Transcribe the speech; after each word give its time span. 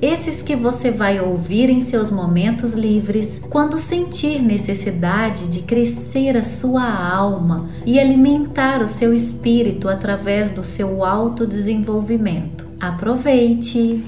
Esses 0.00 0.42
que 0.42 0.54
você 0.54 0.90
vai 0.90 1.18
ouvir 1.20 1.70
em 1.70 1.80
seus 1.80 2.10
momentos 2.10 2.74
livres, 2.74 3.38
quando 3.50 3.78
sentir 3.78 4.42
necessidade 4.42 5.48
de 5.48 5.62
crescer 5.62 6.36
a 6.36 6.44
sua 6.44 6.84
alma 6.84 7.70
e 7.86 7.98
alimentar 7.98 8.82
o 8.82 8.86
seu 8.86 9.14
espírito 9.14 9.88
através 9.88 10.50
do 10.50 10.62
seu 10.64 11.02
autodesenvolvimento. 11.02 12.66
Aproveite! 12.78 14.04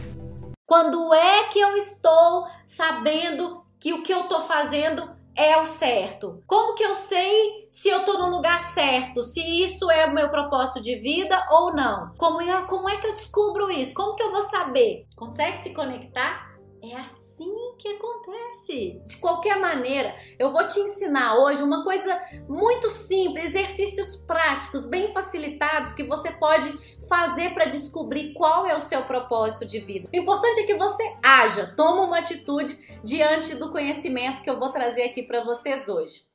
Quando 0.67 1.15
é 1.15 1.45
que 1.45 1.59
eu 1.59 1.75
estou 1.79 2.47
sabendo 2.67 3.63
que 3.81 3.95
o 3.95 4.03
que 4.03 4.13
eu 4.13 4.21
estou 4.21 4.43
fazendo 4.43 5.18
é 5.39 5.57
o 5.57 5.65
certo? 5.65 6.43
Como 6.47 6.75
que 6.75 6.83
eu 6.83 6.97
sei 6.97 7.67
se 7.71 7.89
eu 7.89 8.05
tô 8.05 8.19
no 8.19 8.29
lugar 8.29 8.61
certo? 8.61 9.23
Se 9.23 9.41
isso 9.41 9.89
é 9.89 10.07
o 10.07 10.13
meu 10.13 10.29
propósito 10.31 10.81
de 10.81 10.97
vida 10.97 11.47
ou 11.53 11.73
não? 11.73 12.13
Como 12.19 12.43
é, 12.43 12.63
como 12.63 12.89
é 12.89 12.97
que 12.97 13.07
eu 13.07 13.15
descubro 13.15 13.71
isso? 13.71 13.95
Como 13.95 14.17
que 14.17 14.23
eu 14.23 14.33
vou 14.33 14.43
saber? 14.43 15.07
Consegue 15.15 15.59
se 15.59 15.73
conectar? 15.73 16.48
É 16.81 16.95
assim 16.97 17.75
que 17.77 17.89
acontece. 17.89 19.03
De 19.05 19.17
qualquer 19.17 19.59
maneira, 19.59 20.15
eu 20.39 20.53
vou 20.53 20.65
te 20.67 20.79
ensinar 20.79 21.37
hoje 21.37 21.63
uma 21.63 21.83
coisa 21.83 22.21
muito 22.49 22.89
simples, 22.89 23.47
exercícios 23.47 24.17
práticos, 24.17 24.87
bem 24.87 25.13
facilitados 25.13 25.93
que 25.93 26.05
você 26.05 26.31
pode 26.31 26.71
fazer 27.09 27.53
para 27.53 27.65
descobrir 27.65 28.33
qual 28.35 28.67
é 28.67 28.77
o 28.77 28.81
seu 28.81 29.03
propósito 29.03 29.67
de 29.67 29.81
vida. 29.81 30.09
O 30.13 30.17
importante 30.17 30.61
é 30.61 30.67
que 30.67 30.75
você 30.77 31.03
haja, 31.23 31.75
toma 31.77 32.03
uma 32.03 32.19
atitude 32.19 32.79
diante 33.03 33.57
do 33.57 33.71
conhecimento 33.73 34.43
que 34.43 34.51
eu 34.51 34.59
vou 34.59 34.71
trazer 34.71 35.03
aqui 35.03 35.23
para 35.23 35.43
vocês 35.43 35.89
hoje. 35.89 36.29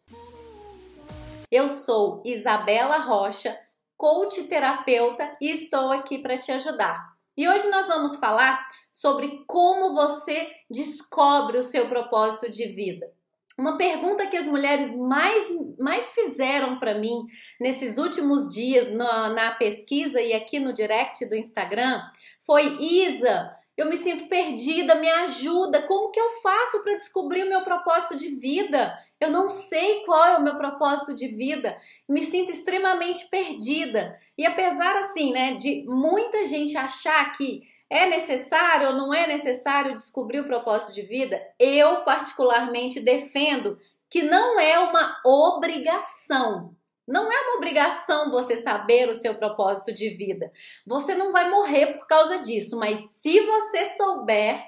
Eu 1.49 1.69
sou 1.69 2.21
Isabela 2.25 2.97
Rocha, 2.97 3.57
coach 3.95 4.43
terapeuta 4.43 5.37
e 5.39 5.51
estou 5.51 5.91
aqui 5.91 6.17
para 6.17 6.37
te 6.37 6.51
ajudar. 6.51 7.13
E 7.37 7.47
hoje 7.47 7.69
nós 7.69 7.87
vamos 7.87 8.17
falar 8.17 8.67
sobre 8.93 9.43
como 9.47 9.95
você 9.95 10.47
descobre 10.69 11.57
o 11.57 11.63
seu 11.63 11.89
propósito 11.89 12.49
de 12.49 12.67
vida. 12.67 13.11
Uma 13.57 13.77
pergunta 13.77 14.25
que 14.27 14.37
as 14.37 14.47
mulheres 14.47 14.95
mais, 14.95 15.47
mais 15.77 16.09
fizeram 16.09 16.79
para 16.79 16.95
mim 16.95 17.25
nesses 17.59 17.97
últimos 17.97 18.47
dias 18.47 18.91
na, 18.91 19.29
na 19.29 19.51
pesquisa 19.51 20.21
e 20.21 20.33
aqui 20.33 20.59
no 20.59 20.73
direct 20.73 21.25
do 21.27 21.35
Instagram 21.35 22.01
foi: 22.41 22.77
Isa, 22.79 23.55
eu 23.75 23.87
me 23.87 23.97
sinto 23.97 24.27
perdida, 24.27 24.95
me 24.95 25.09
ajuda. 25.09 25.83
Como 25.83 26.11
que 26.11 26.19
eu 26.19 26.29
faço 26.41 26.83
para 26.83 26.95
descobrir 26.95 27.43
o 27.43 27.49
meu 27.49 27.61
propósito 27.61 28.15
de 28.15 28.29
vida? 28.29 28.97
Eu 29.19 29.31
não 29.31 29.49
sei 29.49 30.03
qual 30.03 30.25
é 30.25 30.37
o 30.37 30.43
meu 30.43 30.55
propósito 30.55 31.15
de 31.15 31.27
vida. 31.27 31.75
Me 32.07 32.23
sinto 32.23 32.51
extremamente 32.51 33.29
perdida. 33.29 34.17
E 34.37 34.45
apesar 34.45 34.95
assim, 34.97 35.31
né, 35.31 35.55
de 35.55 35.85
muita 35.87 36.43
gente 36.45 36.75
achar 36.75 37.31
que 37.31 37.61
é 37.89 38.05
necessário 38.05 38.89
ou 38.89 38.93
não 38.95 39.13
é 39.13 39.27
necessário 39.27 39.93
descobrir 39.93 40.39
o 40.39 40.47
propósito 40.47 40.91
de 40.91 41.01
vida? 41.03 41.41
Eu, 41.59 42.03
particularmente, 42.03 42.99
defendo 42.99 43.77
que 44.09 44.23
não 44.23 44.59
é 44.59 44.79
uma 44.79 45.19
obrigação. 45.25 46.75
Não 47.07 47.31
é 47.31 47.41
uma 47.41 47.57
obrigação 47.57 48.31
você 48.31 48.55
saber 48.55 49.09
o 49.09 49.13
seu 49.13 49.35
propósito 49.35 49.93
de 49.93 50.09
vida. 50.09 50.51
Você 50.85 51.13
não 51.15 51.31
vai 51.31 51.49
morrer 51.49 51.87
por 51.97 52.07
causa 52.07 52.39
disso, 52.39 52.77
mas 52.77 52.99
se 53.21 53.41
você 53.41 53.85
souber, 53.85 54.63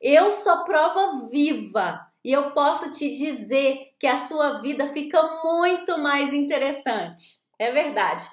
eu 0.00 0.30
sou 0.30 0.64
prova 0.64 1.28
viva 1.30 2.00
e 2.22 2.32
eu 2.32 2.50
posso 2.50 2.92
te 2.92 3.10
dizer 3.10 3.94
que 3.98 4.06
a 4.06 4.16
sua 4.16 4.60
vida 4.60 4.86
fica 4.88 5.22
muito 5.42 5.98
mais 5.98 6.32
interessante. 6.34 7.40
É 7.58 7.70
verdade 7.70 8.24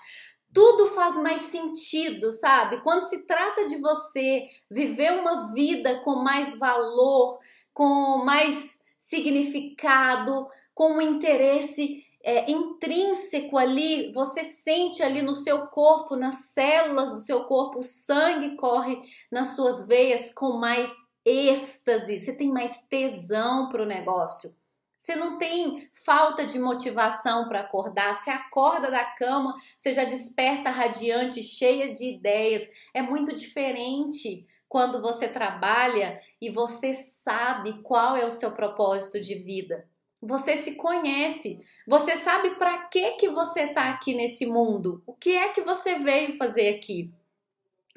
tudo 0.57 0.87
faz 0.87 1.15
mais 1.17 1.41
sentido, 1.41 2.31
sabe? 2.31 2.81
Quando 2.81 3.03
se 3.03 3.27
trata 3.27 3.67
de 3.67 3.77
você 3.77 4.49
viver 4.67 5.11
uma 5.11 5.53
vida 5.53 5.99
com 5.99 6.15
mais 6.15 6.57
valor, 6.57 7.37
com 7.71 8.23
mais 8.25 8.83
significado, 8.97 10.47
com 10.73 10.93
um 10.93 11.01
interesse 11.01 12.03
é, 12.23 12.49
intrínseco 12.49 13.55
ali, 13.55 14.11
você 14.11 14.43
sente 14.43 15.03
ali 15.03 15.21
no 15.21 15.35
seu 15.35 15.67
corpo, 15.67 16.15
nas 16.15 16.45
células 16.45 17.11
do 17.11 17.19
seu 17.19 17.43
corpo, 17.43 17.81
o 17.81 17.83
sangue 17.83 18.55
corre 18.55 18.99
nas 19.31 19.49
suas 19.49 19.85
veias 19.85 20.33
com 20.33 20.53
mais 20.53 20.91
êxtase, 21.23 22.17
você 22.17 22.35
tem 22.35 22.51
mais 22.51 22.79
tesão 22.87 23.69
para 23.69 23.83
o 23.83 23.85
negócio. 23.85 24.56
Você 24.97 25.15
não 25.15 25.37
tem 25.37 25.87
falta 25.91 26.43
de 26.45 26.57
motivação 26.57 27.47
para 27.47 27.61
acordar. 27.61 28.15
Você 28.15 28.31
acorda 28.31 28.89
da 28.89 29.05
cama, 29.05 29.55
você 29.75 29.93
já 29.93 30.03
desperta 30.03 30.71
radiante, 30.71 31.43
cheia 31.43 31.93
de 31.93 32.15
ideias. 32.15 32.67
É 32.93 33.01
muito 33.01 33.33
diferente 33.35 34.47
quando 34.67 35.01
você 35.01 35.27
trabalha 35.27 36.19
e 36.41 36.49
você 36.49 36.95
sabe 36.95 37.81
qual 37.83 38.17
é 38.17 38.25
o 38.25 38.31
seu 38.31 38.51
propósito 38.51 39.19
de 39.19 39.35
vida. 39.35 39.87
Você 40.19 40.57
se 40.57 40.75
conhece, 40.75 41.61
você 41.87 42.17
sabe 42.17 42.55
para 42.55 42.85
que 42.87 43.11
que 43.11 43.29
você 43.29 43.61
está 43.65 43.89
aqui 43.89 44.15
nesse 44.15 44.47
mundo. 44.47 45.03
O 45.05 45.13
que 45.13 45.33
é 45.33 45.49
que 45.49 45.61
você 45.61 45.99
veio 45.99 46.35
fazer 46.35 46.75
aqui? 46.75 47.13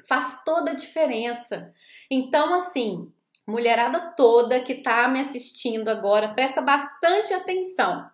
Faz 0.05 0.43
toda 0.43 0.71
a 0.71 0.75
diferença. 0.75 1.73
Então, 2.09 2.53
assim, 2.53 3.11
mulherada 3.47 4.13
toda 4.15 4.61
que 4.61 4.73
está 4.73 5.07
me 5.07 5.19
assistindo 5.19 5.89
agora, 5.89 6.33
presta 6.33 6.61
bastante 6.61 7.33
atenção. 7.33 8.05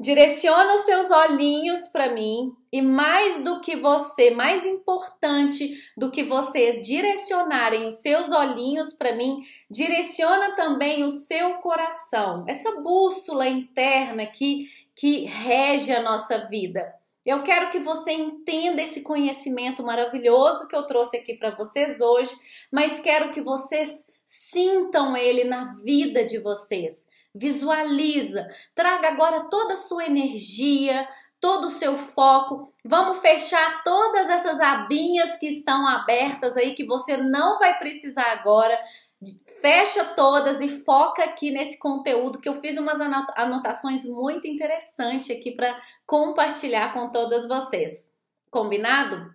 Direciona 0.00 0.74
os 0.74 0.80
seus 0.82 1.10
olhinhos 1.10 1.86
para 1.88 2.10
mim 2.10 2.54
e 2.72 2.80
mais 2.80 3.44
do 3.44 3.60
que 3.60 3.76
você, 3.76 4.30
mais 4.30 4.64
importante 4.64 5.78
do 5.94 6.10
que 6.10 6.24
vocês 6.24 6.80
direcionarem 6.80 7.86
os 7.86 8.00
seus 8.00 8.32
olhinhos 8.32 8.94
para 8.94 9.14
mim, 9.14 9.40
direciona 9.70 10.52
também 10.52 11.04
o 11.04 11.10
seu 11.10 11.56
coração. 11.56 12.46
Essa 12.48 12.80
bússola 12.80 13.46
interna 13.46 14.24
que 14.24 14.68
que 15.00 15.24
rege 15.24 15.92
a 15.92 16.02
nossa 16.02 16.46
vida. 16.46 16.94
Eu 17.24 17.42
quero 17.42 17.70
que 17.70 17.78
você 17.78 18.12
entenda 18.12 18.82
esse 18.82 19.02
conhecimento 19.02 19.82
maravilhoso 19.82 20.68
que 20.68 20.76
eu 20.76 20.86
trouxe 20.86 21.16
aqui 21.16 21.34
para 21.34 21.54
vocês 21.56 22.02
hoje, 22.02 22.30
mas 22.70 23.00
quero 23.00 23.30
que 23.30 23.40
vocês 23.40 24.10
Sintam 24.32 25.16
ele 25.16 25.42
na 25.42 25.74
vida 25.82 26.24
de 26.24 26.38
vocês. 26.38 27.08
Visualiza. 27.34 28.46
Traga 28.76 29.08
agora 29.08 29.48
toda 29.50 29.74
a 29.74 29.76
sua 29.76 30.06
energia, 30.06 31.08
todo 31.40 31.64
o 31.64 31.70
seu 31.70 31.98
foco. 31.98 32.72
Vamos 32.84 33.18
fechar 33.18 33.82
todas 33.82 34.28
essas 34.28 34.60
abinhas 34.60 35.34
que 35.36 35.48
estão 35.48 35.84
abertas 35.84 36.56
aí 36.56 36.76
que 36.76 36.86
você 36.86 37.16
não 37.16 37.58
vai 37.58 37.76
precisar 37.76 38.30
agora. 38.30 38.80
Fecha 39.60 40.04
todas 40.14 40.60
e 40.60 40.68
foca 40.68 41.24
aqui 41.24 41.50
nesse 41.50 41.80
conteúdo 41.80 42.40
que 42.40 42.48
eu 42.48 42.54
fiz 42.54 42.76
umas 42.76 43.00
anotações 43.00 44.04
muito 44.04 44.46
interessantes 44.46 45.36
aqui 45.36 45.56
para 45.56 45.76
compartilhar 46.06 46.94
com 46.94 47.10
todas 47.10 47.48
vocês. 47.48 48.12
Combinado? 48.48 49.34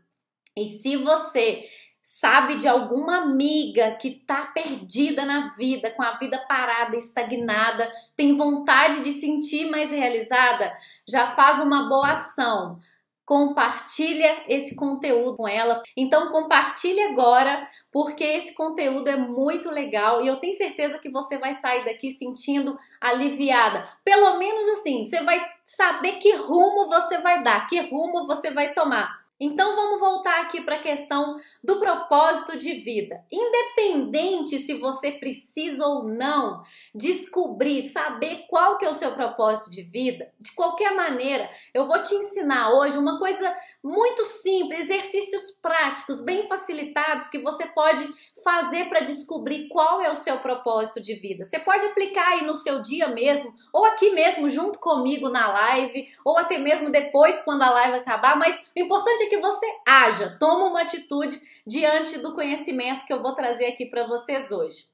E 0.57 0.67
se 0.67 0.95
você 0.95 1.65
sabe 2.05 2.53
de 2.53 2.67
alguma 2.67 3.17
amiga 3.23 3.95
que 3.95 4.11
tá 4.11 4.45
perdida 4.53 5.25
na 5.25 5.55
vida, 5.55 5.89
com 5.89 6.03
a 6.03 6.11
vida 6.11 6.37
parada, 6.47 6.95
estagnada, 6.95 7.91
tem 8.15 8.37
vontade 8.37 9.01
de 9.01 9.11
sentir 9.11 9.71
mais 9.71 9.89
realizada, 9.89 10.71
já 11.07 11.25
faz 11.25 11.59
uma 11.59 11.89
boa 11.89 12.11
ação. 12.11 12.79
Compartilha 13.25 14.43
esse 14.47 14.75
conteúdo 14.75 15.35
com 15.35 15.47
ela. 15.47 15.81
Então 15.97 16.29
compartilhe 16.29 17.01
agora, 17.01 17.67
porque 17.91 18.23
esse 18.23 18.53
conteúdo 18.53 19.07
é 19.09 19.15
muito 19.15 19.71
legal 19.71 20.23
e 20.23 20.27
eu 20.27 20.35
tenho 20.35 20.53
certeza 20.53 20.99
que 20.99 21.09
você 21.09 21.39
vai 21.39 21.55
sair 21.55 21.85
daqui 21.85 22.11
sentindo 22.11 22.77
aliviada. 23.01 23.89
Pelo 24.03 24.37
menos 24.37 24.67
assim, 24.67 25.07
você 25.07 25.23
vai 25.23 25.43
saber 25.65 26.19
que 26.19 26.35
rumo 26.35 26.87
você 26.87 27.17
vai 27.17 27.41
dar, 27.41 27.65
que 27.65 27.81
rumo 27.81 28.27
você 28.27 28.51
vai 28.51 28.73
tomar. 28.73 29.24
Então 29.39 29.75
vamos 29.75 29.99
voltar 29.99 30.41
aqui 30.41 30.61
para 30.61 30.75
a 30.75 30.81
questão 30.81 31.37
do 31.61 31.77
propósito 31.79 32.57
de 32.57 32.75
vida. 32.75 33.21
Independente 33.29 34.57
se 34.59 34.75
você 34.75 35.11
precisa 35.11 35.85
ou 35.85 36.07
não 36.07 36.63
descobrir, 36.93 37.81
saber 37.81 38.45
qual 38.47 38.77
que 38.77 38.85
é 38.85 38.89
o 38.89 38.93
seu 38.93 39.11
propósito 39.11 39.69
de 39.69 39.81
vida, 39.81 40.31
de 40.39 40.53
qualquer 40.53 40.95
maneira, 40.95 41.49
eu 41.73 41.85
vou 41.85 42.01
te 42.01 42.15
ensinar 42.15 42.73
hoje 42.73 42.97
uma 42.97 43.19
coisa 43.19 43.53
muito 43.83 44.23
simples, 44.23 44.89
exercícios 44.89 45.51
práticos, 45.61 46.21
bem 46.21 46.47
facilitados 46.47 47.27
que 47.27 47.39
você 47.39 47.65
pode 47.65 48.07
fazer 48.45 48.87
para 48.89 48.99
descobrir 48.99 49.67
qual 49.69 50.03
é 50.03 50.11
o 50.11 50.15
seu 50.15 50.37
propósito 50.37 51.01
de 51.01 51.15
vida. 51.15 51.43
Você 51.43 51.57
pode 51.57 51.83
aplicar 51.83 52.33
aí 52.33 52.45
no 52.45 52.53
seu 52.53 52.79
dia 52.79 53.07
mesmo, 53.07 53.51
ou 53.73 53.83
aqui 53.85 54.11
mesmo 54.11 54.47
junto 54.51 54.77
comigo 54.77 55.29
na 55.29 55.51
live, 55.51 56.07
ou 56.23 56.37
até 56.37 56.59
mesmo 56.59 56.91
depois 56.91 57.39
quando 57.39 57.63
a 57.63 57.71
live 57.71 57.97
acabar, 57.97 58.37
mas 58.37 58.55
o 58.75 58.79
importante 58.79 59.23
é 59.23 59.29
que 59.29 59.39
você 59.39 59.65
haja, 59.87 60.37
toma 60.37 60.67
uma 60.67 60.83
atitude 60.83 61.41
diante 61.65 62.19
do 62.19 62.35
conhecimento 62.35 63.03
que 63.03 63.11
eu 63.11 63.19
vou 63.19 63.33
trazer 63.33 63.65
aqui 63.65 63.87
para 63.87 64.05
vocês 64.05 64.51
hoje. 64.51 64.85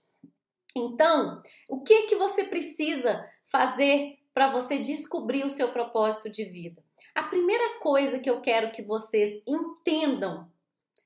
Então, 0.73 1.41
o 1.67 1.81
que 1.81 2.03
que 2.03 2.15
você 2.15 2.45
precisa 2.45 3.27
fazer 3.43 4.17
para 4.33 4.49
você 4.49 4.77
descobrir 4.77 5.43
o 5.43 5.49
seu 5.49 5.67
propósito 5.73 6.29
de 6.29 6.45
vida? 6.45 6.81
A 7.13 7.23
primeira 7.23 7.79
coisa 7.79 8.17
que 8.17 8.29
eu 8.29 8.39
quero 8.39 8.71
que 8.71 8.81
vocês 8.81 9.43
entendam 9.45 10.49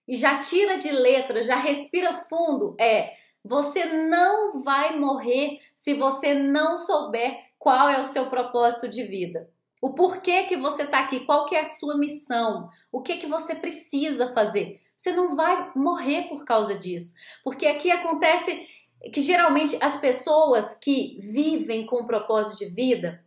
e 0.07 0.15
já 0.15 0.39
tira 0.39 0.77
de 0.77 0.91
letra, 0.91 1.43
já 1.43 1.55
respira 1.55 2.13
fundo 2.13 2.75
é: 2.79 3.13
você 3.43 3.85
não 3.85 4.63
vai 4.63 4.97
morrer 4.97 5.59
se 5.75 5.93
você 5.93 6.33
não 6.33 6.77
souber 6.77 7.37
qual 7.57 7.89
é 7.89 7.99
o 7.99 8.05
seu 8.05 8.27
propósito 8.27 8.87
de 8.87 9.03
vida. 9.03 9.49
O 9.81 9.93
porquê 9.93 10.43
que 10.43 10.57
você 10.57 10.83
está 10.83 10.99
aqui, 10.99 11.25
qual 11.25 11.45
que 11.45 11.55
é 11.55 11.61
a 11.61 11.69
sua 11.69 11.97
missão, 11.97 12.69
o 12.91 13.01
que 13.01 13.17
que 13.17 13.27
você 13.27 13.53
precisa 13.53 14.33
fazer. 14.33 14.79
Você 14.95 15.11
não 15.11 15.35
vai 15.35 15.71
morrer 15.75 16.29
por 16.29 16.45
causa 16.45 16.73
disso, 16.75 17.13
porque 17.43 17.67
aqui 17.67 17.91
acontece 17.91 18.67
que 19.11 19.21
geralmente 19.21 19.77
as 19.81 19.97
pessoas 19.97 20.75
que 20.81 21.17
vivem 21.19 21.85
com 21.85 22.05
propósito 22.05 22.59
de 22.59 22.73
vida, 22.73 23.23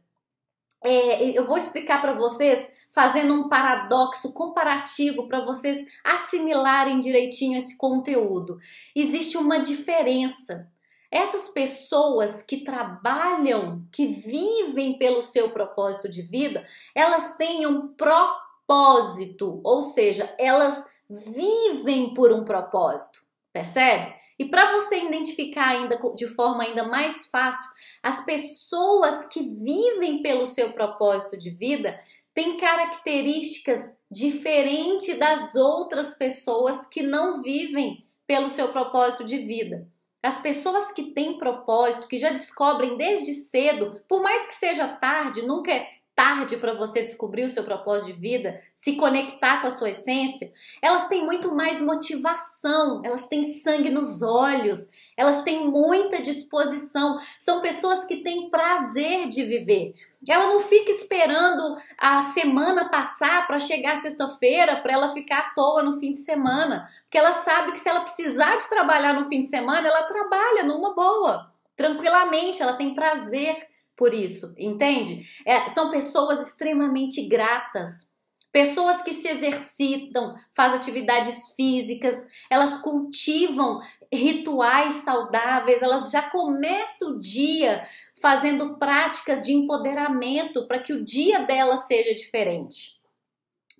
é, 0.83 1.31
eu 1.31 1.45
vou 1.45 1.59
explicar 1.59 2.01
para 2.01 2.15
vocês 2.15 2.73
fazendo 2.89 3.35
um 3.35 3.49
paradoxo 3.49 4.33
comparativo 4.33 5.29
para 5.29 5.45
vocês 5.45 5.85
assimilarem 6.05 6.99
direitinho 6.99 7.59
esse 7.59 7.77
conteúdo. 7.77 8.59
Existe 8.95 9.37
uma 9.37 9.59
diferença 9.59 10.71
essas 11.11 11.49
pessoas 11.49 12.43
que 12.43 12.59
trabalham, 12.59 13.87
que 13.91 14.07
vivem 14.07 14.99
pelo 14.99 15.23
seu 15.23 15.51
propósito 15.51 16.09
de 16.09 16.23
vida, 16.23 16.67
elas 16.95 17.37
têm 17.37 17.67
um 17.67 17.89
propósito, 17.89 19.61
ou 19.65 19.83
seja, 19.83 20.35
elas 20.39 20.85
vivem 21.09 22.13
por 22.13 22.31
um 22.31 22.45
propósito, 22.45 23.23
percebe? 23.53 24.15
E 24.39 24.45
para 24.45 24.73
você 24.73 25.03
identificar 25.03 25.69
ainda 25.69 25.99
de 26.15 26.29
forma 26.29 26.63
ainda 26.63 26.85
mais 26.85 27.27
fácil, 27.27 27.69
as 28.03 28.25
pessoas 28.25 29.27
que 29.27 29.41
vivem 29.41 30.23
pelo 30.23 30.47
seu 30.47 30.73
propósito 30.73 31.37
de 31.37 31.51
vida 31.51 31.99
têm 32.39 32.57
características 32.57 33.81
diferentes 34.09 35.19
das 35.19 35.57
outras 35.57 36.13
pessoas 36.17 36.87
que 36.87 37.03
não 37.03 37.43
vivem 37.43 38.07
pelo 38.29 38.49
seu 38.49 38.69
propósito 38.69 39.25
de 39.25 39.39
vida. 39.39 39.89
As 40.23 40.41
pessoas 40.41 40.93
que 40.93 41.11
têm 41.13 41.37
propósito, 41.37 42.07
que 42.07 42.17
já 42.17 42.31
descobrem 42.31 42.97
desde 42.97 43.35
cedo, 43.35 44.01
por 44.09 44.23
mais 44.23 44.47
que 44.47 44.55
seja 44.55 44.87
tarde, 44.87 45.43
nunca 45.43 45.73
é 45.73 45.89
tarde 46.19 46.57
para 46.57 46.75
você 46.75 47.01
descobrir 47.01 47.45
o 47.45 47.49
seu 47.49 47.63
propósito 47.63 48.13
de 48.13 48.21
vida, 48.21 48.61
se 48.75 48.97
conectar 48.97 49.61
com 49.61 49.69
a 49.69 49.71
sua 49.71 49.91
essência, 49.91 50.53
elas 50.83 51.07
têm 51.07 51.25
muito 51.25 51.55
mais 51.55 51.81
motivação, 51.81 53.01
elas 53.05 53.29
têm 53.29 53.45
sangue 53.45 53.89
nos 53.89 54.21
olhos, 54.21 54.89
elas 55.17 55.43
têm 55.43 55.71
muita 55.71 56.21
disposição, 56.21 57.21
são 57.39 57.61
pessoas 57.61 58.05
que 58.05 58.17
têm 58.17 58.51
prazer 58.51 59.29
de 59.29 59.45
viver. 59.45 59.95
Ela 60.29 60.49
não 60.49 60.59
fica 60.59 60.91
esperando 60.91 61.77
a 61.97 62.21
semana 62.23 62.89
passar 62.89 63.47
para 63.47 63.61
chegar 63.61 63.97
sexta-feira 63.97 64.75
para 64.75 64.95
ela 64.95 65.15
ficar 65.15 65.39
à 65.39 65.51
toa 65.51 65.85
no 65.85 66.01
fim 66.01 66.11
de 66.11 66.19
semana, 66.19 66.91
porque 67.03 67.19
ela 67.19 67.33
sabe 67.33 67.71
que 67.71 67.79
se 67.79 67.89
ela 67.89 68.01
precisar 68.01 68.57
de 68.57 68.69
trabalhar 68.69 69.15
no 69.15 69.29
fim 69.29 69.39
de 69.39 69.47
semana, 69.47 69.87
ela 69.87 70.03
trabalha 70.03 70.65
numa 70.65 70.93
boa, 70.97 71.53
tranquilamente, 71.77 72.61
ela 72.61 72.73
tem 72.73 72.93
prazer 72.93 73.68
por 73.99 74.15
isso, 74.15 74.55
entende? 74.57 75.29
É, 75.45 75.69
são 75.69 75.91
pessoas 75.91 76.47
extremamente 76.47 77.27
gratas, 77.27 78.09
pessoas 78.53 79.03
que 79.03 79.13
se 79.13 79.29
exercitam, 79.29 80.37
fazem 80.55 80.79
atividades 80.79 81.55
físicas, 81.57 82.15
elas 82.49 82.77
cultivam 82.81 83.81
rituais 84.11 84.95
saudáveis, 84.95 85.83
elas 85.83 86.13
já 86.13 86.23
começam 86.23 87.11
o 87.11 87.19
dia 87.19 87.85
fazendo 88.23 88.79
práticas 88.79 89.43
de 89.43 89.53
empoderamento 89.53 90.69
para 90.69 90.79
que 90.79 90.93
o 90.93 91.05
dia 91.05 91.41
dela 91.41 91.77
seja 91.77 92.15
diferente. 92.15 93.01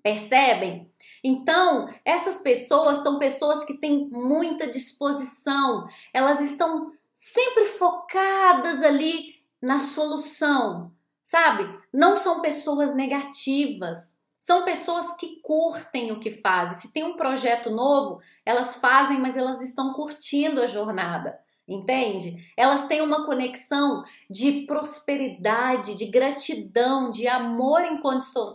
Percebem? 0.03 0.91
Então, 1.23 1.87
essas 2.03 2.37
pessoas 2.37 2.99
são 2.99 3.19
pessoas 3.19 3.63
que 3.63 3.77
têm 3.77 4.09
muita 4.09 4.67
disposição, 4.67 5.85
elas 6.13 6.41
estão 6.41 6.91
sempre 7.15 7.65
focadas 7.65 8.83
ali 8.83 9.38
na 9.61 9.79
solução, 9.79 10.91
sabe? 11.21 11.69
Não 11.93 12.15
são 12.15 12.41
pessoas 12.41 12.95
negativas. 12.95 14.17
São 14.39 14.63
pessoas 14.63 15.13
que 15.13 15.41
curtem 15.41 16.11
o 16.11 16.19
que 16.19 16.31
fazem. 16.31 16.79
Se 16.79 16.93
tem 16.93 17.03
um 17.03 17.17
projeto 17.17 17.69
novo, 17.69 18.21
elas 18.45 18.77
fazem, 18.77 19.19
mas 19.19 19.35
elas 19.35 19.61
estão 19.61 19.93
curtindo 19.93 20.61
a 20.61 20.67
jornada. 20.67 21.37
Entende? 21.67 22.51
Elas 22.57 22.87
têm 22.87 23.01
uma 23.01 23.25
conexão 23.25 24.01
de 24.27 24.63
prosperidade, 24.65 25.93
de 25.93 26.05
gratidão, 26.05 27.11
de 27.11 27.27
amor 27.27 27.81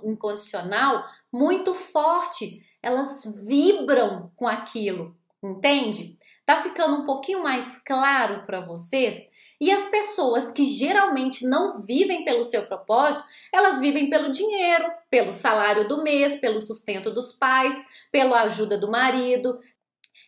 incondicional 0.02 1.04
muito 1.30 1.74
forte. 1.74 2.66
Elas 2.82 3.24
vibram 3.46 4.32
com 4.34 4.48
aquilo, 4.48 5.16
entende? 5.40 6.18
Tá 6.44 6.60
ficando 6.60 6.96
um 6.96 7.06
pouquinho 7.06 7.42
mais 7.42 7.78
claro 7.78 8.42
para 8.44 8.60
vocês 8.60 9.28
e 9.64 9.72
as 9.72 9.86
pessoas 9.86 10.52
que 10.52 10.66
geralmente 10.66 11.46
não 11.46 11.80
vivem 11.80 12.22
pelo 12.22 12.44
seu 12.44 12.66
propósito, 12.66 13.24
elas 13.50 13.80
vivem 13.80 14.10
pelo 14.10 14.30
dinheiro, 14.30 14.92
pelo 15.08 15.32
salário 15.32 15.88
do 15.88 16.02
mês, 16.02 16.38
pelo 16.38 16.60
sustento 16.60 17.10
dos 17.10 17.32
pais, 17.32 17.74
pela 18.12 18.42
ajuda 18.42 18.76
do 18.76 18.90
marido. 18.90 19.58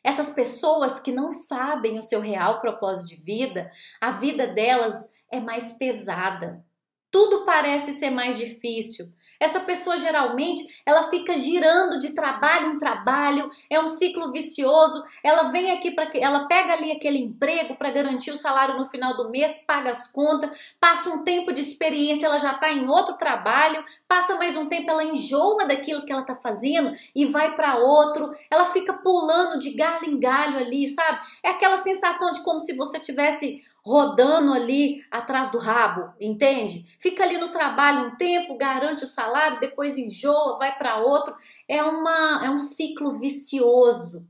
Essas 0.02 0.30
pessoas 0.30 1.00
que 1.00 1.12
não 1.12 1.30
sabem 1.30 1.98
o 1.98 2.02
seu 2.02 2.18
real 2.18 2.62
propósito 2.62 3.08
de 3.08 3.16
vida, 3.16 3.70
a 4.00 4.10
vida 4.10 4.46
delas 4.46 5.06
é 5.30 5.38
mais 5.38 5.72
pesada. 5.72 6.64
Tudo 7.10 7.44
parece 7.44 7.92
ser 7.92 8.08
mais 8.08 8.38
difícil. 8.38 9.12
Essa 9.38 9.60
pessoa 9.60 9.96
geralmente 9.96 10.62
ela 10.84 11.04
fica 11.04 11.36
girando 11.36 11.98
de 11.98 12.10
trabalho 12.12 12.72
em 12.72 12.78
trabalho, 12.78 13.50
é 13.70 13.80
um 13.80 13.88
ciclo 13.88 14.32
vicioso. 14.32 15.02
Ela 15.22 15.44
vem 15.44 15.70
aqui 15.72 15.90
para 15.90 16.10
ela 16.14 16.46
pega 16.46 16.74
ali 16.74 16.92
aquele 16.92 17.18
emprego 17.18 17.76
para 17.76 17.90
garantir 17.90 18.30
o 18.30 18.38
salário 18.38 18.76
no 18.76 18.86
final 18.86 19.16
do 19.16 19.30
mês, 19.30 19.60
paga 19.66 19.90
as 19.90 20.10
contas, 20.10 20.50
passa 20.80 21.10
um 21.10 21.24
tempo 21.24 21.52
de 21.52 21.60
experiência, 21.60 22.26
ela 22.26 22.38
já 22.38 22.52
está 22.52 22.70
em 22.72 22.88
outro 22.88 23.16
trabalho, 23.16 23.84
passa 24.08 24.36
mais 24.36 24.56
um 24.56 24.66
tempo, 24.66 24.90
ela 24.90 25.04
enjoa 25.04 25.66
daquilo 25.66 26.04
que 26.04 26.12
ela 26.12 26.22
está 26.22 26.34
fazendo 26.34 26.92
e 27.14 27.26
vai 27.26 27.54
para 27.54 27.76
outro. 27.76 28.32
Ela 28.50 28.66
fica 28.66 28.92
pulando 28.94 29.58
de 29.58 29.70
galho 29.70 30.06
em 30.06 30.18
galho 30.18 30.58
ali, 30.58 30.88
sabe? 30.88 31.20
É 31.42 31.50
aquela 31.50 31.78
sensação 31.78 32.32
de 32.32 32.42
como 32.42 32.62
se 32.62 32.74
você 32.74 32.98
tivesse 32.98 33.62
rodando 33.86 34.52
ali 34.52 35.04
atrás 35.12 35.52
do 35.52 35.58
rabo, 35.58 36.12
entende? 36.20 36.84
Fica 36.98 37.22
ali 37.22 37.38
no 37.38 37.52
trabalho 37.52 38.08
um 38.08 38.16
tempo, 38.16 38.58
garante 38.58 39.04
o 39.04 39.06
salário, 39.06 39.60
depois 39.60 39.96
enjoa, 39.96 40.58
vai 40.58 40.76
para 40.76 40.96
outro. 40.96 41.36
É 41.68 41.80
uma 41.84 42.44
é 42.44 42.50
um 42.50 42.58
ciclo 42.58 43.12
vicioso. 43.12 44.26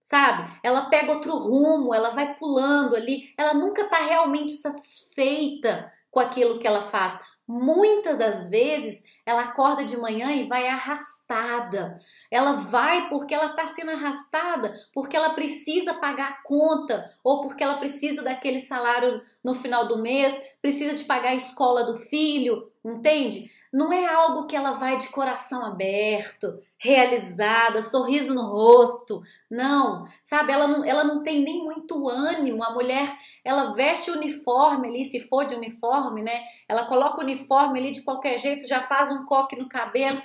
Sabe? 0.00 0.50
Ela 0.62 0.86
pega 0.86 1.12
outro 1.12 1.36
rumo, 1.36 1.94
ela 1.94 2.10
vai 2.10 2.34
pulando 2.34 2.96
ali, 2.96 3.32
ela 3.36 3.52
nunca 3.52 3.82
está 3.82 3.98
realmente 3.98 4.52
satisfeita 4.52 5.92
com 6.10 6.18
aquilo 6.18 6.58
que 6.58 6.66
ela 6.66 6.80
faz. 6.80 7.20
Muitas 7.46 8.16
das 8.18 8.48
vezes 8.48 9.04
ela 9.24 9.42
acorda 9.42 9.84
de 9.84 9.96
manhã 9.96 10.32
e 10.32 10.46
vai 10.46 10.66
arrastada. 10.66 11.96
Ela 12.30 12.52
vai 12.52 13.08
porque 13.08 13.34
ela 13.34 13.46
está 13.46 13.66
sendo 13.66 13.92
arrastada, 13.92 14.74
porque 14.92 15.16
ela 15.16 15.30
precisa 15.30 15.94
pagar 15.94 16.30
a 16.30 16.42
conta, 16.42 17.14
ou 17.22 17.42
porque 17.42 17.62
ela 17.62 17.76
precisa 17.76 18.22
daquele 18.22 18.58
salário 18.58 19.22
no 19.42 19.54
final 19.54 19.86
do 19.86 20.02
mês, 20.02 20.40
precisa 20.60 20.94
de 20.94 21.04
pagar 21.04 21.30
a 21.30 21.36
escola 21.36 21.84
do 21.84 21.96
filho, 21.96 22.70
entende? 22.84 23.50
Não 23.72 23.90
é 23.90 24.04
algo 24.04 24.46
que 24.46 24.54
ela 24.54 24.72
vai 24.72 24.98
de 24.98 25.08
coração 25.08 25.64
aberto, 25.64 26.60
realizada, 26.76 27.80
sorriso 27.80 28.34
no 28.34 28.42
rosto. 28.42 29.22
Não, 29.50 30.04
sabe? 30.22 30.52
Ela 30.52 30.68
não, 30.68 30.84
ela 30.84 31.04
não 31.04 31.22
tem 31.22 31.42
nem 31.42 31.64
muito 31.64 32.06
ânimo. 32.08 32.62
A 32.62 32.74
mulher, 32.74 33.16
ela 33.42 33.72
veste 33.72 34.10
o 34.10 34.14
uniforme 34.14 34.88
ali, 34.88 35.04
se 35.04 35.20
for 35.20 35.46
de 35.46 35.54
uniforme, 35.54 36.20
né? 36.22 36.42
Ela 36.68 36.84
coloca 36.84 37.20
o 37.20 37.24
uniforme 37.24 37.78
ali 37.78 37.92
de 37.92 38.02
qualquer 38.02 38.38
jeito, 38.38 38.68
já 38.68 38.82
faz 38.82 39.10
um 39.10 39.24
coque 39.24 39.56
no 39.56 39.68
cabelo. 39.68 40.20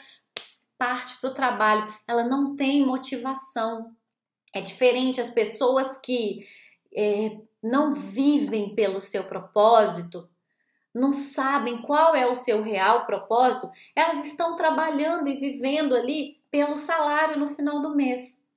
parte 0.77 1.19
para 1.21 1.29
o 1.29 1.33
trabalho, 1.33 1.93
ela 2.07 2.23
não 2.23 2.55
tem 2.55 2.85
motivação. 2.85 3.95
É 4.53 4.61
diferente 4.61 5.21
as 5.21 5.29
pessoas 5.29 5.97
que 5.97 6.45
é, 6.95 7.39
não 7.63 7.93
vivem 7.93 8.75
pelo 8.75 8.99
seu 8.99 9.23
propósito, 9.23 10.29
não 10.97 11.11
sabem 11.11 11.81
qual 11.81 12.15
é 12.15 12.25
o 12.25 12.35
seu 12.35 12.61
real 12.61 13.05
propósito, 13.05 13.69
elas 13.95 14.25
estão 14.25 14.55
trabalhando 14.55 15.29
e 15.29 15.35
vivendo 15.35 15.95
ali 15.95 16.37
pelo 16.49 16.77
salário 16.77 17.37
no 17.37 17.47
final 17.47 17.81
do 17.81 17.95
mês 17.95 18.47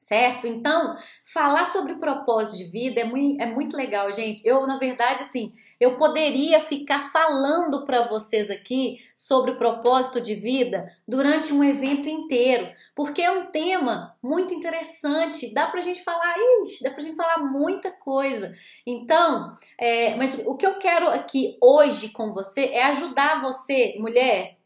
certo? 0.00 0.46
Então, 0.46 0.96
falar 1.22 1.66
sobre 1.66 1.94
propósito 1.96 2.56
de 2.56 2.64
vida 2.64 3.02
é 3.02 3.04
muito, 3.04 3.40
é 3.40 3.46
muito 3.46 3.76
legal, 3.76 4.10
gente. 4.10 4.40
Eu, 4.46 4.66
na 4.66 4.78
verdade, 4.78 5.20
assim, 5.20 5.52
eu 5.78 5.98
poderia 5.98 6.58
ficar 6.60 7.12
falando 7.12 7.84
para 7.84 8.08
vocês 8.08 8.50
aqui 8.50 8.96
sobre 9.20 9.52
propósito 9.52 10.18
de 10.18 10.34
vida 10.34 10.90
durante 11.06 11.52
um 11.52 11.62
evento 11.62 12.08
inteiro, 12.08 12.72
porque 12.94 13.20
é 13.20 13.30
um 13.30 13.50
tema 13.50 14.16
muito 14.22 14.54
interessante. 14.54 15.52
Dá 15.52 15.66
pra 15.66 15.82
gente 15.82 16.02
falar, 16.02 16.34
ixi, 16.62 16.82
dá 16.82 16.90
pra 16.90 17.02
gente 17.02 17.16
falar 17.16 17.36
muita 17.36 17.90
coisa. 17.90 18.50
Então, 18.86 19.50
é, 19.78 20.14
mas 20.16 20.40
o 20.46 20.56
que 20.56 20.66
eu 20.66 20.78
quero 20.78 21.10
aqui 21.10 21.58
hoje 21.60 22.08
com 22.08 22.32
você 22.32 22.68
é 22.68 22.84
ajudar 22.84 23.42
você, 23.42 23.94
mulher, 23.98 24.56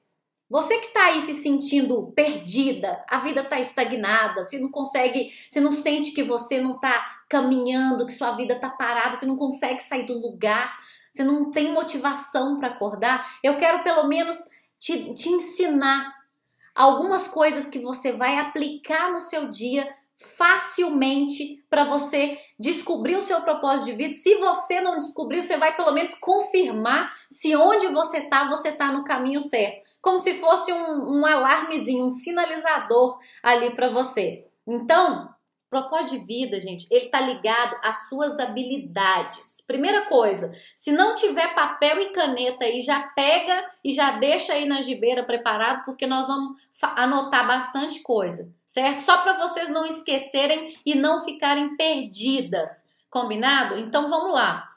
você 0.49 0.79
que 0.79 0.87
está 0.87 1.07
aí 1.07 1.21
se 1.21 1.35
sentindo 1.35 2.13
perdida, 2.15 3.03
a 3.11 3.19
vida 3.19 3.41
está 3.41 3.59
estagnada, 3.59 4.45
você 4.45 4.57
não 4.61 4.71
consegue, 4.71 5.33
você 5.49 5.61
não 5.61 5.73
sente 5.73 6.13
que 6.13 6.23
você 6.23 6.61
não 6.61 6.77
está 6.77 7.25
caminhando, 7.29 8.07
que 8.07 8.13
sua 8.13 8.37
vida 8.37 8.55
está 8.55 8.71
parada, 8.71 9.17
você 9.17 9.27
não 9.27 9.37
consegue 9.37 9.83
sair 9.83 10.07
do 10.07 10.17
lugar, 10.17 10.79
você 11.15 11.23
não 11.23 11.53
tem 11.53 11.73
motivação 11.73 12.59
para 12.59 12.69
acordar, 12.69 13.39
eu 13.43 13.57
quero 13.57 13.85
pelo 13.85 14.09
menos 14.09 14.37
te, 14.81 15.15
te 15.15 15.29
ensinar 15.29 16.13
algumas 16.75 17.29
coisas 17.29 17.69
que 17.69 17.79
você 17.79 18.11
vai 18.11 18.39
aplicar 18.39 19.13
no 19.13 19.21
seu 19.21 19.49
dia 19.49 19.89
facilmente 20.17 21.65
para 21.71 21.85
você 21.85 22.39
descobrir 22.59 23.17
o 23.17 23.23
seu 23.23 23.43
propósito 23.43 23.87
de 23.87 23.93
vida. 23.93 24.15
Se 24.15 24.37
você 24.37 24.81
não 24.81 24.99
descobriu, 24.99 25.43
você 25.43 25.57
vai 25.57 25.77
pelo 25.77 25.93
menos 25.93 26.15
confirmar 26.17 27.13
se 27.31 27.55
onde 27.55 27.87
você 27.89 28.19
está, 28.19 28.49
você 28.49 28.71
está 28.71 28.91
no 28.91 29.05
caminho 29.05 29.41
certo 29.41 29.85
como 30.05 30.19
se 30.19 30.35
fosse 30.35 30.71
um, 30.71 31.21
um 31.21 31.25
alarmezinho, 31.25 32.05
um 32.05 32.11
sinalizador 32.11 33.19
ali 33.43 33.75
para 33.75 33.89
você. 33.89 34.47
Então, 34.67 35.34
propósito 35.75 36.21
de 36.21 36.25
vida, 36.25 36.61
gente, 36.61 36.87
ele 36.89 37.07
tá 37.07 37.21
ligado 37.21 37.77
às 37.83 38.09
suas 38.09 38.39
habilidades. 38.39 39.61
Primeira 39.67 40.03
coisa, 40.03 40.53
se 40.73 40.93
não 40.93 41.17
tiver 41.17 41.53
papel 41.53 42.01
e 42.01 42.11
caneta 42.11 42.65
aí, 42.65 42.81
já 42.81 43.01
pega 43.09 43.67
e 43.83 43.91
já 43.91 44.13
deixa 44.13 44.53
aí 44.53 44.67
na 44.67 44.81
gibeira 44.81 45.25
preparado, 45.25 45.85
porque 45.85 46.07
nós 46.07 46.29
vamos 46.29 46.57
anotar 46.81 47.45
bastante 47.45 48.03
coisa, 48.03 48.55
certo? 48.65 49.01
Só 49.01 49.19
para 49.23 49.37
vocês 49.37 49.69
não 49.69 49.85
esquecerem 49.85 50.79
e 50.87 50.95
não 50.95 51.25
ficarem 51.25 51.77
perdidas, 51.77 52.89
combinado? 53.11 53.77
Então 53.77 54.07
vamos 54.07 54.31
lá. 54.31 54.69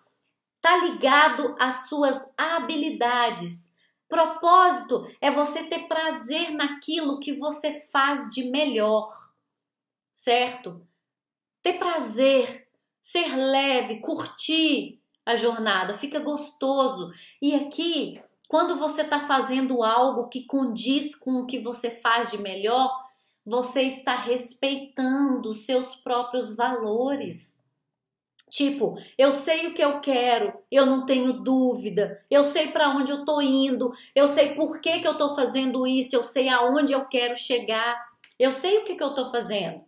Tá 0.59 0.77
ligado 0.77 1.55
às 1.59 1.87
suas 1.87 2.27
habilidades. 2.35 3.71
Propósito 4.09 5.07
é 5.21 5.29
você 5.29 5.61
ter 5.65 5.87
prazer 5.87 6.49
naquilo 6.53 7.19
que 7.19 7.33
você 7.33 7.79
faz 7.91 8.29
de 8.29 8.49
melhor, 8.49 9.16
certo? 10.17 10.81
Ter 11.61 11.73
prazer, 11.73 12.67
ser 12.99 13.35
leve, 13.35 13.99
curtir 13.99 14.99
a 15.23 15.35
jornada, 15.35 15.93
fica 15.93 16.19
gostoso. 16.19 17.11
E 17.39 17.53
aqui, 17.53 18.19
quando 18.47 18.77
você 18.77 19.03
está 19.03 19.19
fazendo 19.19 19.83
algo 19.83 20.27
que 20.27 20.47
condiz 20.47 21.13
com 21.13 21.33
o 21.35 21.45
que 21.45 21.59
você 21.59 21.91
faz 21.91 22.31
de 22.31 22.39
melhor, 22.39 22.91
você 23.45 23.83
está 23.83 24.15
respeitando 24.15 25.51
os 25.51 25.67
seus 25.67 25.95
próprios 25.95 26.55
valores. 26.55 27.63
Tipo, 28.49 28.97
eu 29.19 29.31
sei 29.31 29.67
o 29.67 29.73
que 29.75 29.83
eu 29.83 29.99
quero, 29.99 30.51
eu 30.71 30.87
não 30.87 31.05
tenho 31.05 31.43
dúvida, 31.43 32.25
eu 32.27 32.43
sei 32.43 32.71
para 32.71 32.89
onde 32.89 33.11
eu 33.11 33.23
tô 33.23 33.39
indo, 33.39 33.93
eu 34.15 34.27
sei 34.27 34.55
por 34.55 34.81
que, 34.81 34.99
que 34.99 35.07
eu 35.07 35.15
tô 35.15 35.35
fazendo 35.35 35.85
isso, 35.85 36.15
eu 36.15 36.23
sei 36.23 36.49
aonde 36.49 36.91
eu 36.91 37.05
quero 37.05 37.35
chegar, 37.35 38.03
eu 38.39 38.51
sei 38.51 38.79
o 38.79 38.83
que, 38.83 38.95
que 38.95 39.03
eu 39.03 39.13
tô 39.13 39.29
fazendo. 39.29 39.86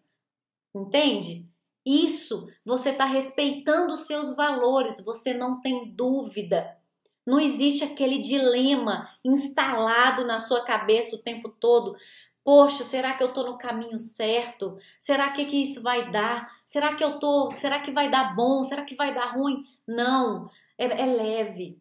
Entende? 0.75 1.47
Isso, 1.85 2.47
você 2.63 2.89
está 2.89 3.05
respeitando 3.05 3.93
os 3.93 4.01
seus 4.01 4.35
valores, 4.35 5.03
você 5.03 5.33
não 5.33 5.61
tem 5.61 5.93
dúvida. 5.95 6.77
Não 7.25 7.39
existe 7.39 7.83
aquele 7.83 8.17
dilema 8.17 9.07
instalado 9.23 10.25
na 10.25 10.39
sua 10.39 10.63
cabeça 10.63 11.15
o 11.15 11.21
tempo 11.21 11.49
todo. 11.49 11.95
Poxa, 12.43 12.83
será 12.83 13.13
que 13.13 13.23
eu 13.23 13.33
tô 13.33 13.43
no 13.43 13.57
caminho 13.57 13.99
certo? 13.99 14.77
Será 14.99 15.29
que, 15.31 15.45
que 15.45 15.61
isso 15.61 15.81
vai 15.81 16.11
dar? 16.11 16.47
Será 16.65 16.95
que 16.95 17.03
eu 17.03 17.19
tô? 17.19 17.51
Será 17.55 17.79
que 17.79 17.91
vai 17.91 18.09
dar 18.09 18.35
bom? 18.35 18.63
Será 18.63 18.83
que 18.83 18.95
vai 18.95 19.13
dar 19.13 19.35
ruim? 19.35 19.63
Não, 19.88 20.49
é, 20.77 20.85
é 20.85 21.05
leve. 21.05 21.79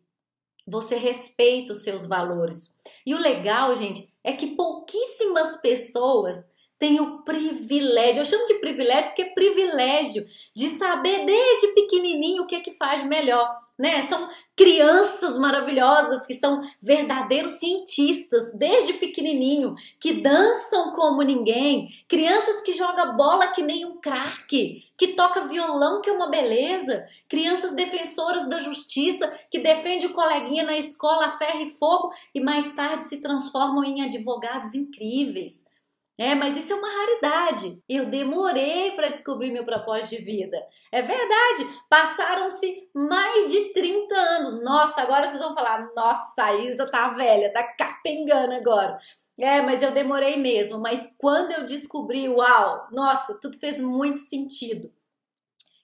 Você 0.67 0.97
respeita 0.97 1.73
os 1.73 1.83
seus 1.83 2.07
valores. 2.07 2.75
E 3.07 3.15
o 3.15 3.19
legal, 3.19 3.75
gente, 3.75 4.13
é 4.23 4.35
que 4.35 4.55
pouquíssimas 4.55 5.57
pessoas 5.57 6.47
têm 6.79 7.01
o 7.01 7.23
privilégio, 7.23 8.21
eu 8.21 8.27
chamo 8.27 8.47
de 8.47 8.55
privilégio 8.55 9.11
porque 9.11 9.23
é 9.23 9.35
privilégio 9.35 10.27
de 10.55 10.69
saber 10.69 11.27
desde 11.27 11.75
pequenininho 11.75 12.43
o 12.43 12.47
que 12.47 12.55
é 12.55 12.61
que 12.61 12.73
faz 12.73 13.05
melhor 13.05 13.57
né? 13.79 14.03
São 14.03 14.29
crianças 14.57 15.39
maravilhosas 15.39 16.27
que 16.27 16.35
são 16.35 16.61
verdadeiros 16.83 17.53
cientistas 17.53 18.53
desde 18.53 18.95
pequenininho, 18.95 19.77
que 20.01 20.15
dançam 20.15 20.91
como 20.91 21.23
ninguém, 21.23 21.89
crianças 22.09 22.61
que 22.61 22.73
jogam 22.73 23.17
bola 23.17 23.47
que 23.49 23.63
nem 23.63 23.87
um 23.87 24.01
craque, 24.01 24.83
que 24.97 25.09
toca 25.09 25.47
violão 25.47 26.03
que 26.03 26.11
é 26.11 26.13
uma 26.13 26.29
beleza, 26.29 27.07
crianças 27.29 27.73
defensoras 27.73 28.49
da 28.49 28.59
justiça 28.59 29.33
que 29.49 29.61
defende 29.61 30.07
o 30.07 30.13
coleguinha 30.13 30.65
na 30.65 30.77
escola 30.77 31.27
a 31.27 31.39
ferro 31.39 31.61
e 31.61 31.71
fogo 31.71 32.11
e 32.35 32.41
mais 32.41 32.73
tarde 32.73 33.05
se 33.05 33.21
transformam 33.21 33.85
em 33.85 34.03
advogados 34.03 34.75
incríveis. 34.75 35.68
É, 36.19 36.35
mas 36.35 36.57
isso 36.57 36.73
é 36.73 36.77
uma 36.77 36.91
raridade. 36.91 37.81
Eu 37.89 38.07
demorei 38.07 38.91
para 38.97 39.09
descobrir 39.09 39.53
meu 39.53 39.65
propósito 39.65 40.19
de 40.19 40.25
vida. 40.25 40.61
É 40.91 41.01
verdade, 41.01 41.81
passaram-se 41.89 42.91
mais 42.93 43.53
de 43.53 43.73
30 43.73 44.15
anos. 44.17 44.65
Nossa, 44.65 45.01
agora 45.01 45.29
vocês 45.29 45.41
vão 45.41 45.55
falar: 45.55 45.89
nossa, 45.95 46.43
a 46.43 46.57
Isa 46.57 46.91
tá 46.91 47.11
velha, 47.11 47.53
tá 47.53 47.63
capengando 47.63 48.53
agora. 48.53 48.99
É, 49.39 49.63
mas 49.63 49.81
eu 49.81 49.93
demorei 49.93 50.37
mesmo. 50.37 50.81
Mas 50.81 51.15
quando 51.17 51.53
eu 51.53 51.65
descobri, 51.65 52.29
uau, 52.29 52.89
nossa, 52.91 53.39
tudo 53.41 53.57
fez 53.57 53.81
muito 53.81 54.19
sentido. 54.19 54.93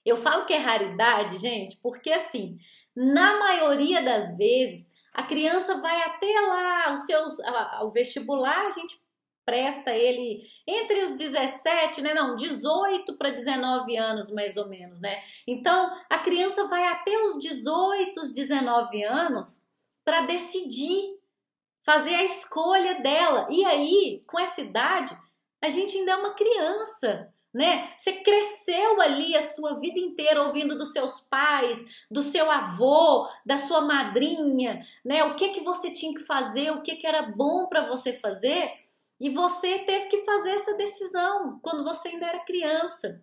Eu 0.05 0.17
falo 0.17 0.45
que 0.45 0.53
é 0.53 0.57
raridade, 0.57 1.37
gente, 1.37 1.79
porque 1.81 2.11
assim, 2.11 2.57
na 2.93 3.39
maioria 3.39 4.03
das 4.03 4.37
vezes, 4.37 4.91
a 5.13 5.23
criança 5.23 5.79
vai 5.79 6.01
até 6.03 6.41
lá, 6.41 6.93
os 6.93 7.05
seus, 7.05 7.37
o 7.81 7.89
vestibular, 7.89 8.67
a 8.67 8.71
gente 8.71 9.04
presta 9.45 9.95
ele 9.95 10.43
entre 10.67 11.03
os 11.03 11.11
17, 11.11 12.01
né? 12.01 12.13
Não, 12.13 12.35
18 12.35 13.15
para 13.15 13.29
19 13.29 13.95
anos, 13.95 14.31
mais 14.31 14.57
ou 14.57 14.67
menos, 14.67 14.99
né? 14.99 15.21
Então, 15.47 15.95
a 16.09 16.17
criança 16.17 16.65
vai 16.67 16.85
até 16.87 17.15
os 17.25 17.37
18, 17.37 18.33
19 18.33 19.03
anos 19.03 19.67
para 20.03 20.21
decidir, 20.21 21.19
fazer 21.83 22.15
a 22.15 22.23
escolha 22.23 22.95
dela. 22.95 23.47
E 23.51 23.63
aí, 23.63 24.21
com 24.27 24.39
essa 24.39 24.61
idade, 24.61 25.15
a 25.61 25.69
gente 25.69 25.97
ainda 25.97 26.11
é 26.13 26.15
uma 26.15 26.33
criança. 26.33 27.31
Né? 27.53 27.89
Você 27.95 28.11
cresceu 28.11 28.99
ali 28.99 29.33
a 29.33 29.41
sua 29.41 29.79
vida 29.79 29.97
inteira 29.97 30.43
ouvindo 30.43 30.77
dos 30.77 30.91
seus 30.91 31.21
pais, 31.21 31.85
do 32.11 32.21
seu 32.21 32.51
avô, 32.51 33.29
da 33.45 33.57
sua 33.57 33.79
madrinha, 33.79 34.85
né? 35.05 35.23
O 35.23 35.35
que 35.35 35.47
que 35.47 35.61
você 35.61 35.89
tinha 35.89 36.13
que 36.13 36.25
fazer, 36.25 36.71
o 36.71 36.81
que 36.81 36.97
que 36.97 37.07
era 37.07 37.21
bom 37.21 37.67
para 37.67 37.87
você 37.87 38.11
fazer? 38.11 38.73
E 39.19 39.29
você 39.29 39.79
teve 39.79 40.07
que 40.07 40.25
fazer 40.25 40.51
essa 40.51 40.73
decisão 40.73 41.59
quando 41.61 41.83
você 41.83 42.09
ainda 42.09 42.27
era 42.27 42.39
criança. 42.39 43.21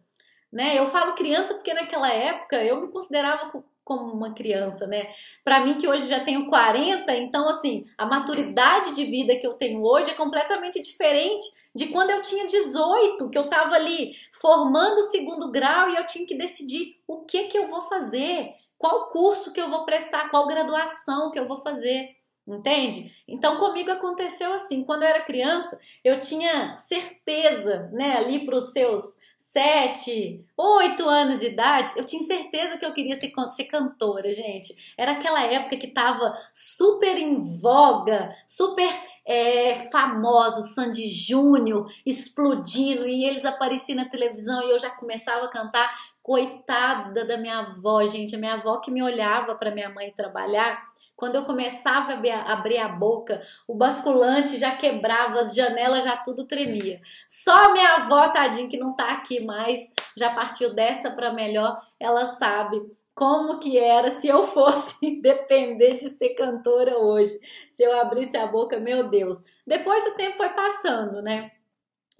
Né? 0.51 0.79
Eu 0.79 0.87
falo 0.87 1.15
criança 1.15 1.55
porque 1.55 1.73
naquela 1.73 2.11
época 2.13 2.63
eu 2.63 2.81
me 2.81 2.89
considerava 2.89 3.51
como 3.85 4.13
uma 4.13 4.33
criança, 4.33 4.87
né? 4.87 5.09
Para 5.45 5.61
mim 5.61 5.77
que 5.77 5.89
hoje 5.89 6.07
já 6.07 6.21
tenho 6.21 6.49
40, 6.49 7.15
então 7.17 7.49
assim, 7.49 7.85
a 7.99 8.07
maturidade 8.07 8.93
de 8.93 9.05
vida 9.05 9.37
que 9.37 9.47
eu 9.47 9.55
tenho 9.55 9.83
hoje 9.83 10.11
é 10.11 10.15
completamente 10.15 10.81
diferente 10.81 11.43
de 11.75 11.89
quando 11.89 12.11
eu 12.11 12.23
tinha 12.23 12.47
18, 12.47 13.31
que 13.31 13.39
eu 13.39 13.45
estava 13.45 13.75
ali 13.75 14.15
formando 14.33 14.99
o 14.99 15.03
segundo 15.03 15.51
grau 15.51 15.89
e 15.91 15.97
eu 15.97 16.07
tinha 16.07 16.27
que 16.27 16.37
decidir 16.37 17.01
o 17.09 17.25
que 17.25 17.45
que 17.45 17.59
eu 17.59 17.67
vou 17.67 17.83
fazer, 17.83 18.55
qual 18.79 19.09
curso 19.09 19.53
que 19.53 19.61
eu 19.61 19.71
vou 19.71 19.85
prestar, 19.85 20.29
qual 20.31 20.47
graduação 20.47 21.31
que 21.31 21.39
eu 21.39 21.49
vou 21.49 21.59
fazer. 21.59 22.11
Entende? 22.47 23.13
Então 23.27 23.57
comigo 23.57 23.91
aconteceu 23.91 24.53
assim. 24.53 24.85
Quando 24.85 25.05
eu 25.05 25.09
era 25.09 25.23
criança, 25.23 25.79
eu 26.03 26.19
tinha 26.19 26.75
certeza, 26.75 27.89
né, 27.93 28.17
ali 28.17 28.45
para 28.45 28.57
os 28.57 28.73
seus 28.73 29.03
sete, 29.37 30.45
oito 30.57 31.07
anos 31.07 31.41
de 31.41 31.49
idade, 31.49 31.93
eu 31.97 32.05
tinha 32.05 32.23
certeza 32.23 32.79
que 32.79 32.87
eu 32.87 32.93
queria 32.93 33.19
ser, 33.19 33.31
ser 33.51 33.65
cantora, 33.65 34.35
gente. 34.35 34.75
Era 34.97 35.13
aquela 35.13 35.43
época 35.43 35.77
que 35.77 35.89
tava 35.89 36.35
super 36.55 37.19
em 37.19 37.39
voga, 37.61 38.35
super 38.47 38.89
é, 39.27 39.75
famosos, 39.91 40.75
Sandy 40.75 41.07
Júnior 41.09 41.91
explodindo 42.05 43.07
e 43.07 43.25
eles 43.25 43.45
apareciam 43.45 43.97
na 43.97 44.09
televisão 44.09 44.63
e 44.63 44.71
eu 44.71 44.79
já 44.79 44.91
começava 44.91 45.47
a 45.47 45.51
cantar. 45.51 46.13
Coitada 46.23 47.25
da 47.25 47.37
minha 47.37 47.59
avó, 47.59 48.07
gente, 48.07 48.37
a 48.37 48.39
minha 48.39 48.55
avó 48.55 48.79
que 48.79 48.93
me 48.93 49.03
olhava 49.03 49.57
para 49.57 49.73
minha 49.73 49.91
mãe 49.91 50.13
trabalhar 50.13 50.81
quando 51.23 51.37
eu 51.37 51.45
começava 51.45 52.15
a 52.15 52.53
abrir 52.53 52.79
a 52.79 52.89
boca, 52.89 53.41
o 53.69 53.77
basculante 53.77 54.59
já 54.59 54.75
quebrava, 54.75 55.39
as 55.39 55.55
janelas 55.55 56.03
já 56.03 56.17
tudo 56.17 56.49
tremia. 56.49 57.01
Só 57.29 57.73
minha 57.73 57.95
avó, 57.95 58.29
tadinha, 58.31 58.69
que 58.69 58.77
não 58.77 58.93
tá 58.93 59.13
aqui 59.13 59.39
mais, 59.39 59.93
já 60.19 60.35
partiu 60.35 60.75
dessa 60.75 61.13
para 61.13 61.33
melhor, 61.33 61.81
ela 62.01 62.27
sabe 62.27 62.83
como 63.15 63.61
que 63.61 63.79
era 63.79 64.11
se 64.11 64.27
eu 64.27 64.43
fosse 64.43 64.99
depender 65.23 65.91
de 65.91 66.09
ser 66.09 66.31
cantora 66.31 66.99
hoje. 66.99 67.39
Se 67.71 67.85
eu 67.85 67.97
abrisse 68.01 68.37
a 68.37 68.49
boca, 68.49 68.81
meu 68.81 69.09
Deus. 69.09 69.45
Depois 69.65 70.05
o 70.09 70.17
tempo 70.17 70.37
foi 70.37 70.49
passando, 70.49 71.23
né? 71.23 71.53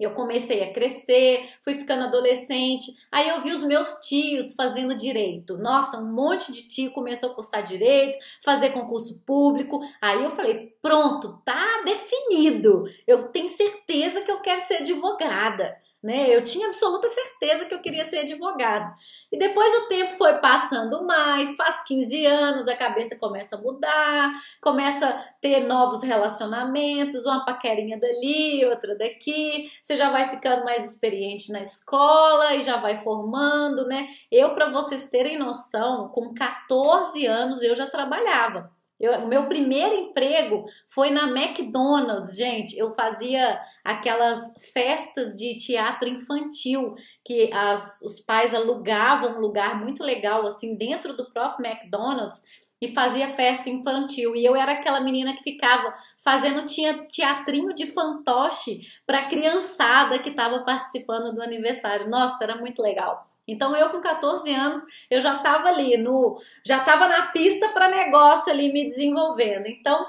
Eu 0.03 0.11
comecei 0.11 0.63
a 0.63 0.71
crescer, 0.71 1.49
fui 1.63 1.75
ficando 1.75 2.05
adolescente, 2.05 2.93
aí 3.11 3.29
eu 3.29 3.41
vi 3.41 3.51
os 3.51 3.63
meus 3.63 3.95
tios 3.97 4.53
fazendo 4.53 4.95
direito. 4.95 5.57
Nossa, 5.57 5.97
um 5.97 6.11
monte 6.11 6.51
de 6.51 6.67
tio 6.67 6.91
começou 6.91 7.31
a 7.31 7.33
cursar 7.33 7.63
direito, 7.63 8.17
fazer 8.43 8.71
concurso 8.71 9.21
público. 9.25 9.79
Aí 10.01 10.23
eu 10.23 10.31
falei: 10.31 10.75
pronto, 10.81 11.41
tá 11.45 11.83
definido. 11.85 12.83
Eu 13.07 13.29
tenho 13.29 13.47
certeza 13.47 14.21
que 14.21 14.31
eu 14.31 14.41
quero 14.41 14.61
ser 14.61 14.75
advogada 14.75 15.82
né? 16.03 16.35
Eu 16.35 16.43
tinha 16.43 16.67
absoluta 16.67 17.07
certeza 17.07 17.65
que 17.65 17.73
eu 17.73 17.79
queria 17.79 18.03
ser 18.03 18.19
advogado. 18.19 18.93
E 19.31 19.37
depois 19.37 19.73
o 19.79 19.87
tempo 19.87 20.17
foi 20.17 20.33
passando 20.39 21.05
mais, 21.05 21.55
faz 21.55 21.81
15 21.83 22.25
anos, 22.25 22.67
a 22.67 22.75
cabeça 22.75 23.17
começa 23.17 23.55
a 23.55 23.61
mudar, 23.61 24.33
começa 24.61 25.07
a 25.07 25.13
ter 25.39 25.61
novos 25.61 26.03
relacionamentos, 26.03 27.25
uma 27.25 27.45
paquerinha 27.45 27.97
dali, 27.97 28.65
outra 28.65 28.97
daqui. 28.97 29.71
Você 29.81 29.95
já 29.95 30.11
vai 30.11 30.27
ficando 30.27 30.65
mais 30.65 30.83
experiente 30.83 31.51
na 31.51 31.61
escola 31.61 32.55
e 32.55 32.61
já 32.61 32.77
vai 32.77 32.97
formando, 32.97 33.87
né? 33.87 34.09
Eu, 34.29 34.53
para 34.53 34.69
vocês 34.69 35.09
terem 35.09 35.37
noção, 35.37 36.09
com 36.09 36.33
14 36.33 37.25
anos 37.25 37.61
eu 37.61 37.73
já 37.73 37.87
trabalhava. 37.87 38.69
Eu, 39.03 39.27
meu 39.27 39.47
primeiro 39.47 39.93
emprego 39.93 40.63
foi 40.87 41.09
na 41.09 41.27
McDonald's, 41.27 42.37
gente. 42.37 42.77
Eu 42.77 42.95
fazia 42.95 43.59
aquelas 43.83 44.39
festas 44.71 45.33
de 45.33 45.57
teatro 45.57 46.07
infantil 46.07 46.95
que 47.25 47.51
as, 47.51 48.01
os 48.01 48.21
pais 48.21 48.53
alugavam 48.53 49.35
um 49.35 49.41
lugar 49.41 49.77
muito 49.77 50.01
legal 50.01 50.47
assim 50.47 50.77
dentro 50.77 51.17
do 51.17 51.29
próprio 51.33 51.67
McDonald's 51.67 52.43
e 52.83 52.93
fazia 52.93 53.29
festa 53.29 53.69
infantil. 53.69 54.35
E 54.35 54.43
eu 54.43 54.57
era 54.57 54.73
aquela 54.73 54.99
menina 54.99 55.33
que 55.33 55.41
ficava 55.41 55.93
fazendo 56.21 56.65
tinha 56.65 57.07
teatrinho 57.07 57.73
de 57.73 57.87
fantoche 57.87 58.81
para 59.07 59.23
criançada 59.23 60.19
que 60.19 60.29
estava 60.29 60.65
participando 60.65 61.33
do 61.33 61.41
aniversário. 61.41 62.09
Nossa, 62.09 62.43
era 62.43 62.57
muito 62.57 62.81
legal. 62.81 63.19
Então 63.47 63.73
eu 63.73 63.89
com 63.89 64.01
14 64.01 64.53
anos, 64.53 64.83
eu 65.09 65.21
já 65.21 65.37
estava 65.37 65.69
ali 65.69 65.95
no 65.95 66.37
já 66.65 66.79
estava 66.79 67.07
na 67.07 67.27
pista 67.27 67.69
para 67.69 67.87
negócio 67.87 68.51
ali 68.51 68.73
me 68.73 68.85
desenvolvendo. 68.85 69.67
Então, 69.67 70.05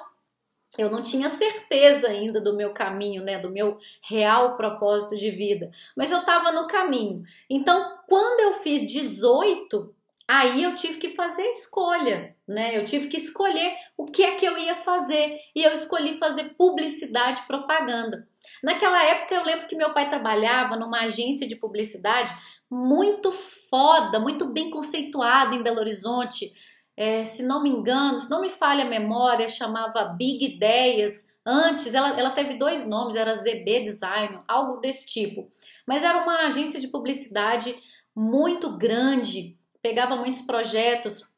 eu 0.77 0.91
não 0.91 1.01
tinha 1.01 1.31
certeza 1.31 2.09
ainda 2.09 2.41
do 2.41 2.57
meu 2.57 2.73
caminho, 2.73 3.23
né, 3.23 3.39
do 3.39 3.51
meu 3.51 3.79
real 4.03 4.57
propósito 4.57 5.17
de 5.17 5.31
vida, 5.31 5.71
mas 5.97 6.11
eu 6.11 6.19
estava 6.19 6.51
no 6.51 6.67
caminho. 6.67 7.23
Então, 7.49 7.99
quando 8.09 8.41
eu 8.41 8.55
fiz 8.55 8.85
18, 8.85 9.94
Aí 10.27 10.63
eu 10.63 10.75
tive 10.75 10.99
que 10.99 11.11
fazer 11.11 11.43
escolha, 11.51 12.35
né? 12.49 12.77
Eu 12.77 12.85
tive 12.85 13.09
que 13.09 13.17
escolher 13.17 13.75
o 13.97 14.07
que 14.07 14.23
é 14.23 14.37
que 14.37 14.47
eu 14.47 14.57
ia 14.57 14.75
fazer 14.75 15.39
e 15.55 15.63
eu 15.63 15.73
escolhi 15.73 16.19
fazer 16.19 16.55
publicidade 16.57 17.43
propaganda. 17.43 18.27
Naquela 18.63 19.03
época 19.05 19.35
eu 19.35 19.45
lembro 19.45 19.67
que 19.67 19.77
meu 19.77 19.93
pai 19.93 20.09
trabalhava 20.09 20.77
numa 20.77 21.01
agência 21.01 21.47
de 21.47 21.57
publicidade 21.57 22.35
muito 22.71 23.31
foda, 23.31 24.19
muito 24.19 24.47
bem 24.47 24.71
conceituada 24.71 25.55
em 25.55 25.63
Belo 25.63 25.81
Horizonte. 25.81 26.51
É, 26.97 27.27
se 27.27 27.43
não 27.43 27.63
me 27.63 27.69
engano, 27.69 28.19
se 28.19 28.31
não 28.31 28.41
me 28.41 28.49
falha 28.49 28.85
a 28.85 28.89
memória, 28.89 29.47
chamava 29.49 30.05
Big 30.17 30.57
Ideias. 30.57 31.27
Antes 31.45 31.93
ela, 31.93 32.19
ela 32.19 32.31
teve 32.31 32.55
dois 32.55 32.87
nomes, 32.87 33.17
era 33.17 33.35
ZB 33.35 33.83
Design, 33.83 34.41
algo 34.49 34.79
desse 34.79 35.07
tipo. 35.07 35.47
Mas 35.87 36.03
era 36.03 36.23
uma 36.23 36.47
agência 36.47 36.81
de 36.81 36.89
publicidade 36.89 37.77
muito 38.17 38.79
grande 38.79 39.59
pegava 39.85 40.17
muitos 40.17 40.41
projetos 40.41 41.29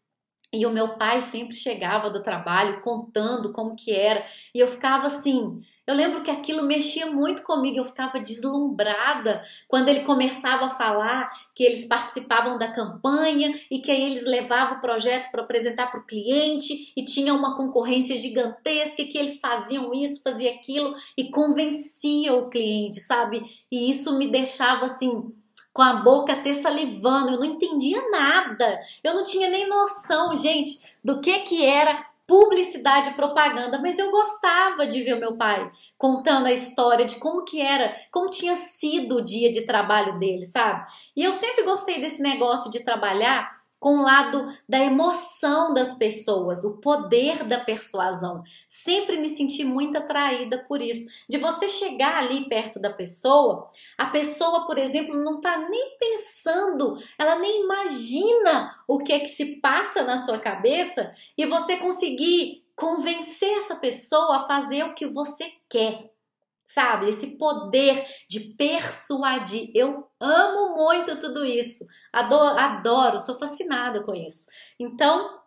e 0.55 0.65
o 0.65 0.71
meu 0.71 0.97
pai 0.97 1.21
sempre 1.21 1.53
chegava 1.53 2.09
do 2.09 2.23
trabalho 2.23 2.81
contando 2.81 3.53
como 3.53 3.75
que 3.75 3.93
era 3.93 4.25
e 4.55 4.61
eu 4.61 4.69
ficava 4.69 5.09
assim, 5.09 5.61
eu 5.85 5.93
lembro 5.97 6.23
que 6.23 6.31
aquilo 6.31 6.63
mexia 6.63 7.07
muito 7.07 7.43
comigo, 7.43 7.77
eu 7.77 7.85
ficava 7.85 8.21
deslumbrada 8.21 9.43
quando 9.67 9.89
ele 9.89 10.05
começava 10.05 10.67
a 10.67 10.71
falar 10.71 11.29
que 11.57 11.65
eles 11.65 11.87
participavam 11.87 12.57
da 12.57 12.71
campanha 12.71 13.53
e 13.69 13.81
que 13.81 13.91
aí 13.91 14.05
eles 14.05 14.25
levavam 14.25 14.79
o 14.79 14.81
projeto 14.81 15.29
para 15.33 15.43
apresentar 15.43 15.91
para 15.91 15.99
o 15.99 16.07
cliente 16.07 16.93
e 16.97 17.03
tinha 17.03 17.35
uma 17.35 17.57
concorrência 17.57 18.17
gigantesca 18.17 19.05
que 19.05 19.19
eles 19.19 19.41
faziam 19.41 19.93
isso, 19.93 20.23
faziam 20.23 20.55
aquilo 20.55 20.95
e 21.19 21.33
convencia 21.33 22.33
o 22.33 22.49
cliente, 22.49 23.01
sabe? 23.01 23.45
E 23.73 23.91
isso 23.91 24.17
me 24.17 24.31
deixava 24.31 24.87
assim 24.87 25.33
com 25.77 25.83
a 25.83 25.93
boca 25.93 26.33
até 26.33 26.55
salivando, 26.55 27.33
eu 27.33 27.39
não 27.39 27.45
entendia 27.45 28.03
nada. 28.11 28.81
Eu 29.05 29.13
não 29.13 29.23
tinha 29.23 29.51
nem 29.51 29.69
noção, 29.69 30.35
gente, 30.35 30.81
do 31.05 31.21
que 31.21 31.41
que 31.41 31.63
era 31.63 32.03
publicidade 32.27 33.11
e 33.11 33.15
propaganda, 33.15 33.79
mas 33.79 33.99
eu 33.99 34.11
gostava 34.11 34.87
de 34.87 35.03
ver 35.03 35.13
o 35.13 35.21
meu 35.21 35.37
pai 35.37 35.71
contando 35.99 36.47
a 36.47 36.53
história 36.53 37.05
de 37.05 37.17
como 37.17 37.45
que 37.45 37.61
era, 37.61 37.95
como 38.11 38.31
tinha 38.31 38.57
sido 38.57 39.17
o 39.17 39.23
dia 39.23 39.51
de 39.51 39.67
trabalho 39.67 40.19
dele, 40.19 40.45
sabe? 40.45 40.87
E 41.15 41.23
eu 41.23 41.33
sempre 41.33 41.63
gostei 41.65 42.01
desse 42.01 42.23
negócio 42.23 42.71
de 42.71 42.83
trabalhar 42.83 43.47
com 43.87 43.99
o 43.99 44.03
lado 44.03 44.53
da 44.69 44.81
emoção 44.81 45.73
das 45.73 45.95
pessoas, 45.95 46.65
o 46.65 46.79
poder 46.79 47.45
da 47.45 47.61
persuasão. 47.61 48.43
Sempre 48.67 49.17
me 49.17 49.29
senti 49.29 49.63
muito 49.63 49.97
atraída 49.97 50.59
por 50.67 50.83
isso. 50.83 51.07
De 51.29 51.39
você 51.39 51.69
chegar 51.69 52.17
ali 52.17 52.49
perto 52.49 52.81
da 52.81 52.93
pessoa, 52.93 53.65
a 53.97 54.07
pessoa, 54.07 54.67
por 54.67 54.77
exemplo, 54.77 55.15
não 55.15 55.37
está 55.37 55.59
nem 55.69 55.97
pensando, 56.01 56.97
ela 57.17 57.39
nem 57.39 57.63
imagina 57.63 58.75
o 58.89 58.99
que 58.99 59.13
é 59.13 59.21
que 59.21 59.29
se 59.29 59.61
passa 59.61 60.03
na 60.03 60.17
sua 60.17 60.41
cabeça 60.41 61.15
e 61.39 61.47
você 61.47 61.77
conseguir 61.77 62.65
convencer 62.75 63.57
essa 63.57 63.77
pessoa 63.77 64.39
a 64.39 64.47
fazer 64.49 64.83
o 64.83 64.97
que 64.97 65.07
você 65.07 65.45
quer 65.69 66.11
sabe? 66.67 67.09
Esse 67.09 67.39
poder 67.39 68.05
de 68.29 68.41
persuadir. 68.41 69.71
Eu 69.73 70.09
amo 70.19 70.77
muito 70.77 71.19
tudo 71.19 71.45
isso. 71.45 71.87
Adoro, 72.17 72.59
adoro, 72.59 73.21
sou 73.21 73.39
fascinada 73.39 74.03
com 74.03 74.15
isso. 74.15 74.47
Então, 74.81 75.39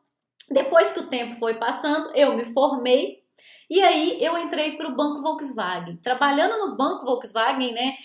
depois 0.52 0.92
que 0.92 1.00
o 1.00 1.08
tempo 1.08 1.36
foi 1.36 1.56
passando, 1.56 2.12
eu 2.16 2.36
me 2.36 2.46
formei 2.46 3.24
e 3.68 3.82
aí 3.82 4.24
eu 4.24 4.38
entrei 4.38 4.78
para 4.78 4.88
o 4.88 4.96
Banco 4.96 5.20
Volkswagen. 5.22 5.98
Trabalhando 5.98 6.60
no 6.60 6.78
Banco 6.78 7.06
Volkswagen, 7.06 7.74
né? 7.74 7.96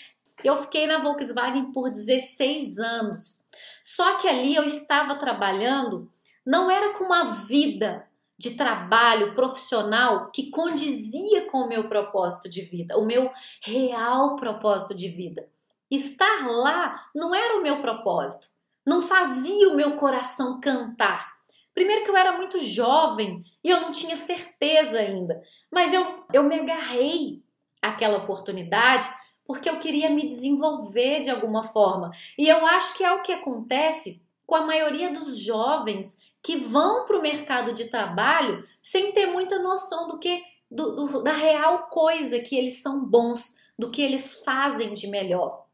Eu 0.43 0.57
fiquei 0.57 0.87
na 0.87 0.97
Volkswagen 0.99 1.73
por 1.73 1.91
16 1.91 2.79
anos. 2.79 3.43
Só 3.83 4.17
que 4.17 4.27
ali 4.27 4.55
eu 4.55 4.65
estava 4.65 5.17
trabalhando, 5.17 6.11
não 6.45 6.71
era 6.71 6.95
com 6.95 7.05
uma 7.05 7.35
vida 7.45 8.09
de 8.39 8.53
trabalho 8.53 9.35
profissional 9.35 10.31
que 10.31 10.49
condizia 10.49 11.51
com 11.51 11.59
o 11.59 11.69
meu 11.69 11.87
propósito 11.87 12.49
de 12.49 12.63
vida, 12.63 12.97
o 12.97 13.05
meu 13.05 13.31
real 13.63 14.37
propósito 14.37 14.95
de 14.95 15.09
vida. 15.09 15.47
Estar 15.91 16.49
lá 16.49 17.09
não 17.15 17.35
era 17.35 17.59
o 17.59 17.63
meu 17.63 17.81
propósito, 17.81 18.49
não 18.85 19.01
fazia 19.03 19.69
o 19.69 19.77
meu 19.77 19.97
coração 19.97 20.61
cantar. 20.61 21.35
Primeiro 21.73 22.05
que 22.05 22.11
eu 22.11 22.17
era 22.17 22.37
muito 22.37 22.59
jovem 22.59 23.43
e 23.63 23.71
eu 23.71 23.81
não 23.81 23.91
tinha 23.91 24.17
certeza 24.17 25.01
ainda, 25.01 25.43
mas 25.71 25.93
eu, 25.93 26.25
eu 26.33 26.45
me 26.45 26.61
agarrei 26.61 27.43
àquela 27.83 28.19
oportunidade 28.19 29.09
porque 29.45 29.69
eu 29.69 29.79
queria 29.79 30.09
me 30.09 30.27
desenvolver 30.27 31.21
de 31.21 31.31
alguma 31.31 31.63
forma. 31.63 32.11
E 32.39 32.49
eu 32.49 32.65
acho 32.67 32.95
que 32.95 33.05
é 33.05 33.13
o 33.13 33.23
que 33.23 33.33
acontece 33.33 34.23
com 34.47 34.55
a 34.55 34.65
maioria 34.65 35.13
dos 35.13 35.39
jovens 35.39 36.19
que 36.43 36.57
vão 36.57 37.07
para 37.07 37.19
o 37.19 37.23
mercado 37.23 37.73
de 37.73 37.87
trabalho 37.87 38.63
sem 38.81 39.13
ter 39.13 39.27
muita 39.27 39.59
noção 39.59 40.09
do 40.09 40.19
que 40.19 40.43
do, 40.71 40.95
do, 40.97 41.23
da 41.23 41.33
real 41.33 41.89
coisa 41.89 42.41
que 42.41 42.57
eles 42.57 42.83
são 42.83 43.05
bons, 43.05 43.57
do 43.79 43.91
que 43.91 44.03
eles 44.03 44.43
fazem 44.45 44.93
de 44.93 45.07
melhor. 45.07 45.67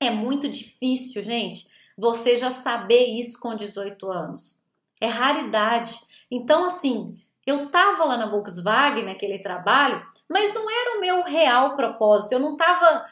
É 0.00 0.10
muito 0.10 0.48
difícil, 0.48 1.22
gente, 1.24 1.66
você 1.98 2.36
já 2.36 2.48
saber 2.48 3.06
isso 3.06 3.40
com 3.40 3.56
18 3.56 4.08
anos. 4.08 4.62
É 5.00 5.06
raridade. 5.06 5.98
Então, 6.30 6.64
assim, 6.64 7.18
eu 7.44 7.68
tava 7.70 8.04
lá 8.04 8.16
na 8.16 8.30
Volkswagen 8.30 9.04
naquele 9.04 9.40
trabalho, 9.40 10.06
mas 10.28 10.54
não 10.54 10.70
era 10.70 10.96
o 10.96 11.00
meu 11.00 11.22
real 11.24 11.74
propósito. 11.74 12.32
Eu 12.32 12.38
não 12.38 12.56
tava. 12.56 13.04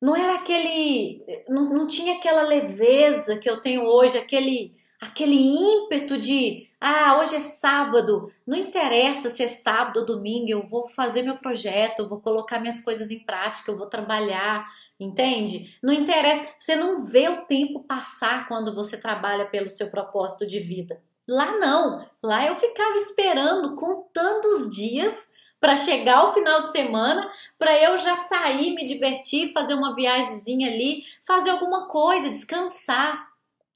Não 0.00 0.14
era 0.14 0.34
aquele. 0.34 1.24
Não, 1.48 1.64
não 1.72 1.86
tinha 1.86 2.16
aquela 2.16 2.42
leveza 2.42 3.38
que 3.38 3.48
eu 3.48 3.60
tenho 3.60 3.84
hoje, 3.84 4.18
aquele 4.18 4.74
aquele 5.02 5.36
ímpeto 5.36 6.16
de 6.16 6.68
ah, 6.80 7.18
hoje 7.18 7.34
é 7.34 7.40
sábado, 7.40 8.32
não 8.46 8.56
interessa 8.56 9.28
se 9.28 9.42
é 9.42 9.48
sábado 9.48 10.00
ou 10.00 10.06
domingo, 10.06 10.48
eu 10.48 10.62
vou 10.64 10.86
fazer 10.86 11.22
meu 11.22 11.36
projeto, 11.36 12.00
eu 12.00 12.08
vou 12.08 12.20
colocar 12.20 12.60
minhas 12.60 12.80
coisas 12.80 13.10
em 13.10 13.18
prática, 13.18 13.70
eu 13.70 13.76
vou 13.76 13.86
trabalhar, 13.86 14.64
entende? 15.02 15.76
Não 15.82 15.92
interessa, 15.92 16.46
você 16.58 16.76
não 16.76 17.04
vê 17.04 17.28
o 17.28 17.44
tempo 17.46 17.84
passar 17.84 18.48
quando 18.48 18.74
você 18.74 18.96
trabalha 18.96 19.46
pelo 19.46 19.68
seu 19.68 19.90
propósito 19.90 20.46
de 20.46 20.60
vida. 20.60 21.00
Lá 21.28 21.58
não, 21.58 22.06
lá 22.22 22.46
eu 22.46 22.54
ficava 22.56 22.96
esperando, 22.96 23.76
contando 23.76 24.46
os 24.46 24.70
dias 24.70 25.30
para 25.60 25.76
chegar 25.76 26.24
o 26.24 26.32
final 26.32 26.60
de 26.60 26.72
semana, 26.72 27.30
para 27.56 27.80
eu 27.80 27.96
já 27.96 28.16
sair, 28.16 28.74
me 28.74 28.84
divertir, 28.84 29.52
fazer 29.52 29.74
uma 29.74 29.94
viagemzinha 29.94 30.68
ali, 30.68 31.04
fazer 31.24 31.50
alguma 31.50 31.86
coisa, 31.86 32.30
descansar 32.30 33.32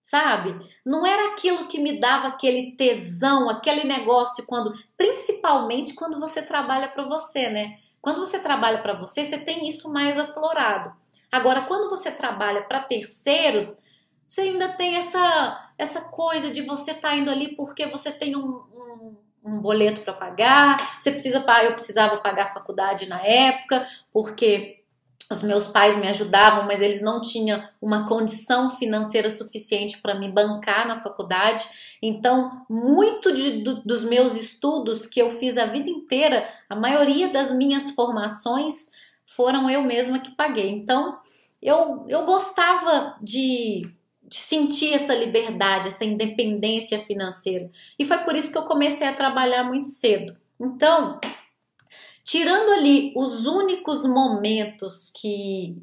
sabe? 0.06 0.56
Não 0.84 1.04
era 1.04 1.32
aquilo 1.32 1.66
que 1.66 1.80
me 1.80 1.98
dava 1.98 2.28
aquele 2.28 2.76
tesão, 2.76 3.50
aquele 3.50 3.82
negócio 3.82 4.46
quando, 4.46 4.72
principalmente 4.96 5.96
quando 5.96 6.20
você 6.20 6.40
trabalha 6.40 6.86
para 6.86 7.02
você, 7.08 7.50
né? 7.50 7.76
Quando 8.00 8.20
você 8.20 8.38
trabalha 8.38 8.80
para 8.82 8.94
você, 8.94 9.24
você 9.24 9.36
tem 9.36 9.66
isso 9.66 9.92
mais 9.92 10.16
aflorado. 10.16 10.92
Agora, 11.30 11.62
quando 11.62 11.90
você 11.90 12.10
trabalha 12.10 12.62
para 12.62 12.80
terceiros, 12.80 13.78
você 14.26 14.42
ainda 14.42 14.68
tem 14.68 14.96
essa 14.96 15.62
essa 15.78 16.02
coisa 16.02 16.50
de 16.50 16.62
você 16.62 16.92
estar 16.92 17.10
tá 17.10 17.16
indo 17.16 17.30
ali 17.30 17.54
porque 17.54 17.86
você 17.86 18.10
tem 18.10 18.34
um, 18.34 18.48
um, 18.48 19.16
um 19.44 19.60
boleto 19.60 20.00
para 20.00 20.14
pagar, 20.14 20.98
você 20.98 21.10
precisa 21.10 21.44
eu 21.64 21.74
precisava 21.74 22.16
pagar 22.18 22.52
faculdade 22.52 23.08
na 23.08 23.20
época, 23.20 23.86
porque 24.10 24.76
os 25.30 25.42
meus 25.42 25.66
pais 25.66 25.96
me 25.96 26.06
ajudavam, 26.06 26.64
mas 26.64 26.80
eles 26.80 27.02
não 27.02 27.20
tinham 27.20 27.62
uma 27.82 28.06
condição 28.06 28.70
financeira 28.70 29.28
suficiente 29.28 29.98
para 29.98 30.14
me 30.14 30.30
bancar 30.30 30.86
na 30.86 31.02
faculdade. 31.02 31.64
Então, 32.00 32.64
muito 32.70 33.32
de, 33.32 33.62
do, 33.62 33.82
dos 33.82 34.04
meus 34.04 34.36
estudos 34.36 35.04
que 35.04 35.20
eu 35.20 35.28
fiz 35.28 35.58
a 35.58 35.66
vida 35.66 35.90
inteira, 35.90 36.48
a 36.68 36.76
maioria 36.76 37.28
das 37.28 37.50
minhas 37.50 37.90
formações 37.90 38.92
foram 39.26 39.68
eu 39.68 39.82
mesma 39.82 40.18
que 40.18 40.34
paguei. 40.34 40.70
Então, 40.70 41.18
eu, 41.60 42.04
eu 42.08 42.24
gostava 42.24 43.16
de, 43.20 43.90
de 44.28 44.36
sentir 44.36 44.94
essa 44.94 45.14
liberdade, 45.14 45.88
essa 45.88 46.04
independência 46.04 46.98
financeira. 46.98 47.70
E 47.98 48.04
foi 48.04 48.18
por 48.18 48.34
isso 48.34 48.50
que 48.50 48.58
eu 48.58 48.64
comecei 48.64 49.06
a 49.06 49.12
trabalhar 49.12 49.64
muito 49.64 49.88
cedo. 49.88 50.36
Então, 50.58 51.20
Tirando 52.26 52.72
ali 52.72 53.12
os 53.14 53.46
únicos 53.46 54.04
momentos 54.04 55.12
que 55.14 55.76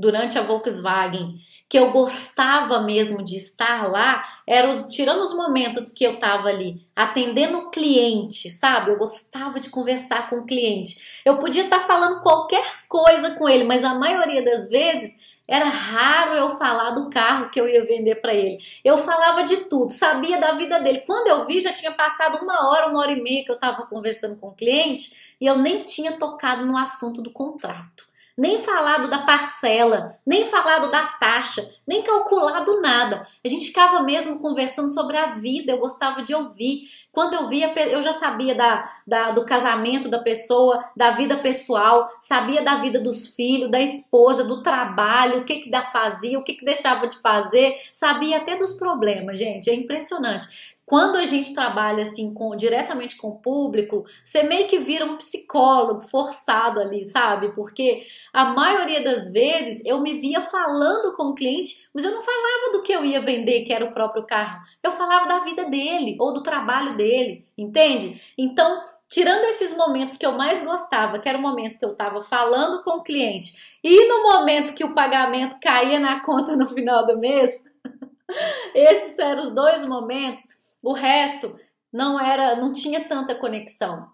durante 0.00 0.38
a 0.38 0.42
Volkswagen 0.42 1.36
que 1.70 1.78
eu 1.78 1.92
gostava 1.92 2.80
mesmo 2.80 3.22
de 3.22 3.36
estar 3.36 3.88
lá, 3.88 4.24
eram 4.44 4.70
os, 4.70 4.88
tirando 4.88 5.20
os 5.20 5.32
momentos 5.32 5.92
que 5.92 6.02
eu 6.02 6.14
estava 6.14 6.48
ali 6.48 6.84
atendendo 6.96 7.58
o 7.58 7.70
cliente, 7.70 8.50
sabe? 8.50 8.90
Eu 8.90 8.98
gostava 8.98 9.60
de 9.60 9.70
conversar 9.70 10.28
com 10.28 10.38
o 10.38 10.44
cliente. 10.44 11.22
Eu 11.24 11.38
podia 11.38 11.62
estar 11.62 11.78
tá 11.78 11.86
falando 11.86 12.22
qualquer 12.22 12.64
coisa 12.88 13.36
com 13.36 13.48
ele, 13.48 13.62
mas 13.62 13.84
a 13.84 13.94
maioria 13.94 14.44
das 14.44 14.68
vezes 14.68 15.14
era 15.46 15.66
raro 15.66 16.34
eu 16.34 16.50
falar 16.50 16.90
do 16.90 17.08
carro 17.08 17.50
que 17.50 17.60
eu 17.60 17.68
ia 17.68 17.84
vender 17.84 18.16
para 18.16 18.34
ele. 18.34 18.58
Eu 18.84 18.98
falava 18.98 19.44
de 19.44 19.58
tudo, 19.68 19.92
sabia 19.92 20.40
da 20.40 20.54
vida 20.54 20.80
dele. 20.80 21.04
Quando 21.06 21.28
eu 21.28 21.46
vi, 21.46 21.60
já 21.60 21.72
tinha 21.72 21.92
passado 21.92 22.42
uma 22.42 22.68
hora, 22.68 22.88
uma 22.88 22.98
hora 22.98 23.12
e 23.12 23.22
meia 23.22 23.44
que 23.44 23.50
eu 23.50 23.54
estava 23.54 23.86
conversando 23.86 24.34
com 24.34 24.48
o 24.48 24.54
cliente 24.54 25.36
e 25.40 25.46
eu 25.46 25.56
nem 25.56 25.84
tinha 25.84 26.18
tocado 26.18 26.66
no 26.66 26.76
assunto 26.76 27.22
do 27.22 27.30
contrato. 27.30 28.09
Nem 28.36 28.58
falado 28.58 29.08
da 29.10 29.18
parcela, 29.18 30.18
nem 30.26 30.46
falado 30.46 30.90
da 30.90 31.06
taxa, 31.06 31.68
nem 31.86 32.02
calculado 32.02 32.80
nada. 32.80 33.26
A 33.44 33.48
gente 33.48 33.66
ficava 33.66 34.02
mesmo 34.02 34.38
conversando 34.38 34.90
sobre 34.90 35.16
a 35.16 35.34
vida, 35.34 35.72
eu 35.72 35.78
gostava 35.78 36.22
de 36.22 36.34
ouvir. 36.34 36.88
Quando 37.12 37.34
eu 37.34 37.48
via, 37.48 37.72
eu 37.90 38.00
já 38.02 38.12
sabia 38.12 38.54
da, 38.54 38.88
da, 39.06 39.30
do 39.32 39.44
casamento 39.44 40.08
da 40.08 40.20
pessoa, 40.20 40.84
da 40.96 41.10
vida 41.10 41.36
pessoal, 41.38 42.08
sabia 42.20 42.62
da 42.62 42.76
vida 42.76 43.00
dos 43.00 43.34
filhos, 43.34 43.70
da 43.70 43.80
esposa, 43.80 44.44
do 44.44 44.62
trabalho, 44.62 45.40
o 45.40 45.44
que 45.44 45.56
que 45.56 45.70
fazia, 45.92 46.38
o 46.38 46.44
que 46.44 46.54
que 46.54 46.64
deixava 46.64 47.06
de 47.06 47.20
fazer, 47.20 47.74
sabia 47.92 48.36
até 48.36 48.56
dos 48.56 48.72
problemas, 48.72 49.38
gente. 49.38 49.68
É 49.68 49.74
impressionante. 49.74 50.76
Quando 50.90 51.18
a 51.18 51.24
gente 51.24 51.54
trabalha 51.54 52.02
assim 52.02 52.34
com, 52.34 52.56
diretamente 52.56 53.16
com 53.16 53.28
o 53.28 53.38
público, 53.38 54.04
você 54.24 54.42
meio 54.42 54.66
que 54.66 54.80
vira 54.80 55.04
um 55.04 55.16
psicólogo 55.16 56.00
forçado 56.00 56.80
ali, 56.80 57.04
sabe? 57.04 57.54
Porque 57.54 58.02
a 58.32 58.46
maioria 58.46 59.00
das 59.00 59.30
vezes 59.30 59.80
eu 59.86 60.00
me 60.00 60.18
via 60.18 60.40
falando 60.40 61.12
com 61.12 61.26
o 61.26 61.34
cliente, 61.36 61.88
mas 61.94 62.02
eu 62.02 62.10
não 62.10 62.20
falava 62.20 62.72
do 62.72 62.82
que 62.82 62.90
eu 62.90 63.04
ia 63.04 63.20
vender, 63.20 63.62
que 63.62 63.72
era 63.72 63.84
o 63.84 63.92
próprio 63.92 64.26
carro. 64.26 64.62
Eu 64.82 64.90
falava 64.90 65.28
da 65.28 65.38
vida 65.38 65.64
dele 65.66 66.16
ou 66.18 66.34
do 66.34 66.42
trabalho 66.42 66.96
dele, 66.96 67.46
entende? 67.56 68.20
Então, 68.36 68.82
tirando 69.08 69.44
esses 69.44 69.72
momentos 69.76 70.16
que 70.16 70.26
eu 70.26 70.32
mais 70.32 70.60
gostava, 70.64 71.20
que 71.20 71.28
era 71.28 71.38
o 71.38 71.40
momento 71.40 71.78
que 71.78 71.84
eu 71.84 71.92
estava 71.92 72.20
falando 72.20 72.82
com 72.82 72.98
o 72.98 73.04
cliente, 73.04 73.78
e 73.80 74.08
no 74.08 74.24
momento 74.24 74.74
que 74.74 74.82
o 74.82 74.92
pagamento 74.92 75.54
caía 75.60 76.00
na 76.00 76.18
conta 76.18 76.56
no 76.56 76.66
final 76.66 77.06
do 77.06 77.16
mês, 77.16 77.62
esses 78.74 79.16
eram 79.20 79.40
os 79.40 79.52
dois 79.52 79.86
momentos 79.86 80.42
o 80.82 80.92
resto 80.92 81.58
não 81.92 82.18
era, 82.18 82.56
não 82.56 82.72
tinha 82.72 83.06
tanta 83.08 83.34
conexão. 83.34 84.08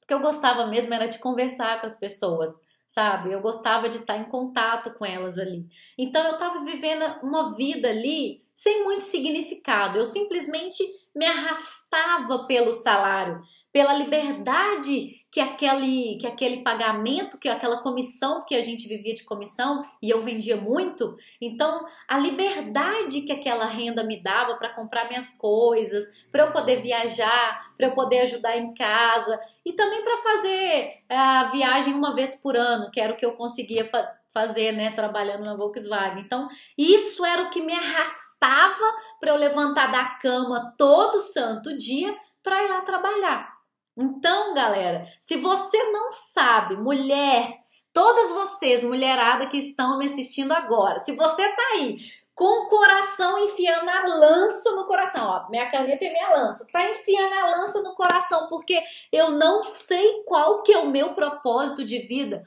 Porque 0.00 0.14
eu 0.14 0.20
gostava 0.20 0.66
mesmo 0.66 0.94
era 0.94 1.06
de 1.06 1.18
conversar 1.18 1.80
com 1.80 1.86
as 1.86 1.96
pessoas, 1.96 2.62
sabe? 2.86 3.32
Eu 3.32 3.40
gostava 3.40 3.88
de 3.88 3.96
estar 3.96 4.16
em 4.16 4.24
contato 4.24 4.94
com 4.94 5.04
elas 5.04 5.38
ali. 5.38 5.66
Então 5.98 6.24
eu 6.24 6.34
estava 6.34 6.64
vivendo 6.64 7.04
uma 7.22 7.56
vida 7.56 7.88
ali 7.88 8.44
sem 8.54 8.84
muito 8.84 9.02
significado. 9.02 9.98
Eu 9.98 10.06
simplesmente 10.06 10.82
me 11.14 11.26
arrastava 11.26 12.46
pelo 12.46 12.72
salário, 12.72 13.42
pela 13.72 13.94
liberdade 13.94 15.25
que 15.36 15.40
aquele, 15.42 16.16
que 16.16 16.26
aquele 16.26 16.62
pagamento, 16.62 17.36
que 17.36 17.46
aquela 17.46 17.82
comissão, 17.82 18.42
que 18.46 18.54
a 18.54 18.62
gente 18.62 18.88
vivia 18.88 19.12
de 19.12 19.22
comissão 19.22 19.84
e 20.00 20.08
eu 20.08 20.22
vendia 20.22 20.56
muito, 20.56 21.14
então 21.38 21.84
a 22.08 22.16
liberdade 22.16 23.20
que 23.20 23.30
aquela 23.30 23.66
renda 23.66 24.02
me 24.02 24.22
dava 24.22 24.56
para 24.56 24.72
comprar 24.72 25.06
minhas 25.08 25.34
coisas, 25.34 26.06
para 26.32 26.44
eu 26.44 26.52
poder 26.52 26.80
viajar, 26.80 27.70
para 27.76 27.88
eu 27.88 27.92
poder 27.92 28.20
ajudar 28.20 28.56
em 28.56 28.72
casa 28.72 29.38
e 29.62 29.74
também 29.74 30.02
para 30.02 30.16
fazer 30.16 31.02
a 31.06 31.44
viagem 31.52 31.92
uma 31.92 32.14
vez 32.14 32.34
por 32.36 32.56
ano, 32.56 32.90
que 32.90 32.98
era 32.98 33.12
o 33.12 33.16
que 33.16 33.26
eu 33.26 33.32
conseguia 33.32 33.84
fa 33.84 34.10
fazer, 34.32 34.72
né, 34.72 34.90
trabalhando 34.90 35.44
na 35.44 35.54
Volkswagen. 35.54 36.22
Então, 36.22 36.48
isso 36.76 37.24
era 37.24 37.42
o 37.42 37.50
que 37.50 37.62
me 37.62 37.72
arrastava 37.72 38.84
para 39.18 39.32
eu 39.32 39.36
levantar 39.36 39.90
da 39.90 40.04
cama 40.20 40.74
todo 40.76 41.20
santo 41.20 41.74
dia 41.74 42.14
para 42.42 42.62
ir 42.62 42.68
lá 42.68 42.82
trabalhar. 42.82 43.55
Então, 43.96 44.52
galera, 44.52 45.10
se 45.18 45.36
você 45.38 45.82
não 45.90 46.12
sabe, 46.12 46.76
mulher, 46.76 47.60
todas 47.92 48.30
vocês, 48.32 48.84
mulherada 48.84 49.46
que 49.46 49.56
estão 49.56 49.98
me 49.98 50.04
assistindo 50.04 50.52
agora, 50.52 50.98
se 50.98 51.12
você 51.12 51.48
tá 51.48 51.62
aí 51.74 51.96
com 52.34 52.64
o 52.64 52.66
coração 52.66 53.38
enfiando 53.38 53.88
a 53.88 54.04
lança 54.04 54.72
no 54.72 54.84
coração, 54.84 55.26
ó, 55.26 55.48
minha 55.48 55.70
caneta 55.70 56.04
e 56.04 56.10
minha 56.10 56.28
lança, 56.36 56.66
tá 56.70 56.90
enfiando 56.90 57.32
a 57.32 57.56
lança 57.56 57.80
no 57.80 57.94
coração 57.94 58.46
porque 58.48 58.78
eu 59.10 59.30
não 59.30 59.62
sei 59.62 60.22
qual 60.24 60.62
que 60.62 60.74
é 60.74 60.78
o 60.78 60.90
meu 60.90 61.14
propósito 61.14 61.82
de 61.82 62.00
vida. 62.00 62.44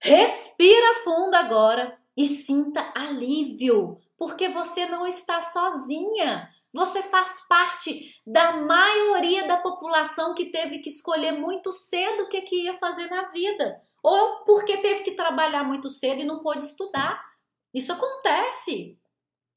Respira 0.00 1.04
fundo 1.04 1.36
agora 1.36 1.96
e 2.16 2.26
sinta 2.26 2.92
alívio, 2.96 4.00
porque 4.18 4.48
você 4.48 4.86
não 4.86 5.06
está 5.06 5.40
sozinha. 5.40 6.52
Você 6.74 7.04
faz 7.04 7.40
parte 7.48 8.20
da 8.26 8.56
maioria 8.56 9.46
da 9.46 9.58
população 9.58 10.34
que 10.34 10.46
teve 10.46 10.80
que 10.80 10.88
escolher 10.88 11.30
muito 11.30 11.70
cedo 11.70 12.24
o 12.24 12.28
que, 12.28 12.42
que 12.42 12.64
ia 12.64 12.76
fazer 12.78 13.06
na 13.08 13.28
vida. 13.28 13.80
Ou 14.02 14.44
porque 14.44 14.78
teve 14.78 15.04
que 15.04 15.12
trabalhar 15.12 15.62
muito 15.62 15.88
cedo 15.88 16.20
e 16.20 16.24
não 16.24 16.40
pôde 16.40 16.64
estudar. 16.64 17.24
Isso 17.72 17.92
acontece. 17.92 18.98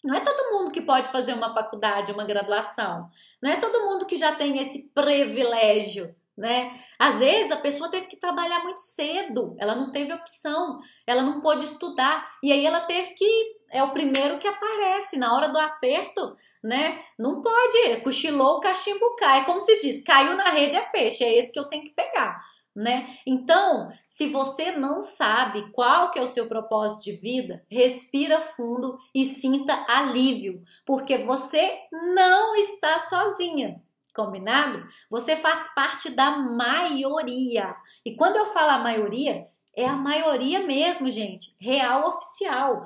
Não 0.05 0.13
é 0.13 0.19
todo 0.19 0.53
mundo 0.53 0.71
que 0.71 0.79
pode 0.79 1.09
fazer 1.09 1.33
uma 1.33 1.51
faculdade, 1.55 2.11
uma 2.11 2.23
graduação. 2.23 3.09
Não 3.41 3.49
é 3.49 3.57
todo 3.57 3.83
mundo 3.83 4.05
que 4.05 4.15
já 4.15 4.35
tem 4.35 4.59
esse 4.59 4.89
privilégio, 4.89 6.15
né? 6.37 6.79
Às 6.99 7.19
vezes 7.19 7.51
a 7.51 7.57
pessoa 7.57 7.89
teve 7.89 8.07
que 8.07 8.15
trabalhar 8.15 8.63
muito 8.63 8.79
cedo, 8.79 9.55
ela 9.59 9.75
não 9.75 9.91
teve 9.91 10.13
opção, 10.13 10.79
ela 11.05 11.23
não 11.23 11.41
pôde 11.41 11.65
estudar 11.65 12.29
e 12.43 12.51
aí 12.51 12.65
ela 12.65 12.81
teve 12.81 13.13
que 13.13 13.57
é 13.69 13.83
o 13.83 13.91
primeiro 13.91 14.37
que 14.37 14.47
aparece 14.47 15.17
na 15.17 15.35
hora 15.35 15.49
do 15.49 15.59
aperto 15.59 16.37
né? 16.67 16.99
Não 17.17 17.41
pode, 17.41 18.01
cochilou, 18.01 18.57
o 18.57 18.59
cachimbo 18.59 19.15
cai. 19.15 19.45
Como 19.45 19.61
se 19.61 19.79
diz, 19.79 20.03
caiu 20.03 20.35
na 20.35 20.49
rede 20.51 20.75
é 20.75 20.81
peixe, 20.81 21.23
é 21.23 21.37
esse 21.37 21.51
que 21.51 21.59
eu 21.59 21.69
tenho 21.69 21.83
que 21.83 21.91
pegar, 21.91 22.39
né? 22.75 23.17
Então, 23.25 23.89
se 24.05 24.27
você 24.27 24.71
não 24.71 25.03
sabe 25.03 25.71
qual 25.71 26.11
que 26.11 26.19
é 26.19 26.21
o 26.21 26.27
seu 26.27 26.47
propósito 26.47 27.05
de 27.05 27.13
vida, 27.13 27.65
respira 27.71 28.41
fundo 28.41 28.97
e 29.13 29.25
sinta 29.25 29.85
alívio, 29.87 30.61
porque 30.85 31.17
você 31.19 31.79
não 32.13 32.55
está 32.55 32.99
sozinha. 32.99 33.81
Combinado? 34.17 34.83
Você 35.11 35.35
faz 35.35 35.71
parte 35.75 36.09
da 36.09 36.31
maioria. 36.31 37.75
E 38.03 38.15
quando 38.15 38.37
eu 38.37 38.47
falo 38.47 38.71
a 38.71 38.79
maioria, 38.79 39.47
é 39.75 39.85
a 39.85 39.95
maioria 39.95 40.65
mesmo, 40.65 41.07
gente, 41.07 41.55
real 41.59 42.07
oficial. 42.09 42.83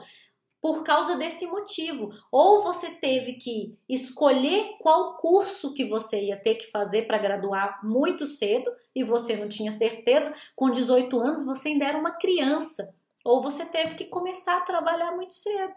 por 0.60 0.84
causa 0.84 1.17
desse 1.17 1.48
motivo. 1.48 2.12
Ou 2.30 2.62
você 2.62 2.91
teve 2.91 3.34
que 3.34 3.76
escolher 3.89 4.76
qual 4.80 5.15
curso 5.17 5.74
que 5.74 5.86
você 5.86 6.22
ia 6.22 6.38
ter 6.38 6.56
que 6.56 6.70
fazer 6.70 7.08
para 7.08 7.17
graduar 7.17 7.80
muito 7.84 8.28
cedo 8.28 8.70
e 8.94 9.04
você 9.04 9.36
não 9.36 9.50
tinha 9.50 9.72
certeza, 9.72 10.32
com 10.56 10.70
18 10.70 11.17
anos 11.20 11.44
você 11.44 11.70
ainda 11.70 11.86
era 11.86 11.98
uma 11.98 12.12
criança. 12.12 12.94
Ou 13.26 13.41
você 13.41 13.65
teve 13.65 13.96
que 13.96 14.06
começar 14.06 14.58
a 14.58 14.62
trabalhar 14.62 15.13
muito 15.13 15.34
cedo. 15.34 15.74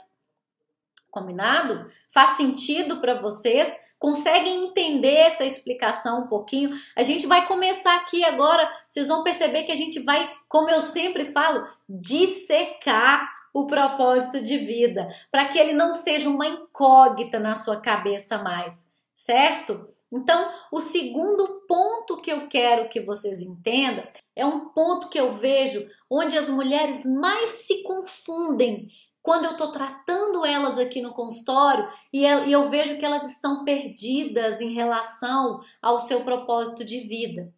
Combinado? 1.11 1.90
Faz 2.11 2.31
sentido 2.31 3.01
para 3.01 3.23
vocês? 3.23 3.84
Conseguem 4.05 4.67
entender 4.67 5.14
essa 5.14 5.47
explicação 5.47 6.25
um 6.25 6.27
pouquinho? 6.27 6.79
A 6.95 7.03
gente 7.03 7.27
vai 7.27 7.47
começar 7.47 7.97
aqui 7.97 8.23
agora, 8.23 8.71
vocês 8.87 9.09
vão 9.09 9.23
perceber 9.23 9.62
que 9.62 9.73
a 9.73 9.75
gente 9.75 9.99
vai, 10.01 10.31
como 10.47 10.69
eu 10.69 10.83
sempre 10.83 11.25
falo, 11.33 11.67
dissecar 11.88 13.33
o 13.55 13.67
propósito 13.67 14.43
de 14.43 14.59
vida, 14.59 15.09
para 15.33 15.47
que 15.47 15.59
ele 15.59 15.73
não 15.73 15.95
seja 15.95 16.29
uma 16.29 16.47
incógnita 16.47 17.40
na 17.40 17.57
sua 17.57 17.81
cabeça 17.81 18.37
mais, 18.37 18.93
certo? 19.14 19.83
Então, 20.12 20.53
o 20.71 20.83
segundo 20.83 21.62
ponto 21.67 22.19
que 22.19 22.31
eu 22.31 22.47
quero 22.47 22.90
que 22.90 23.01
vocês 23.01 23.40
entendam 23.40 24.05
é 24.37 24.45
um 24.45 24.69
ponto 24.69 25.09
que 25.09 25.19
eu 25.19 25.33
vejo 25.33 25.88
onde 26.11 26.37
as 26.37 26.51
mulheres 26.51 27.07
mais 27.07 27.53
se 27.53 27.83
confundem 27.83 28.90
quando 29.24 29.46
eu 29.46 29.52
estou 29.52 29.72
tratando 29.72 30.44
elas 30.44 30.78
aqui 30.78 31.00
no 31.00 31.14
consultório 31.14 31.90
e 32.12 32.26
eu 32.26 32.68
vejo 32.68 32.98
que 32.98 33.06
elas 33.06 33.26
estão 33.26 33.64
perdidas 33.64 34.60
em 34.60 34.74
relação 34.74 35.62
ao 35.80 35.98
seu 35.98 36.22
propósito 36.24 36.84
de 36.84 37.00
vida. 37.00 37.50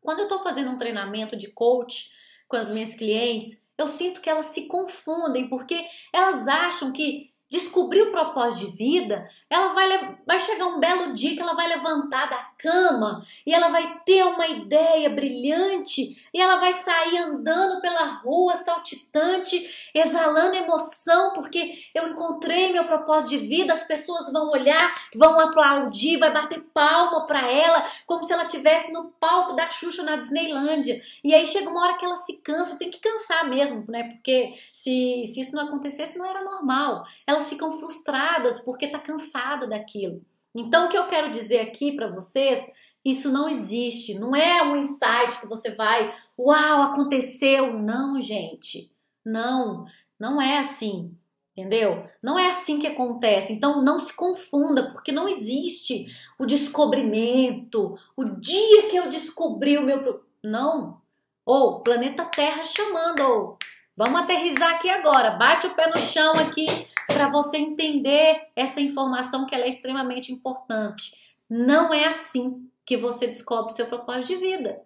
Quando 0.00 0.20
eu 0.20 0.26
estou 0.26 0.44
fazendo 0.44 0.70
um 0.70 0.78
treinamento 0.78 1.36
de 1.36 1.48
coach 1.48 2.12
com 2.46 2.54
as 2.54 2.68
minhas 2.68 2.94
clientes, 2.94 3.60
eu 3.76 3.88
sinto 3.88 4.20
que 4.20 4.30
elas 4.30 4.46
se 4.46 4.68
confundem 4.68 5.48
porque 5.48 5.84
elas 6.12 6.46
acham 6.46 6.92
que 6.92 7.31
descobrir 7.52 8.00
o 8.00 8.10
propósito 8.10 8.70
de 8.70 8.76
vida, 8.78 9.28
ela 9.50 9.74
vai, 9.74 10.16
vai 10.26 10.40
chegar 10.40 10.64
um 10.64 10.80
belo 10.80 11.12
dia 11.12 11.34
que 11.34 11.42
ela 11.42 11.52
vai 11.52 11.68
levantar 11.68 12.30
da 12.30 12.42
cama 12.56 13.22
e 13.46 13.52
ela 13.52 13.68
vai 13.68 14.00
ter 14.06 14.24
uma 14.24 14.46
ideia 14.46 15.10
brilhante 15.10 16.16
e 16.32 16.40
ela 16.40 16.56
vai 16.56 16.72
sair 16.72 17.18
andando 17.18 17.82
pela 17.82 18.06
rua 18.06 18.56
saltitante, 18.56 19.90
exalando 19.94 20.56
emoção, 20.56 21.34
porque 21.34 21.78
eu 21.94 22.08
encontrei 22.08 22.72
meu 22.72 22.86
propósito 22.86 23.38
de 23.38 23.46
vida, 23.46 23.74
as 23.74 23.82
pessoas 23.86 24.32
vão 24.32 24.48
olhar, 24.50 24.94
vão 25.14 25.38
aplaudir, 25.38 26.16
vai 26.16 26.32
bater 26.32 26.62
palma 26.72 27.26
para 27.26 27.46
ela, 27.46 27.86
como 28.06 28.24
se 28.24 28.32
ela 28.32 28.46
estivesse 28.46 28.94
no 28.94 29.10
palco 29.20 29.54
da 29.54 29.68
Xuxa 29.68 30.02
na 30.02 30.16
Disneylândia. 30.16 31.02
E 31.22 31.34
aí 31.34 31.46
chega 31.46 31.68
uma 31.68 31.82
hora 31.82 31.98
que 31.98 32.04
ela 32.06 32.16
se 32.16 32.38
cansa, 32.38 32.78
tem 32.78 32.88
que 32.88 32.98
cansar 32.98 33.46
mesmo, 33.46 33.84
né? 33.88 34.04
Porque 34.04 34.54
se, 34.72 35.24
se 35.26 35.42
isso 35.42 35.54
não 35.54 35.64
acontecesse, 35.64 36.16
não 36.16 36.24
era 36.24 36.42
normal. 36.42 37.04
Ela 37.26 37.41
elas 37.42 37.48
ficam 37.48 37.70
frustradas 37.72 38.60
porque 38.60 38.86
tá 38.86 38.98
cansada 38.98 39.66
daquilo. 39.66 40.24
Então, 40.54 40.86
o 40.86 40.88
que 40.88 40.96
eu 40.96 41.06
quero 41.06 41.30
dizer 41.30 41.60
aqui 41.60 41.92
para 41.92 42.10
vocês, 42.10 42.64
isso 43.04 43.30
não 43.32 43.48
existe, 43.48 44.18
não 44.18 44.34
é 44.36 44.62
um 44.62 44.76
insight 44.76 45.40
que 45.40 45.46
você 45.46 45.74
vai, 45.74 46.14
uau, 46.38 46.82
aconteceu. 46.82 47.78
Não, 47.78 48.20
gente. 48.20 48.94
Não, 49.24 49.84
não 50.18 50.40
é 50.40 50.58
assim. 50.58 51.14
Entendeu? 51.54 52.06
Não 52.22 52.38
é 52.38 52.48
assim 52.48 52.78
que 52.78 52.86
acontece. 52.86 53.52
Então 53.52 53.82
não 53.82 53.98
se 53.98 54.14
confunda, 54.14 54.90
porque 54.90 55.12
não 55.12 55.28
existe 55.28 56.06
o 56.38 56.46
descobrimento, 56.46 57.94
o 58.16 58.24
dia 58.24 58.88
que 58.88 58.96
eu 58.96 59.08
descobri 59.08 59.76
o 59.76 59.82
meu. 59.82 60.24
Não. 60.42 61.02
Ou 61.44 61.82
planeta 61.82 62.24
Terra 62.24 62.64
chamando, 62.64 63.58
vamos 63.96 64.20
aterrizar 64.20 64.74
aqui 64.74 64.88
agora. 64.88 65.30
Bate 65.32 65.66
o 65.66 65.74
pé 65.74 65.88
no 65.88 65.98
chão 65.98 66.34
aqui 66.34 66.86
para 67.06 67.28
você 67.28 67.58
entender 67.58 68.48
essa 68.56 68.80
informação 68.80 69.46
que 69.46 69.54
ela 69.54 69.64
é 69.64 69.68
extremamente 69.68 70.32
importante. 70.32 71.12
Não 71.48 71.92
é 71.92 72.06
assim 72.06 72.68
que 72.84 72.96
você 72.96 73.26
descobre 73.26 73.72
o 73.72 73.76
seu 73.76 73.86
propósito 73.86 74.28
de 74.28 74.36
vida. 74.36 74.80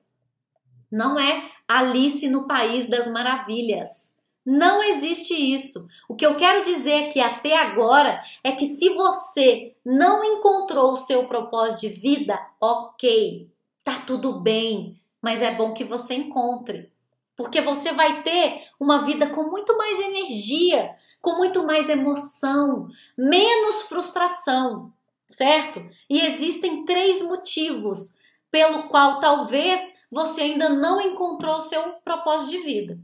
Não 0.91 1.19
é 1.19 1.51
Alice 1.67 2.29
no 2.29 2.47
País 2.47 2.89
das 2.89 3.09
Maravilhas. 3.09 4.17
Não 4.45 4.81
existe 4.81 5.35
isso. 5.35 5.89
O 6.09 6.15
que 6.15 6.25
eu 6.25 6.37
quero 6.37 6.63
dizer 6.63 7.09
aqui 7.09 7.19
até 7.19 7.57
agora 7.59 8.21
é 8.45 8.53
que 8.53 8.65
se 8.65 8.91
você 8.91 9.75
não 9.85 10.25
encontrou 10.25 10.93
o 10.93 10.97
seu 10.97 11.27
propósito 11.27 11.81
de 11.81 11.89
vida, 11.89 12.39
ok, 12.61 13.51
tá 13.83 13.99
tudo 14.07 14.41
bem, 14.41 15.01
mas 15.21 15.43
é 15.43 15.53
bom 15.53 15.73
que 15.73 15.83
você 15.83 16.15
encontre. 16.15 16.93
Porque 17.37 17.61
você 17.61 17.93
vai 17.93 18.23
ter 18.23 18.67
uma 18.81 19.05
vida 19.05 19.29
com 19.29 19.43
muito 19.45 19.77
mais 19.77 20.01
energia, 20.01 20.97
com 21.21 21.37
muito 21.37 21.65
mais 21.65 21.89
emoção, 21.89 22.89
menos 23.17 23.83
frustração, 23.83 24.93
certo? 25.27 25.85
E 26.09 26.21
existem 26.21 26.85
três 26.85 27.21
motivos 27.21 28.15
pelo 28.51 28.85
qual 28.85 29.21
talvez 29.21 29.95
você 30.11 30.43
ainda 30.43 30.69
não 30.69 31.01
encontrou 31.01 31.61
seu 31.61 31.83
propósito 32.05 32.53
de 32.53 32.59
vida. 32.59 32.99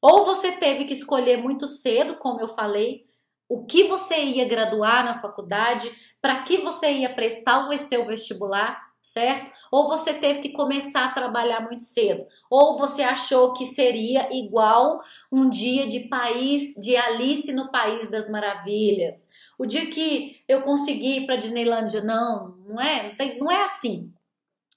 Ou 0.00 0.24
você 0.24 0.52
teve 0.52 0.84
que 0.84 0.92
escolher 0.92 1.42
muito 1.42 1.66
cedo, 1.66 2.16
como 2.16 2.40
eu 2.40 2.48
falei, 2.48 3.04
o 3.48 3.64
que 3.64 3.84
você 3.84 4.16
ia 4.16 4.46
graduar 4.46 5.04
na 5.04 5.20
faculdade, 5.20 5.90
para 6.20 6.42
que 6.42 6.58
você 6.58 6.92
ia 6.92 7.12
prestar 7.12 7.66
o 7.66 7.78
seu 7.78 8.06
vestibular, 8.06 8.87
certo? 9.12 9.50
Ou 9.70 9.88
você 9.88 10.12
teve 10.12 10.40
que 10.40 10.52
começar 10.52 11.06
a 11.06 11.12
trabalhar 11.12 11.60
muito 11.62 11.82
cedo, 11.82 12.26
ou 12.50 12.76
você 12.76 13.02
achou 13.02 13.54
que 13.54 13.64
seria 13.64 14.28
igual 14.36 15.00
um 15.32 15.48
dia 15.48 15.86
de 15.86 16.00
país 16.08 16.74
de 16.74 16.94
Alice 16.96 17.50
no 17.52 17.70
País 17.70 18.10
das 18.10 18.28
Maravilhas. 18.28 19.30
O 19.58 19.64
dia 19.64 19.90
que 19.90 20.42
eu 20.46 20.60
consegui 20.62 21.18
ir 21.18 21.26
para 21.26 21.36
Disneylândia, 21.36 22.02
não, 22.02 22.54
não 22.66 22.80
é, 22.80 23.08
não, 23.08 23.16
tem, 23.16 23.38
não 23.38 23.50
é 23.50 23.64
assim, 23.64 24.12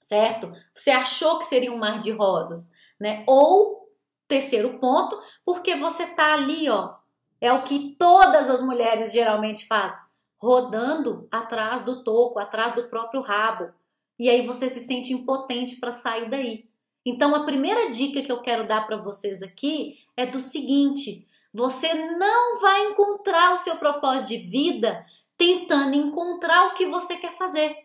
certo? 0.00 0.50
Você 0.74 0.90
achou 0.90 1.38
que 1.38 1.44
seria 1.44 1.72
um 1.72 1.78
mar 1.78 2.00
de 2.00 2.10
rosas, 2.10 2.72
né? 2.98 3.24
Ou 3.28 3.86
terceiro 4.26 4.78
ponto, 4.78 5.20
porque 5.44 5.76
você 5.76 6.06
tá 6.06 6.32
ali, 6.32 6.70
ó, 6.70 6.94
é 7.38 7.52
o 7.52 7.64
que 7.64 7.94
todas 7.98 8.48
as 8.48 8.62
mulheres 8.62 9.12
geralmente 9.12 9.66
fazem, 9.66 10.00
rodando 10.38 11.28
atrás 11.30 11.82
do 11.82 12.02
toco, 12.02 12.38
atrás 12.38 12.74
do 12.74 12.88
próprio 12.88 13.20
rabo 13.20 13.74
e 14.22 14.30
aí 14.30 14.46
você 14.46 14.68
se 14.68 14.78
sente 14.78 15.12
impotente 15.12 15.80
para 15.80 15.90
sair 15.90 16.30
daí. 16.30 16.64
Então 17.04 17.34
a 17.34 17.42
primeira 17.44 17.90
dica 17.90 18.22
que 18.22 18.30
eu 18.30 18.40
quero 18.40 18.64
dar 18.64 18.86
para 18.86 18.96
vocês 18.96 19.42
aqui 19.42 19.98
é 20.16 20.24
do 20.24 20.38
seguinte: 20.38 21.26
você 21.52 21.92
não 21.92 22.60
vai 22.60 22.84
encontrar 22.84 23.52
o 23.52 23.58
seu 23.58 23.74
propósito 23.74 24.28
de 24.28 24.36
vida 24.36 25.04
tentando 25.36 25.96
encontrar 25.96 26.68
o 26.68 26.74
que 26.74 26.86
você 26.86 27.16
quer 27.16 27.36
fazer. 27.36 27.76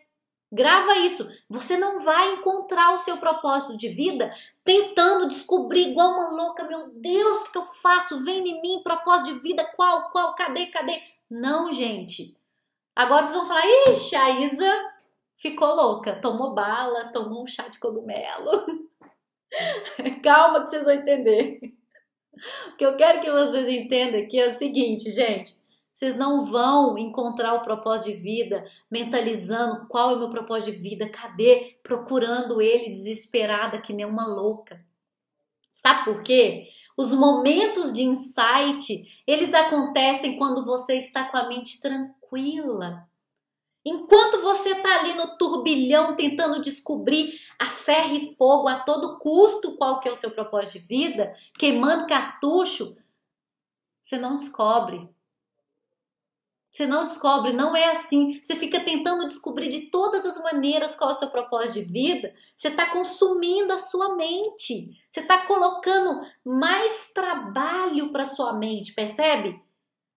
Grava 0.52 0.98
isso. 0.98 1.28
Você 1.50 1.76
não 1.76 1.98
vai 1.98 2.34
encontrar 2.34 2.94
o 2.94 2.98
seu 2.98 3.16
propósito 3.16 3.76
de 3.76 3.88
vida 3.88 4.32
tentando 4.64 5.26
descobrir 5.26 5.88
igual 5.88 6.12
uma 6.12 6.30
louca. 6.30 6.62
Meu 6.62 6.88
Deus, 6.90 7.40
o 7.40 7.50
que 7.50 7.58
eu 7.58 7.66
faço? 7.82 8.22
Vem 8.22 8.48
em 8.48 8.62
mim, 8.62 8.80
propósito 8.84 9.34
de 9.34 9.40
vida, 9.40 9.64
qual, 9.74 10.08
qual, 10.10 10.36
cadê, 10.36 10.66
cadê? 10.66 11.02
Não, 11.28 11.72
gente. 11.72 12.36
Agora 12.94 13.26
vocês 13.26 13.36
vão 13.36 13.48
falar, 13.48 13.66
ixi, 13.90 14.14
a 14.14 14.30
Isa 14.38 14.97
ficou 15.38 15.74
louca, 15.74 16.16
tomou 16.16 16.52
bala, 16.52 17.10
tomou 17.12 17.42
um 17.42 17.46
chá 17.46 17.68
de 17.68 17.78
cogumelo. 17.78 18.66
Calma 20.22 20.64
que 20.64 20.70
vocês 20.70 20.84
vão 20.84 20.92
entender. 20.92 21.60
O 22.72 22.76
que 22.76 22.84
eu 22.84 22.96
quero 22.96 23.20
que 23.20 23.30
vocês 23.30 23.68
entendam 23.68 24.20
aqui 24.20 24.38
é 24.38 24.48
o 24.48 24.52
seguinte, 24.52 25.10
gente. 25.10 25.56
Vocês 25.94 26.14
não 26.14 26.46
vão 26.46 26.96
encontrar 26.96 27.54
o 27.54 27.62
propósito 27.62 28.14
de 28.14 28.22
vida 28.22 28.64
mentalizando 28.88 29.86
qual 29.88 30.12
é 30.12 30.14
o 30.14 30.18
meu 30.18 30.30
propósito 30.30 30.76
de 30.76 30.82
vida, 30.82 31.08
cadê? 31.08 31.78
Procurando 31.82 32.60
ele 32.60 32.90
desesperada 32.90 33.80
que 33.80 33.92
nem 33.92 34.06
uma 34.06 34.26
louca. 34.26 34.84
Sabe 35.72 36.04
por 36.04 36.22
quê? 36.22 36.68
Os 36.96 37.12
momentos 37.12 37.92
de 37.92 38.02
insight, 38.02 39.22
eles 39.26 39.54
acontecem 39.54 40.36
quando 40.36 40.64
você 40.64 40.94
está 40.94 41.24
com 41.24 41.36
a 41.36 41.48
mente 41.48 41.80
tranquila, 41.80 43.08
Enquanto 43.88 44.42
você 44.42 44.72
está 44.72 45.00
ali 45.00 45.14
no 45.14 45.38
turbilhão 45.38 46.14
tentando 46.14 46.60
descobrir 46.60 47.40
a 47.58 47.64
ferro 47.64 48.16
e 48.16 48.34
fogo 48.34 48.68
a 48.68 48.80
todo 48.80 49.18
custo 49.18 49.78
qual 49.78 49.98
que 49.98 50.06
é 50.06 50.12
o 50.12 50.16
seu 50.16 50.30
propósito 50.30 50.74
de 50.74 50.86
vida, 50.86 51.34
queimando 51.58 52.06
cartucho, 52.06 52.98
você 54.02 54.18
não 54.18 54.36
descobre. 54.36 55.08
Você 56.70 56.86
não 56.86 57.06
descobre, 57.06 57.54
não 57.54 57.74
é 57.74 57.90
assim. 57.90 58.38
Você 58.42 58.56
fica 58.56 58.78
tentando 58.78 59.26
descobrir 59.26 59.68
de 59.68 59.86
todas 59.86 60.26
as 60.26 60.36
maneiras 60.42 60.94
qual 60.94 61.10
é 61.10 61.12
o 61.14 61.16
seu 61.16 61.30
propósito 61.30 61.86
de 61.86 61.90
vida. 61.90 62.34
Você 62.54 62.68
está 62.68 62.90
consumindo 62.90 63.72
a 63.72 63.78
sua 63.78 64.16
mente. 64.16 64.90
Você 65.10 65.20
está 65.20 65.46
colocando 65.46 66.20
mais 66.44 67.10
trabalho 67.14 68.12
para 68.12 68.26
sua 68.26 68.52
mente, 68.52 68.92
percebe? 68.92 69.58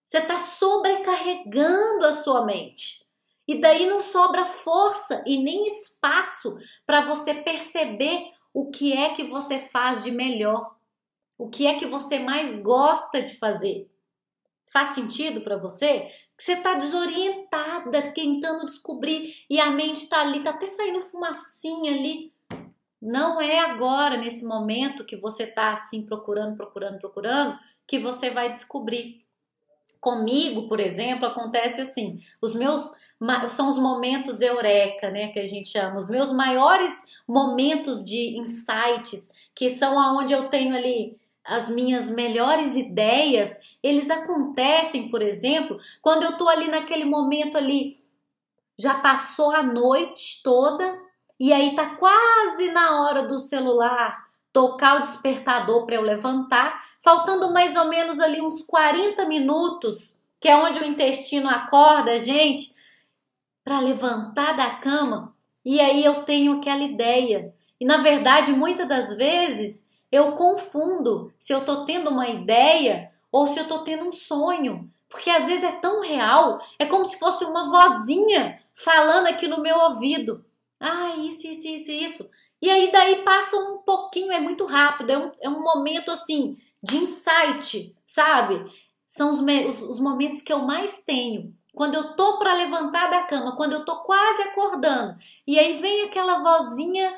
Você 0.06 0.18
está 0.18 0.38
sobrecarregando 0.38 2.06
a 2.06 2.12
sua 2.12 2.46
mente. 2.46 3.01
E 3.48 3.60
daí 3.60 3.88
não 3.88 4.00
sobra 4.00 4.46
força 4.46 5.24
e 5.26 5.42
nem 5.42 5.68
espaço 5.68 6.58
para 6.86 7.02
você 7.02 7.34
perceber 7.34 8.32
o 8.54 8.70
que 8.70 8.94
é 8.94 9.10
que 9.10 9.24
você 9.24 9.60
faz 9.60 10.04
de 10.04 10.12
melhor, 10.12 10.76
o 11.38 11.50
que 11.50 11.66
é 11.66 11.78
que 11.78 11.86
você 11.86 12.20
mais 12.20 12.62
gosta 12.62 13.22
de 13.22 13.38
fazer. 13.38 13.90
Faz 14.72 14.96
sentido 14.96 15.42
para 15.42 15.58
você? 15.58 16.10
Você 16.38 16.56
tá 16.56 16.76
desorientada, 16.76 18.12
tentando 18.14 18.66
descobrir 18.66 19.46
e 19.50 19.60
a 19.60 19.70
mente 19.70 20.08
tá 20.08 20.22
ali, 20.22 20.42
tá 20.42 20.52
até 20.52 20.66
saindo 20.66 21.02
fumacinha 21.02 21.92
ali. 21.92 22.34
Não 23.02 23.42
é 23.42 23.60
agora, 23.60 24.18
nesse 24.18 24.46
momento 24.46 25.06
que 25.06 25.18
você 25.18 25.48
tá 25.48 25.72
assim 25.72 26.06
procurando, 26.06 26.56
procurando, 26.56 27.00
procurando, 27.00 27.60
que 27.88 28.00
você 28.00 28.30
vai 28.30 28.50
descobrir. 28.50 29.26
Comigo, 30.00 30.68
por 30.68 30.80
exemplo, 30.80 31.26
acontece 31.26 31.82
assim: 31.82 32.20
os 32.42 32.56
meus 32.56 32.92
são 33.50 33.70
os 33.70 33.78
momentos 33.78 34.42
eureka, 34.42 35.10
né, 35.10 35.28
que 35.28 35.40
a 35.40 35.46
gente 35.46 35.68
chama, 35.68 35.98
os 35.98 36.10
meus 36.10 36.32
maiores 36.32 37.04
momentos 37.28 38.04
de 38.04 38.38
insights, 38.38 39.32
que 39.54 39.70
são 39.70 40.00
aonde 40.00 40.34
eu 40.34 40.50
tenho 40.50 40.76
ali 40.76 41.20
as 41.44 41.68
minhas 41.68 42.10
melhores 42.10 42.76
ideias, 42.76 43.58
eles 43.82 44.10
acontecem, 44.10 45.10
por 45.10 45.22
exemplo, 45.22 45.78
quando 46.02 46.24
eu 46.24 46.38
tô 46.38 46.48
ali 46.48 46.68
naquele 46.68 47.06
momento 47.06 47.58
ali, 47.58 47.94
já 48.78 48.96
passou 48.96 49.52
a 49.52 49.64
noite 49.64 50.42
toda 50.44 51.00
e 51.40 51.52
aí 51.52 51.76
tá 51.76 51.96
quase 51.96 52.72
na 52.72 53.02
hora 53.02 53.28
do 53.28 53.40
celular 53.40 54.26
tocar 54.54 54.98
o 54.98 55.02
despertador 55.02 55.86
para 55.86 55.96
eu 55.96 56.02
levantar, 56.02 56.84
faltando 57.00 57.52
mais 57.52 57.76
ou 57.76 57.86
menos 57.86 58.20
ali 58.20 58.42
uns 58.42 58.62
40 58.64 59.26
minutos, 59.26 60.18
que 60.40 60.48
é 60.48 60.56
onde 60.56 60.80
o 60.80 60.86
intestino 60.86 61.50
acorda, 61.50 62.20
gente, 62.20 62.76
para 63.64 63.80
levantar 63.80 64.56
da 64.56 64.70
cama, 64.72 65.36
e 65.64 65.80
aí 65.80 66.04
eu 66.04 66.24
tenho 66.24 66.60
aquela 66.60 66.84
ideia. 66.84 67.54
E 67.80 67.86
na 67.86 67.98
verdade, 67.98 68.52
muitas 68.52 68.88
das 68.88 69.16
vezes, 69.16 69.88
eu 70.12 70.34
confundo 70.34 71.34
se 71.38 71.54
eu 71.54 71.60
estou 71.60 71.86
tendo 71.86 72.10
uma 72.10 72.28
ideia 72.28 73.12
ou 73.32 73.48
se 73.48 73.60
eu 73.60 73.64
estou 73.64 73.80
tendo 73.80 74.06
um 74.06 74.12
sonho. 74.12 74.92
Porque 75.10 75.30
às 75.30 75.46
vezes 75.46 75.64
é 75.64 75.72
tão 75.74 76.02
real, 76.02 76.60
é 76.80 76.86
como 76.86 77.06
se 77.06 77.20
fosse 77.20 77.44
uma 77.46 77.70
vozinha 77.70 78.62
falando 78.74 79.28
aqui 79.28 79.48
no 79.48 79.62
meu 79.62 79.78
ouvido. 79.78 80.44
Ah, 80.80 81.16
isso, 81.18 81.48
isso, 81.48 81.68
isso, 81.68 81.92
isso. 81.92 82.30
E 82.62 82.70
aí 82.70 82.92
daí 82.92 83.24
passa 83.24 83.58
um 83.58 83.80
pouquinho, 83.80 84.32
é 84.32 84.40
muito 84.40 84.66
rápido, 84.66 85.12
é 85.12 85.18
um, 85.18 85.32
é 85.42 85.50
um 85.50 85.62
momento 85.62 86.12
assim 86.12 86.58
de 86.82 86.98
insight, 86.98 87.96
sabe? 88.06 88.66
São 89.08 89.30
os, 89.32 89.40
os, 89.40 89.82
os 89.82 90.00
momentos 90.00 90.42
que 90.42 90.54
eu 90.54 90.60
mais 90.60 91.02
tenho. 91.02 91.54
Quando 91.74 91.96
eu 91.96 92.16
tô 92.16 92.38
para 92.38 92.54
levantar 92.54 93.10
da 93.10 93.24
cama, 93.24 93.56
quando 93.56 93.74
eu 93.74 93.86
tô 93.86 93.98
quase 94.04 94.42
acordando, 94.44 95.16
e 95.48 95.58
aí 95.58 95.78
vem 95.78 96.04
aquela 96.04 96.40
vozinha 96.40 97.14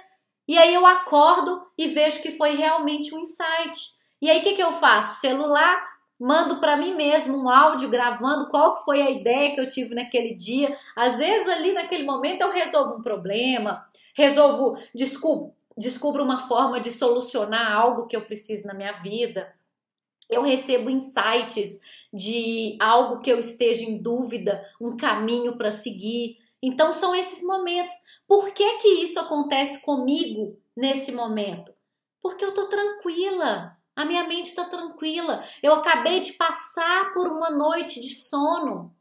e 0.47 0.57
aí 0.57 0.73
eu 0.73 0.85
acordo 0.85 1.65
e 1.77 1.87
vejo 1.87 2.21
que 2.21 2.31
foi 2.31 2.55
realmente 2.55 3.15
um 3.15 3.19
insight. 3.19 3.93
E 4.21 4.29
aí 4.29 4.39
o 4.39 4.43
que, 4.43 4.53
que 4.53 4.63
eu 4.63 4.73
faço? 4.73 5.19
Celular, 5.19 5.81
mando 6.19 6.59
para 6.59 6.77
mim 6.77 6.93
mesmo 6.95 7.37
um 7.37 7.49
áudio 7.49 7.89
gravando 7.89 8.49
qual 8.49 8.75
foi 8.83 9.01
a 9.01 9.09
ideia 9.09 9.53
que 9.55 9.61
eu 9.61 9.67
tive 9.67 9.95
naquele 9.95 10.35
dia. 10.35 10.77
Às 10.95 11.17
vezes 11.17 11.47
ali 11.47 11.73
naquele 11.73 12.03
momento 12.03 12.41
eu 12.41 12.51
resolvo 12.51 12.95
um 12.95 13.01
problema, 13.01 13.85
resolvo, 14.15 14.77
descubro, 14.93 15.53
descubro 15.77 16.23
uma 16.23 16.39
forma 16.39 16.79
de 16.79 16.91
solucionar 16.91 17.71
algo 17.71 18.07
que 18.07 18.15
eu 18.15 18.21
preciso 18.21 18.67
na 18.67 18.73
minha 18.73 18.93
vida. 18.93 19.53
Eu 20.29 20.41
recebo 20.41 20.89
insights 20.89 21.79
de 22.13 22.77
algo 22.79 23.19
que 23.19 23.29
eu 23.29 23.39
esteja 23.39 23.83
em 23.83 24.01
dúvida, 24.01 24.63
um 24.79 24.95
caminho 24.95 25.57
para 25.57 25.71
seguir. 25.71 26.37
Então 26.61 26.93
são 26.93 27.13
esses 27.15 27.43
momentos. 27.43 27.93
Por 28.27 28.51
que 28.51 28.77
que 28.77 28.87
isso 29.03 29.19
acontece 29.19 29.81
comigo 29.81 30.57
nesse 30.75 31.11
momento? 31.11 31.73
Porque 32.21 32.43
eu 32.43 32.53
tô 32.53 32.67
tranquila. 32.67 33.77
A 33.95 34.05
minha 34.05 34.23
mente 34.23 34.45
está 34.45 34.65
tranquila. 34.65 35.43
Eu 35.61 35.73
acabei 35.73 36.19
de 36.19 36.33
passar 36.33 37.13
por 37.13 37.27
uma 37.27 37.51
noite 37.51 37.99
de 37.99 38.15
sono, 38.15 38.95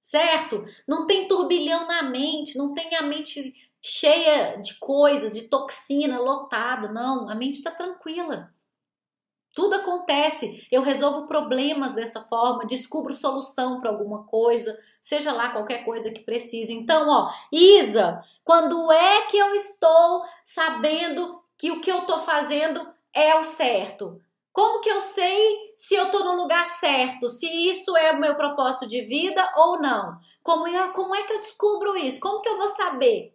certo? 0.00 0.64
Não 0.86 1.06
tem 1.06 1.28
turbilhão 1.28 1.86
na 1.86 2.02
mente, 2.02 2.58
não 2.58 2.74
tem 2.74 2.94
a 2.96 3.02
mente 3.02 3.54
cheia 3.80 4.56
de 4.56 4.74
coisas, 4.78 5.34
de 5.34 5.42
toxina, 5.48 6.18
lotada. 6.18 6.88
Não, 6.88 7.28
a 7.28 7.34
mente 7.34 7.54
está 7.54 7.70
tranquila. 7.70 8.53
Tudo 9.54 9.74
acontece. 9.74 10.66
Eu 10.70 10.82
resolvo 10.82 11.26
problemas 11.26 11.94
dessa 11.94 12.22
forma, 12.22 12.66
descubro 12.66 13.14
solução 13.14 13.80
para 13.80 13.90
alguma 13.90 14.24
coisa, 14.24 14.76
seja 15.00 15.32
lá 15.32 15.50
qualquer 15.50 15.84
coisa 15.84 16.10
que 16.10 16.20
precise. 16.20 16.74
Então, 16.74 17.08
ó, 17.08 17.30
Isa, 17.52 18.22
quando 18.42 18.90
é 18.90 19.22
que 19.22 19.36
eu 19.36 19.54
estou 19.54 20.24
sabendo 20.44 21.40
que 21.56 21.70
o 21.70 21.80
que 21.80 21.90
eu 21.90 21.98
estou 21.98 22.18
fazendo 22.18 22.84
é 23.12 23.34
o 23.36 23.44
certo? 23.44 24.20
Como 24.52 24.80
que 24.80 24.88
eu 24.88 25.00
sei 25.00 25.72
se 25.74 25.94
eu 25.94 26.04
estou 26.04 26.24
no 26.24 26.36
lugar 26.36 26.66
certo, 26.66 27.28
se 27.28 27.46
isso 27.46 27.96
é 27.96 28.12
o 28.12 28.20
meu 28.20 28.36
propósito 28.36 28.86
de 28.86 29.02
vida 29.02 29.52
ou 29.56 29.80
não? 29.80 30.16
Como 30.42 30.66
é, 30.68 30.88
como 30.92 31.14
é 31.14 31.24
que 31.24 31.32
eu 31.32 31.40
descubro 31.40 31.96
isso? 31.96 32.20
Como 32.20 32.40
que 32.40 32.48
eu 32.48 32.56
vou 32.56 32.68
saber? 32.68 33.33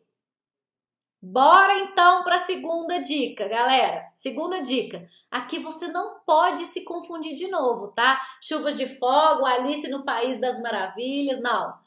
Bora 1.21 1.77
então 1.79 2.23
para 2.23 2.38
a 2.38 2.39
segunda 2.39 2.97
dica, 2.99 3.45
galera. 3.47 4.10
Segunda 4.13 4.62
dica. 4.62 5.05
Aqui 5.29 5.60
você 5.60 5.89
não 5.89 6.19
pode 6.25 6.65
se 6.65 6.86
confundir 6.86 7.36
de 7.36 7.49
novo, 7.49 7.89
tá? 7.89 8.21
Chuva 8.41 8.71
de 8.71 8.88
fogo, 8.88 9.45
Alice 9.45 9.89
no 9.89 10.05
País 10.05 10.39
das 10.39 10.62
Maravilhas, 10.62 11.41
não. 11.41 11.77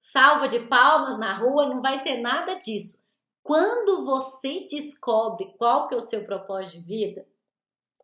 Salva 0.00 0.48
de 0.48 0.58
palmas 0.60 1.16
na 1.18 1.34
rua, 1.34 1.66
não 1.66 1.80
vai 1.80 2.02
ter 2.02 2.18
nada 2.18 2.54
disso. 2.54 3.00
Quando 3.44 4.04
você 4.04 4.66
descobre 4.68 5.54
qual 5.56 5.86
que 5.86 5.94
é 5.94 5.98
o 5.98 6.02
seu 6.02 6.24
propósito 6.24 6.80
de 6.80 6.86
vida, 6.86 7.26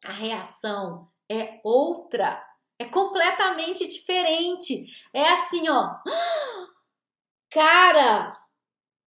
a 0.04 0.12
reação 0.12 1.08
é 1.28 1.60
outra. 1.64 2.44
É 2.78 2.84
completamente 2.84 3.86
diferente. 3.88 4.86
É 5.12 5.30
assim, 5.32 5.68
ó. 5.68 5.96
Cara, 7.50 8.38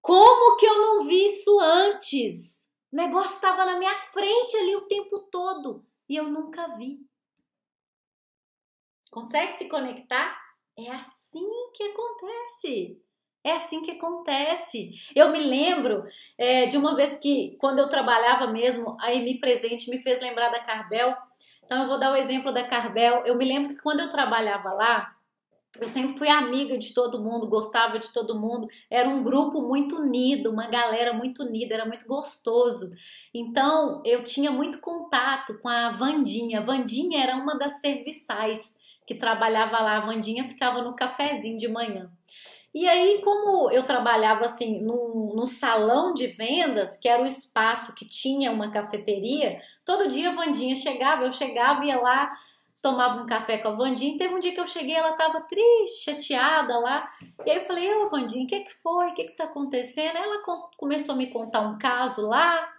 como 0.01 0.57
que 0.57 0.65
eu 0.65 0.81
não 0.81 1.05
vi 1.05 1.25
isso 1.25 1.59
antes? 1.59 2.67
O 2.91 2.95
negócio 2.95 3.35
estava 3.35 3.65
na 3.65 3.77
minha 3.77 3.95
frente 4.11 4.57
ali 4.57 4.75
o 4.75 4.87
tempo 4.87 5.19
todo 5.31 5.85
e 6.07 6.15
eu 6.15 6.25
nunca 6.25 6.75
vi. 6.75 6.99
Consegue 9.11 9.53
se 9.53 9.67
conectar? 9.67 10.39
É 10.77 10.89
assim 10.91 11.47
que 11.73 11.83
acontece. 11.83 13.01
É 13.43 13.53
assim 13.53 13.81
que 13.81 13.91
acontece. 13.91 14.91
Eu 15.15 15.29
me 15.29 15.39
lembro 15.39 16.03
é, 16.37 16.65
de 16.65 16.77
uma 16.77 16.95
vez 16.95 17.17
que, 17.17 17.55
quando 17.59 17.79
eu 17.79 17.89
trabalhava 17.89 18.47
mesmo, 18.47 18.97
a 18.99 19.13
Emi 19.13 19.39
Presente 19.39 19.89
me 19.89 19.99
fez 19.99 20.19
lembrar 20.19 20.49
da 20.49 20.59
Carbel. 20.59 21.15
Então, 21.63 21.81
eu 21.81 21.87
vou 21.87 21.99
dar 21.99 22.11
o 22.11 22.15
exemplo 22.15 22.51
da 22.51 22.67
Carbel. 22.67 23.23
Eu 23.25 23.35
me 23.35 23.45
lembro 23.45 23.69
que 23.69 23.81
quando 23.81 24.01
eu 24.01 24.09
trabalhava 24.09 24.73
lá, 24.73 25.15
eu 25.77 25.89
sempre 25.89 26.17
fui 26.17 26.27
amiga 26.27 26.77
de 26.77 26.93
todo 26.93 27.23
mundo, 27.23 27.47
gostava 27.47 27.99
de 27.99 28.11
todo 28.11 28.39
mundo. 28.39 28.67
Era 28.89 29.07
um 29.07 29.21
grupo 29.21 29.61
muito 29.61 29.97
unido, 29.97 30.51
uma 30.51 30.67
galera 30.67 31.13
muito 31.13 31.43
unida, 31.43 31.75
era 31.75 31.85
muito 31.85 32.07
gostoso. 32.07 32.91
Então, 33.33 34.01
eu 34.03 34.23
tinha 34.23 34.49
muito 34.49 34.79
contato 34.79 35.59
com 35.59 35.69
a 35.69 35.91
Vandinha. 35.91 36.59
A 36.59 36.63
Vandinha 36.63 37.21
era 37.21 37.35
uma 37.35 37.57
das 37.57 37.79
serviçais 37.79 38.77
que 39.05 39.13
trabalhava 39.13 39.79
lá. 39.79 39.97
A 39.97 40.05
Vandinha 40.05 40.43
ficava 40.43 40.81
no 40.81 40.95
cafezinho 40.95 41.57
de 41.57 41.67
manhã. 41.67 42.11
E 42.73 42.87
aí, 42.87 43.21
como 43.23 43.71
eu 43.71 43.83
trabalhava 43.83 44.45
assim 44.45 44.81
no, 44.81 45.33
no 45.35 45.47
salão 45.47 46.13
de 46.13 46.27
vendas, 46.27 46.97
que 46.97 47.07
era 47.07 47.21
o 47.21 47.25
espaço 47.25 47.93
que 47.93 48.07
tinha 48.07 48.51
uma 48.51 48.69
cafeteria, 48.69 49.59
todo 49.83 50.07
dia 50.07 50.29
a 50.29 50.33
Vandinha 50.33 50.75
chegava, 50.75 51.23
eu 51.23 51.31
chegava, 51.31 51.83
ia 51.83 51.99
lá, 51.99 52.31
tomava 52.81 53.21
um 53.21 53.25
café 53.25 53.57
com 53.57 53.69
a 53.69 53.71
Vandinha. 53.71 54.17
Teve 54.17 54.33
um 54.33 54.39
dia 54.39 54.53
que 54.53 54.59
eu 54.59 54.67
cheguei, 54.67 54.95
ela 54.95 55.13
tava 55.13 55.41
triste, 55.41 56.05
chateada 56.05 56.77
lá. 56.79 57.09
E 57.45 57.51
aí 57.51 57.57
eu 57.57 57.63
falei, 57.63 57.93
ô 57.93 58.09
Vandinha, 58.09 58.45
o 58.45 58.47
que 58.47 58.59
que 58.61 58.73
foi? 58.73 59.07
O 59.07 59.13
que 59.13 59.25
que 59.25 59.35
tá 59.35 59.45
acontecendo? 59.45 60.17
Ela 60.17 60.41
começou 60.77 61.13
a 61.13 61.17
me 61.17 61.27
contar 61.27 61.61
um 61.61 61.77
caso 61.77 62.21
lá 62.21 62.69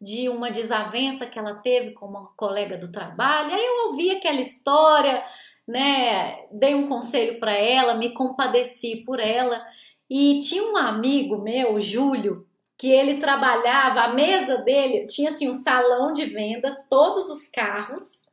de 0.00 0.28
uma 0.28 0.50
desavença 0.50 1.26
que 1.26 1.38
ela 1.38 1.54
teve 1.56 1.92
com 1.92 2.06
uma 2.06 2.26
colega 2.36 2.78
do 2.78 2.90
trabalho. 2.90 3.52
Aí 3.52 3.64
eu 3.64 3.88
ouvi 3.88 4.10
aquela 4.10 4.40
história, 4.40 5.22
né? 5.68 6.46
Dei 6.50 6.74
um 6.74 6.88
conselho 6.88 7.38
para 7.38 7.52
ela, 7.52 7.94
me 7.94 8.14
compadeci 8.14 9.04
por 9.04 9.20
ela. 9.20 9.62
E 10.08 10.38
tinha 10.38 10.64
um 10.64 10.76
amigo 10.76 11.38
meu, 11.38 11.78
Júlio, 11.80 12.46
que 12.78 12.90
ele 12.90 13.18
trabalhava, 13.18 14.00
a 14.00 14.14
mesa 14.14 14.56
dele 14.56 15.04
tinha 15.04 15.28
assim 15.28 15.48
um 15.48 15.54
salão 15.54 16.14
de 16.14 16.24
vendas, 16.24 16.86
todos 16.88 17.28
os 17.28 17.46
carros 17.48 18.29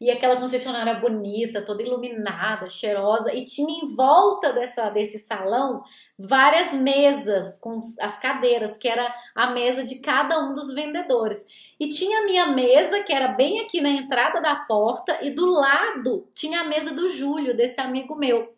e 0.00 0.10
aquela 0.10 0.36
concessionária 0.36 0.94
bonita, 0.94 1.64
toda 1.64 1.82
iluminada, 1.82 2.68
cheirosa, 2.68 3.34
e 3.34 3.44
tinha 3.44 3.84
em 3.84 3.94
volta 3.94 4.52
dessa, 4.52 4.88
desse 4.90 5.18
salão 5.18 5.82
várias 6.16 6.72
mesas 6.72 7.58
com 7.58 7.78
as 8.00 8.16
cadeiras, 8.18 8.76
que 8.76 8.88
era 8.88 9.12
a 9.34 9.50
mesa 9.50 9.82
de 9.82 10.00
cada 10.00 10.38
um 10.38 10.52
dos 10.52 10.72
vendedores. 10.72 11.44
E 11.80 11.88
tinha 11.88 12.20
a 12.20 12.24
minha 12.26 12.46
mesa, 12.46 13.02
que 13.02 13.12
era 13.12 13.28
bem 13.28 13.60
aqui 13.60 13.80
na 13.80 13.90
entrada 13.90 14.40
da 14.40 14.54
porta, 14.54 15.18
e 15.22 15.30
do 15.30 15.46
lado 15.46 16.28
tinha 16.34 16.60
a 16.60 16.64
mesa 16.64 16.92
do 16.92 17.08
Júlio, 17.08 17.56
desse 17.56 17.80
amigo 17.80 18.14
meu. 18.14 18.52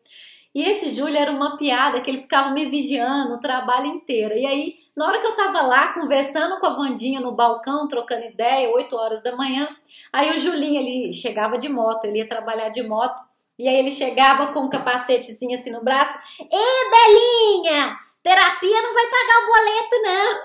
E 0.54 0.62
esse 0.62 0.90
Júlio 0.90 1.16
era 1.16 1.30
uma 1.30 1.56
piada 1.56 2.00
que 2.00 2.10
ele 2.10 2.18
ficava 2.18 2.50
me 2.50 2.66
vigiando 2.66 3.35
o 3.35 3.40
trabalho 3.40 3.87
inteiro. 3.87 4.35
E 4.35 4.44
aí, 4.44 4.75
na 4.96 5.06
hora 5.06 5.20
que 5.20 5.27
eu 5.27 5.35
tava 5.35 5.62
lá 5.62 5.92
conversando 5.92 6.58
com 6.58 6.66
a 6.66 6.75
Vandinha 6.75 7.20
no 7.20 7.33
balcão, 7.33 7.87
trocando 7.87 8.25
ideia, 8.25 8.70
8 8.70 8.96
horas 8.96 9.22
da 9.22 9.37
manhã, 9.37 9.68
aí 10.12 10.35
o 10.35 10.38
Julinho 10.38 10.81
ele 10.81 11.12
chegava 11.12 11.56
de 11.56 11.68
moto, 11.68 12.04
ele 12.04 12.18
ia 12.18 12.27
trabalhar 12.27 12.68
de 12.68 12.83
moto. 12.83 13.22
E 13.58 13.68
aí 13.68 13.77
ele 13.77 13.92
chegava 13.92 14.52
com 14.52 14.60
um 14.60 14.70
capacetezinho 14.70 15.54
assim 15.54 15.70
no 15.70 15.85
braço. 15.85 16.18
Ê, 16.40 16.90
Belinha! 16.90 17.96
Terapia 18.22 18.83
não 18.83 18.92
vai 18.92 19.06
pagar 19.06 19.38
o 19.38 19.46
boleto, 19.46 20.02
não. 20.02 20.40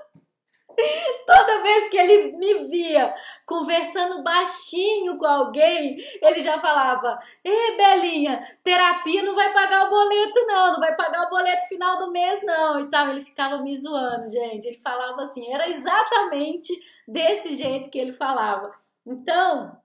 Toda 1.25 1.63
vez 1.63 1.89
que 1.89 1.97
ele 1.97 2.38
me 2.38 2.65
via 2.67 3.13
conversando 3.45 4.23
baixinho 4.23 5.17
com 5.17 5.25
alguém, 5.25 5.97
ele 6.21 6.39
já 6.39 6.59
falava: 6.59 7.19
Ê, 7.43 7.75
Belinha, 7.75 8.57
terapia 8.63 9.23
não 9.23 9.36
vai 9.36 9.51
pagar 9.53 9.88
o 9.88 9.89
boleto, 9.89 10.45
não, 10.47 10.73
não 10.73 10.80
vai 10.80 10.95
pagar 10.95 11.25
o 11.25 11.30
boleto 11.30 11.67
final 11.67 11.97
do 11.97 12.11
mês, 12.11 12.43
não. 12.43 12.80
E 12.80 12.89
tal. 12.89 13.09
Ele 13.09 13.21
ficava 13.21 13.57
me 13.57 13.75
zoando, 13.75 14.30
gente. 14.30 14.65
Ele 14.65 14.78
falava 14.78 15.23
assim, 15.23 15.51
era 15.51 15.69
exatamente 15.69 16.73
desse 17.07 17.55
jeito 17.55 17.89
que 17.89 17.97
ele 17.99 18.13
falava. 18.13 18.71
Então, 19.05 19.78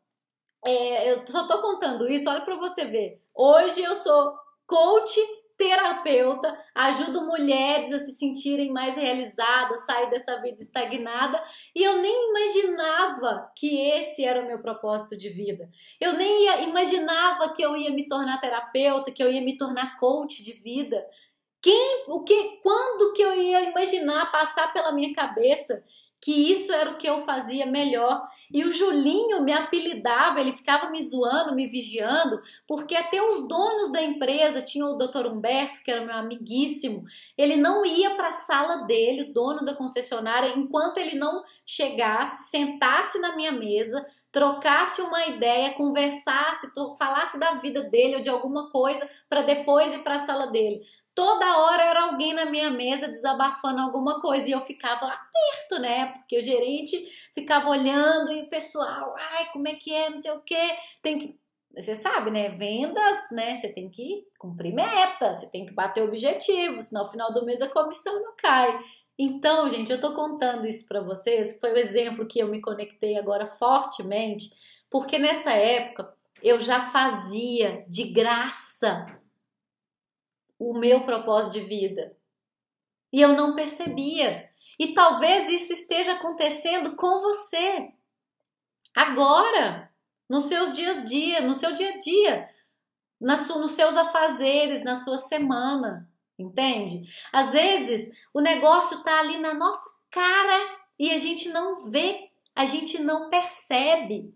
é, 0.64 1.12
eu 1.12 1.26
só 1.26 1.46
tô 1.46 1.60
contando 1.60 2.08
isso, 2.08 2.28
olha 2.28 2.42
para 2.42 2.56
você 2.56 2.84
ver. 2.84 3.20
Hoje 3.34 3.82
eu 3.82 3.96
sou 3.96 4.36
coach 4.66 5.20
terapeuta, 5.56 6.58
ajudo 6.74 7.26
mulheres 7.26 7.92
a 7.92 7.98
se 7.98 8.12
sentirem 8.12 8.70
mais 8.70 8.96
realizadas, 8.96 9.84
sair 9.84 10.10
dessa 10.10 10.40
vida 10.40 10.60
estagnada, 10.60 11.42
e 11.74 11.82
eu 11.82 11.96
nem 11.98 12.30
imaginava 12.30 13.50
que 13.56 13.80
esse 13.90 14.24
era 14.24 14.42
o 14.42 14.46
meu 14.46 14.60
propósito 14.60 15.16
de 15.16 15.28
vida. 15.28 15.68
Eu 16.00 16.14
nem 16.14 16.44
ia, 16.44 16.62
imaginava 16.62 17.52
que 17.52 17.62
eu 17.62 17.76
ia 17.76 17.90
me 17.90 18.06
tornar 18.06 18.40
terapeuta, 18.40 19.12
que 19.12 19.22
eu 19.22 19.30
ia 19.30 19.40
me 19.40 19.56
tornar 19.56 19.96
coach 19.96 20.42
de 20.42 20.52
vida. 20.52 21.04
Quem, 21.60 22.04
o 22.08 22.24
que, 22.24 22.58
quando 22.62 23.12
que 23.12 23.22
eu 23.22 23.40
ia 23.40 23.70
imaginar 23.70 24.32
passar 24.32 24.72
pela 24.72 24.92
minha 24.92 25.12
cabeça 25.14 25.84
que 26.22 26.52
isso 26.52 26.72
era 26.72 26.92
o 26.92 26.96
que 26.96 27.08
eu 27.08 27.24
fazia 27.24 27.66
melhor. 27.66 28.22
E 28.48 28.64
o 28.64 28.70
Julinho 28.70 29.42
me 29.42 29.52
apelidava, 29.52 30.40
ele 30.40 30.52
ficava 30.52 30.88
me 30.88 31.02
zoando, 31.02 31.56
me 31.56 31.66
vigiando, 31.66 32.40
porque 32.66 32.94
até 32.94 33.20
os 33.20 33.48
donos 33.48 33.90
da 33.90 34.00
empresa, 34.00 34.62
tinha 34.62 34.86
o 34.86 34.96
Dr. 34.96 35.26
Humberto, 35.26 35.82
que 35.82 35.90
era 35.90 36.06
meu 36.06 36.14
amiguíssimo, 36.14 37.02
ele 37.36 37.56
não 37.56 37.84
ia 37.84 38.14
para 38.14 38.28
a 38.28 38.32
sala 38.32 38.86
dele, 38.86 39.22
o 39.22 39.32
dono 39.32 39.64
da 39.64 39.74
concessionária, 39.74 40.56
enquanto 40.56 40.98
ele 40.98 41.16
não 41.16 41.42
chegasse, 41.66 42.50
sentasse 42.50 43.18
na 43.18 43.34
minha 43.34 43.50
mesa, 43.50 44.06
trocasse 44.30 45.02
uma 45.02 45.26
ideia, 45.26 45.74
conversasse, 45.74 46.70
falasse 46.96 47.38
da 47.38 47.54
vida 47.54 47.82
dele 47.82 48.16
ou 48.16 48.22
de 48.22 48.30
alguma 48.30 48.70
coisa 48.70 49.08
para 49.28 49.42
depois 49.42 49.92
ir 49.92 50.04
para 50.04 50.14
a 50.14 50.20
sala 50.20 50.46
dele 50.46 50.82
toda 51.14 51.58
hora 51.58 51.82
era 51.82 52.04
alguém 52.04 52.32
na 52.32 52.44
minha 52.44 52.70
mesa 52.70 53.08
desabafando 53.08 53.80
alguma 53.80 54.20
coisa 54.20 54.48
e 54.48 54.52
eu 54.52 54.60
ficava 54.60 55.06
aperto, 55.06 55.80
né? 55.80 56.12
Porque 56.12 56.38
o 56.38 56.42
gerente 56.42 56.96
ficava 57.34 57.68
olhando 57.68 58.32
e 58.32 58.42
o 58.42 58.48
pessoal, 58.48 59.14
ai, 59.32 59.50
como 59.52 59.68
é 59.68 59.74
que 59.74 59.92
é, 59.92 60.10
não 60.10 60.20
sei 60.20 60.30
o 60.32 60.40
quê, 60.40 60.76
tem 61.02 61.18
que 61.18 61.42
você 61.74 61.94
sabe, 61.94 62.30
né? 62.30 62.50
Vendas, 62.50 63.30
né? 63.32 63.56
Você 63.56 63.72
tem 63.72 63.88
que 63.88 64.26
cumprir 64.38 64.74
meta, 64.74 65.32
você 65.32 65.50
tem 65.50 65.64
que 65.64 65.72
bater 65.72 66.04
objetivo, 66.04 66.80
senão 66.82 67.04
no 67.04 67.10
final 67.10 67.32
do 67.32 67.46
mês 67.46 67.62
a 67.62 67.68
comissão 67.68 68.14
não 68.20 68.34
cai. 68.36 68.78
Então, 69.18 69.70
gente, 69.70 69.90
eu 69.90 70.00
tô 70.00 70.14
contando 70.14 70.66
isso 70.66 70.86
para 70.86 71.00
vocês, 71.00 71.58
foi 71.58 71.72
o 71.72 71.78
exemplo 71.78 72.26
que 72.26 72.40
eu 72.40 72.48
me 72.48 72.60
conectei 72.60 73.16
agora 73.16 73.46
fortemente, 73.46 74.50
porque 74.90 75.18
nessa 75.18 75.52
época 75.52 76.12
eu 76.42 76.58
já 76.58 76.80
fazia 76.90 77.84
de 77.88 78.04
graça 78.04 79.04
o 80.70 80.78
meu 80.78 81.04
propósito 81.04 81.54
de 81.54 81.60
vida. 81.60 82.16
E 83.12 83.20
eu 83.20 83.30
não 83.34 83.56
percebia. 83.56 84.48
E 84.78 84.94
talvez 84.94 85.48
isso 85.48 85.72
esteja 85.72 86.12
acontecendo 86.12 86.94
com 86.96 87.20
você. 87.20 87.90
Agora, 88.94 89.92
nos 90.28 90.44
seus 90.44 90.72
dias 90.72 91.02
a 91.02 91.04
dia, 91.04 91.40
no 91.40 91.54
seu 91.54 91.72
dia 91.72 91.94
a 91.94 91.98
dia, 91.98 92.48
na 93.20 93.36
sua, 93.36 93.58
nos 93.58 93.72
seus 93.72 93.96
afazeres, 93.96 94.84
na 94.84 94.96
sua 94.96 95.18
semana, 95.18 96.08
entende? 96.38 97.04
Às 97.32 97.52
vezes 97.52 98.10
o 98.32 98.40
negócio 98.40 98.98
está 98.98 99.18
ali 99.18 99.38
na 99.38 99.54
nossa 99.54 99.88
cara 100.10 100.78
e 100.98 101.10
a 101.10 101.18
gente 101.18 101.48
não 101.48 101.90
vê, 101.90 102.30
a 102.54 102.66
gente 102.66 102.98
não 103.00 103.28
percebe. 103.30 104.34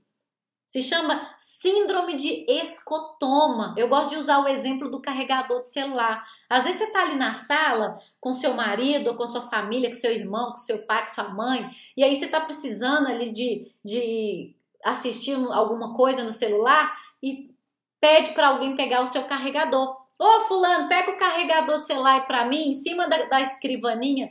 Se 0.76 0.82
chama 0.82 1.34
síndrome 1.38 2.16
de 2.16 2.44
escotoma. 2.46 3.74
Eu 3.78 3.88
gosto 3.88 4.10
de 4.10 4.16
usar 4.16 4.40
o 4.40 4.46
exemplo 4.46 4.90
do 4.90 5.00
carregador 5.00 5.58
de 5.60 5.68
celular. 5.68 6.22
Às 6.50 6.64
vezes 6.64 6.80
você 6.80 6.84
está 6.84 7.00
ali 7.00 7.14
na 7.14 7.32
sala 7.32 7.98
com 8.20 8.34
seu 8.34 8.52
marido, 8.52 9.16
com 9.16 9.26
sua 9.26 9.40
família, 9.40 9.88
com 9.88 9.94
seu 9.94 10.12
irmão, 10.12 10.52
com 10.52 10.58
seu 10.58 10.84
pai, 10.84 11.00
com 11.00 11.14
sua 11.14 11.30
mãe, 11.30 11.70
e 11.96 12.04
aí 12.04 12.14
você 12.14 12.26
está 12.26 12.42
precisando 12.42 13.08
ali 13.08 13.32
de, 13.32 13.72
de 13.82 14.54
assistir 14.84 15.34
alguma 15.50 15.94
coisa 15.94 16.22
no 16.22 16.30
celular 16.30 16.94
e 17.22 17.54
pede 17.98 18.34
para 18.34 18.48
alguém 18.48 18.76
pegar 18.76 19.00
o 19.00 19.06
seu 19.06 19.24
carregador. 19.24 19.96
Ô 20.18 20.40
fulano, 20.40 20.90
pega 20.90 21.10
o 21.10 21.16
carregador 21.16 21.78
do 21.78 21.86
celular 21.86 22.26
para 22.26 22.44
mim, 22.44 22.68
em 22.68 22.74
cima 22.74 23.08
da, 23.08 23.24
da 23.24 23.40
escrivaninha, 23.40 24.30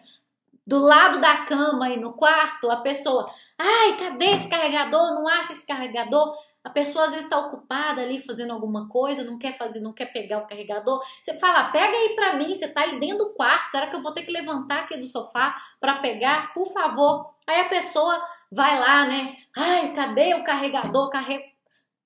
do 0.66 0.80
lado 0.80 1.20
da 1.20 1.45
cama 1.45 1.89
e 1.89 1.97
no 1.97 2.13
quarto, 2.13 2.70
a 2.72 2.78
pessoa, 2.78 3.30
ai, 3.57 3.97
cadê 3.97 4.32
esse 4.32 4.49
carregador? 4.49 5.13
Não 5.13 5.28
acha 5.28 5.53
esse 5.53 5.66
carregador? 5.66 6.36
A 6.63 6.70
pessoa 6.72 7.05
às 7.05 7.11
vezes 7.11 7.26
está 7.26 7.38
ocupada 7.38 8.01
ali 8.01 8.20
fazendo 8.20 8.51
alguma 8.51 8.89
coisa, 8.89 9.24
não 9.24 9.38
quer 9.38 9.55
fazer, 9.55 9.82
não 9.82 9.93
quer 9.93 10.07
pegar 10.11 10.39
o 10.39 10.47
carregador. 10.47 10.99
Você 11.22 11.38
fala, 11.38 11.66
pega 11.66 11.95
aí 11.95 12.16
para 12.16 12.34
mim, 12.34 12.55
você 12.55 12.66
está 12.66 12.82
aí 12.82 12.99
dentro 12.99 13.20
do 13.20 13.34
quarto, 13.36 13.70
será 13.70 13.86
que 13.86 13.95
eu 13.95 14.01
vou 14.01 14.11
ter 14.11 14.24
que 14.24 14.32
levantar 14.32 14.80
aqui 14.80 14.97
do 14.97 15.05
sofá 15.05 15.55
para 15.80 15.99
pegar? 15.99 16.51
Por 16.53 16.66
favor. 16.74 17.36
Aí 17.45 17.61
a 17.61 17.70
pessoa 17.70 18.20
vai 18.51 18.80
lá, 18.80 19.05
né? 19.05 19.38
Ai, 19.55 19.93
cadê 19.93 20.34
o 20.34 20.43
carregador? 20.43 21.11
Carre... 21.11 21.53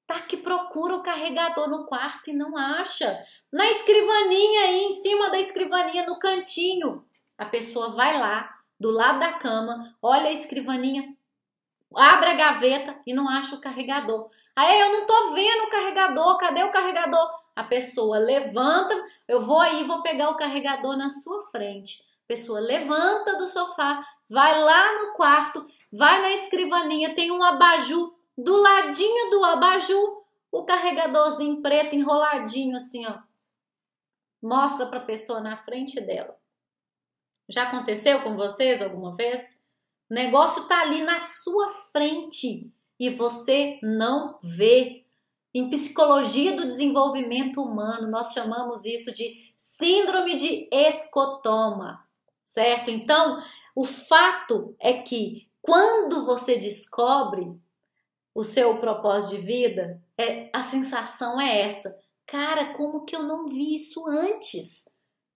Tá 0.06 0.20
que 0.20 0.36
procura 0.36 0.96
o 0.96 1.04
carregador 1.04 1.70
no 1.70 1.86
quarto 1.86 2.30
e 2.30 2.34
não 2.34 2.58
acha. 2.58 3.18
Na 3.54 3.70
escrivaninha 3.70 4.62
aí, 4.62 4.86
em 4.86 4.92
cima 4.92 5.30
da 5.30 5.40
escrivaninha, 5.40 6.06
no 6.06 6.20
cantinho. 6.20 7.06
A 7.40 7.46
pessoa 7.46 7.96
vai 7.96 8.20
lá, 8.20 8.54
do 8.78 8.92
lado 8.92 9.20
da 9.20 9.32
cama, 9.32 9.96
olha 10.02 10.28
a 10.28 10.34
escrivaninha, 10.34 11.16
abre 11.96 12.32
a 12.32 12.34
gaveta 12.34 13.00
e 13.08 13.14
não 13.14 13.30
acha 13.30 13.56
o 13.56 13.62
carregador. 13.62 14.30
Aí 14.54 14.78
eu 14.78 14.92
não 14.92 15.06
tô 15.06 15.32
vendo 15.34 15.64
o 15.64 15.70
carregador, 15.70 16.38
cadê 16.38 16.64
o 16.64 16.72
carregador? 16.72 17.40
A 17.56 17.64
pessoa 17.64 18.18
levanta, 18.18 18.94
eu 19.26 19.40
vou 19.40 19.62
aí, 19.62 19.86
vou 19.86 20.02
pegar 20.02 20.30
o 20.30 20.36
carregador 20.36 20.98
na 20.98 21.10
sua 21.10 21.42
frente. 21.44 22.02
A 22.26 22.28
pessoa 22.28 22.60
levanta 22.60 23.38
do 23.38 23.48
sofá, 23.48 24.06
vai 24.30 24.62
lá 24.62 25.02
no 25.02 25.14
quarto, 25.14 25.66
vai 25.90 26.22
na 26.22 26.32
escrivaninha, 26.32 27.16
tem 27.16 27.32
um 27.32 27.42
abajur 27.42 28.14
do 28.38 28.56
ladinho 28.58 29.30
do 29.32 29.46
abajur, 29.46 30.24
o 30.52 30.66
carregadorzinho 30.66 31.62
preto 31.62 31.96
enroladinho 31.96 32.76
assim, 32.76 33.06
ó. 33.06 33.20
Mostra 34.42 34.86
para 34.86 35.00
a 35.00 35.06
pessoa 35.06 35.40
na 35.40 35.56
frente 35.56 36.02
dela. 36.02 36.39
Já 37.50 37.64
aconteceu 37.64 38.22
com 38.22 38.36
vocês 38.36 38.80
alguma 38.80 39.16
vez? 39.16 39.64
O 40.08 40.14
negócio 40.14 40.68
tá 40.68 40.82
ali 40.82 41.02
na 41.02 41.20
sua 41.20 41.68
frente 41.92 42.72
e 43.00 43.10
você 43.10 43.80
não 43.82 44.38
vê. 44.42 45.04
Em 45.52 45.68
psicologia 45.68 46.56
do 46.56 46.68
desenvolvimento 46.68 47.60
humano, 47.60 48.08
nós 48.08 48.34
chamamos 48.34 48.86
isso 48.86 49.12
de 49.12 49.52
síndrome 49.58 50.36
de 50.36 50.70
escotoma, 50.72 52.06
certo? 52.44 52.92
Então, 52.92 53.42
o 53.76 53.84
fato 53.84 54.76
é 54.80 54.94
que 54.94 55.50
quando 55.60 56.24
você 56.24 56.56
descobre 56.56 57.52
o 58.36 58.44
seu 58.44 58.78
propósito 58.78 59.38
de 59.38 59.42
vida, 59.42 60.04
é, 60.16 60.52
a 60.54 60.62
sensação 60.62 61.42
é 61.42 61.62
essa. 61.62 61.98
Cara, 62.28 62.74
como 62.74 63.06
que 63.06 63.16
eu 63.16 63.24
não 63.24 63.48
vi 63.48 63.74
isso 63.74 64.08
antes? 64.08 64.86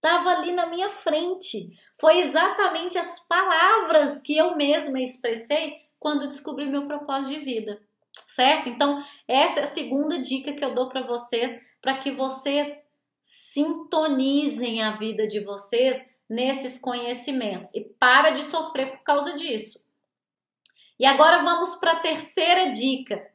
Estava 0.04 0.32
ali 0.32 0.52
na 0.52 0.66
minha 0.66 0.90
frente. 0.90 1.80
Foi 1.98 2.20
exatamente 2.20 2.98
as 2.98 3.22
palavras 3.22 4.22
que 4.22 4.38
eu 4.38 4.58
mesma 4.58 5.00
expressei 5.00 5.82
quando 5.98 6.28
descobri 6.28 6.68
meu 6.68 6.86
propósito 6.86 7.30
de 7.30 7.40
vida, 7.40 7.82
certo? 8.28 8.68
Então, 8.68 9.02
essa 9.26 9.62
é 9.62 9.64
a 9.64 9.68
segunda 9.68 10.20
dica 10.20 10.52
que 10.52 10.64
eu 10.64 10.76
dou 10.76 10.90
para 10.90 11.02
vocês, 11.04 11.58
para 11.82 11.98
que 11.98 12.12
vocês 12.12 12.86
sintonizem 13.24 14.84
a 14.84 14.98
vida 14.98 15.26
de 15.26 15.40
vocês 15.40 16.06
nesses 16.30 16.78
conhecimentos 16.78 17.74
e 17.74 17.82
para 17.98 18.32
de 18.32 18.44
sofrer 18.44 18.92
por 18.92 19.04
causa 19.04 19.34
disso. 19.34 19.82
E 21.00 21.06
agora 21.06 21.42
vamos 21.42 21.76
para 21.76 21.94
a 21.94 22.00
terceira 22.02 22.70
dica. 22.70 23.26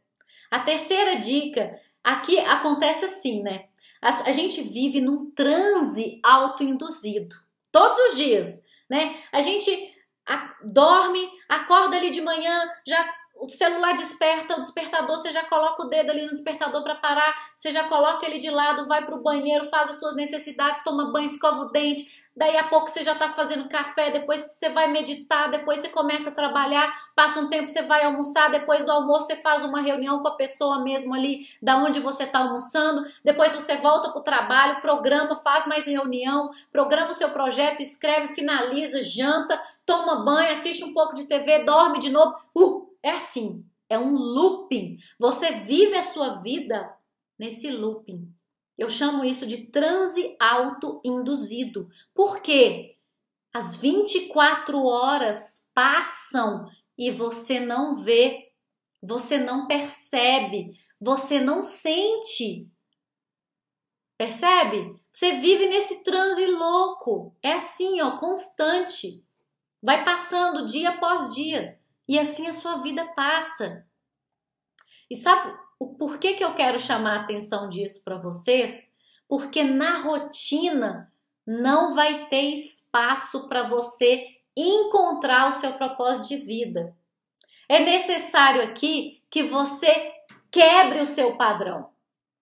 A 0.50 0.60
terceira 0.60 1.16
dica 1.16 1.80
aqui 2.04 2.38
acontece 2.38 3.06
assim, 3.06 3.42
né? 3.42 3.67
A, 4.00 4.28
a 4.28 4.32
gente 4.32 4.62
vive 4.62 5.00
num 5.00 5.30
transe 5.30 6.20
autoinduzido. 6.24 7.36
Todos 7.70 7.98
os 8.10 8.16
dias, 8.16 8.62
né? 8.88 9.16
A 9.32 9.40
gente 9.40 9.70
a, 10.26 10.54
dorme, 10.62 11.28
acorda 11.48 11.96
ali 11.96 12.10
de 12.10 12.20
manhã, 12.20 12.68
já 12.86 13.14
o 13.40 13.48
celular 13.48 13.94
desperta, 13.94 14.56
o 14.56 14.60
despertador, 14.60 15.18
você 15.18 15.30
já 15.30 15.44
coloca 15.44 15.84
o 15.84 15.88
dedo 15.88 16.10
ali 16.10 16.24
no 16.24 16.32
despertador 16.32 16.82
para 16.82 16.96
parar, 16.96 17.34
você 17.54 17.70
já 17.70 17.84
coloca 17.84 18.26
ele 18.26 18.38
de 18.38 18.50
lado, 18.50 18.86
vai 18.86 19.04
para 19.04 19.14
o 19.14 19.22
banheiro, 19.22 19.66
faz 19.66 19.90
as 19.90 19.98
suas 19.98 20.16
necessidades, 20.16 20.82
toma 20.82 21.12
banho, 21.12 21.26
escova 21.26 21.60
o 21.62 21.70
dente, 21.70 22.26
daí 22.36 22.56
a 22.56 22.64
pouco 22.64 22.88
você 22.88 23.02
já 23.02 23.12
está 23.12 23.30
fazendo 23.30 23.68
café, 23.68 24.10
depois 24.10 24.42
você 24.42 24.68
vai 24.70 24.88
meditar, 24.88 25.50
depois 25.50 25.80
você 25.80 25.88
começa 25.88 26.30
a 26.30 26.32
trabalhar, 26.32 26.92
passa 27.14 27.40
um 27.40 27.48
tempo 27.48 27.68
você 27.68 27.82
vai 27.82 28.04
almoçar, 28.04 28.50
depois 28.50 28.84
do 28.84 28.90
almoço 28.90 29.26
você 29.26 29.36
faz 29.36 29.64
uma 29.64 29.80
reunião 29.80 30.20
com 30.20 30.28
a 30.28 30.36
pessoa 30.36 30.82
mesmo 30.82 31.14
ali 31.14 31.46
da 31.62 31.76
onde 31.76 32.00
você 32.00 32.24
está 32.24 32.40
almoçando, 32.40 33.04
depois 33.24 33.54
você 33.54 33.76
volta 33.76 34.10
para 34.10 34.20
o 34.20 34.24
trabalho, 34.24 34.80
programa, 34.80 35.36
faz 35.36 35.66
mais 35.66 35.86
reunião, 35.86 36.50
programa 36.72 37.10
o 37.10 37.14
seu 37.14 37.30
projeto, 37.30 37.80
escreve, 37.80 38.34
finaliza, 38.34 39.02
janta, 39.02 39.60
toma 39.86 40.24
banho, 40.24 40.52
assiste 40.52 40.84
um 40.84 40.92
pouco 40.92 41.14
de 41.14 41.26
TV, 41.26 41.60
dorme 41.60 41.98
de 41.98 42.10
novo. 42.10 42.36
Uh, 42.56 42.87
é 43.02 43.10
assim, 43.10 43.64
é 43.88 43.98
um 43.98 44.12
looping. 44.12 44.96
Você 45.18 45.50
vive 45.50 45.96
a 45.96 46.02
sua 46.02 46.40
vida 46.40 46.94
nesse 47.38 47.70
looping. 47.70 48.32
Eu 48.76 48.88
chamo 48.88 49.24
isso 49.24 49.46
de 49.46 49.66
transe 49.66 50.36
auto-induzido. 50.38 51.88
Por 52.14 52.40
quê? 52.40 52.96
As 53.52 53.76
24 53.76 54.78
horas 54.84 55.66
passam 55.74 56.66
e 56.96 57.10
você 57.10 57.58
não 57.58 57.94
vê, 57.96 58.52
você 59.02 59.38
não 59.38 59.66
percebe, 59.66 60.78
você 61.00 61.40
não 61.40 61.62
sente. 61.62 62.68
Percebe? 64.16 65.00
Você 65.12 65.32
vive 65.36 65.66
nesse 65.68 66.02
transe 66.02 66.44
louco. 66.46 67.34
É 67.42 67.52
assim, 67.52 68.00
ó, 68.00 68.18
constante. 68.18 69.24
Vai 69.82 70.04
passando 70.04 70.66
dia 70.66 70.90
após 70.90 71.34
dia. 71.34 71.77
E 72.08 72.18
assim 72.18 72.46
a 72.46 72.54
sua 72.54 72.78
vida 72.78 73.04
passa. 73.14 73.86
E 75.10 75.14
sabe 75.14 75.54
o 75.78 75.94
porquê 75.94 76.32
que 76.32 76.44
eu 76.44 76.54
quero 76.54 76.80
chamar 76.80 77.18
a 77.18 77.20
atenção 77.22 77.68
disso 77.68 78.02
para 78.02 78.16
vocês? 78.16 78.90
Porque 79.28 79.62
na 79.62 79.98
rotina 79.98 81.12
não 81.46 81.94
vai 81.94 82.26
ter 82.28 82.52
espaço 82.52 83.48
para 83.48 83.64
você 83.64 84.26
encontrar 84.56 85.50
o 85.50 85.52
seu 85.52 85.74
propósito 85.74 86.28
de 86.28 86.36
vida. 86.38 86.96
É 87.68 87.80
necessário 87.80 88.62
aqui 88.62 89.22
que 89.30 89.42
você 89.42 90.12
quebre 90.50 91.00
o 91.00 91.06
seu 91.06 91.36
padrão. 91.36 91.90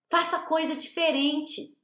Faça 0.09 0.39
coisa 0.39 0.75
diferente. 0.75 1.75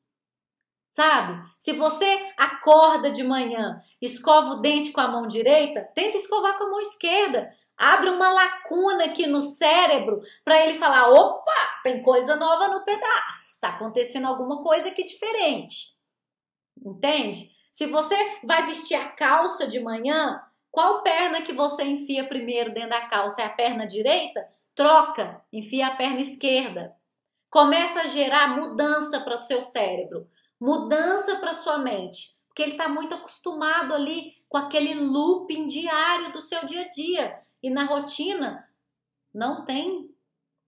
Sabe? 0.90 1.44
Se 1.58 1.74
você 1.74 2.32
acorda 2.38 3.10
de 3.12 3.24
manhã, 3.24 3.82
escova 4.02 4.52
o 4.52 4.62
dente 4.62 4.92
com 4.92 5.02
a 5.02 5.08
mão 5.08 5.28
direita, 5.28 5.82
tenta 5.96 6.18
escovar 6.18 6.58
com 6.58 6.66
a 6.66 6.70
mão 6.70 6.80
esquerda 6.80 7.52
abre 7.78 8.10
uma 8.10 8.30
lacuna 8.30 9.06
aqui 9.06 9.28
no 9.28 9.42
cérebro 9.42 10.22
para 10.44 10.64
ele 10.64 10.78
falar: 10.78 11.10
opa, 11.12 11.80
tem 11.84 12.02
coisa 12.02 12.36
nova 12.36 12.68
no 12.68 12.84
pedaço, 12.84 13.56
está 13.56 13.70
acontecendo 13.70 14.28
alguma 14.28 14.64
coisa 14.64 14.90
aqui 14.90 15.04
diferente. 15.04 15.94
Entende? 16.84 17.52
Se 17.72 17.88
você 17.88 18.16
vai 18.44 18.66
vestir 18.66 18.96
a 18.96 19.10
calça 19.10 19.66
de 19.66 19.80
manhã, 19.80 20.42
qual 20.70 21.04
perna 21.04 21.42
que 21.42 21.54
você 21.54 21.84
enfia 21.84 22.28
primeiro 22.28 22.74
dentro 22.74 22.92
da 22.92 23.02
calça? 23.08 23.42
É 23.42 23.46
a 23.46 23.50
perna 23.50 23.86
direita? 23.86 24.48
Troca, 24.76 25.44
enfia 25.52 25.88
a 25.88 25.96
perna 25.96 26.20
esquerda. 26.20 26.96
Começa 27.50 28.02
a 28.02 28.06
gerar 28.06 28.56
mudança 28.56 29.20
para 29.20 29.36
o 29.36 29.38
seu 29.38 29.62
cérebro, 29.62 30.28
mudança 30.60 31.36
para 31.36 31.54
sua 31.54 31.78
mente, 31.78 32.40
porque 32.48 32.64
ele 32.64 32.72
está 32.72 32.90
muito 32.90 33.14
acostumado 33.14 33.94
ali 33.94 34.34
com 34.50 34.58
aquele 34.58 34.96
looping 34.96 35.68
diário 35.68 36.32
do 36.32 36.42
seu 36.42 36.66
dia 36.66 36.82
a 36.82 36.88
dia. 36.88 37.40
E 37.64 37.70
na 37.70 37.86
rotina 37.86 38.68
não 39.34 39.64
tem 39.64 40.14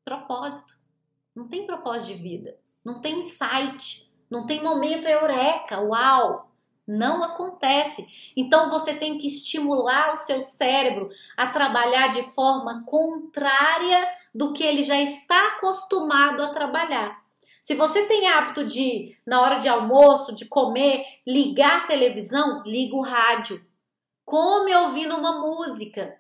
propósito, 0.06 0.78
não 1.36 1.50
tem 1.50 1.68
propósito 1.68 2.16
de 2.16 2.24
vida, 2.24 2.58
não 2.86 3.02
tem 3.02 3.18
insight, 3.18 4.10
não 4.30 4.46
tem 4.46 4.64
momento 4.64 5.06
eureka, 5.06 5.82
uau! 5.82 6.50
Não 6.88 7.24
acontece. 7.24 8.06
Então 8.38 8.70
você 8.70 8.94
tem 8.94 9.18
que 9.18 9.26
estimular 9.26 10.14
o 10.14 10.18
seu 10.18 10.40
cérebro 10.40 11.10
a 11.36 11.48
trabalhar 11.48 12.10
de 12.10 12.22
forma 12.22 12.84
contrária 12.86 14.08
do 14.34 14.54
que 14.54 14.64
ele 14.64 14.84
já 14.84 15.02
está 15.02 15.48
acostumado 15.48 16.44
a 16.44 16.52
trabalhar. 16.52 17.20
Se 17.60 17.74
você 17.74 18.06
tem 18.06 18.28
hábito 18.28 18.64
de, 18.64 19.18
na 19.26 19.42
hora 19.42 19.58
de 19.58 19.68
almoço, 19.68 20.36
de 20.36 20.46
comer, 20.46 21.04
ligar 21.26 21.82
a 21.82 21.88
televisão, 21.88 22.62
liga 22.64 22.96
o 22.96 23.02
rádio. 23.02 23.66
Come 24.24 24.76
ouvindo 24.76 25.18
uma 25.18 25.42
música 25.42 26.16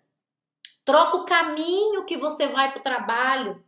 troca 0.86 1.18
o 1.18 1.26
caminho 1.26 2.06
que 2.06 2.16
você 2.16 2.48
vai 2.48 2.72
para 2.72 2.80
o 2.80 2.84
trabalho, 2.84 3.66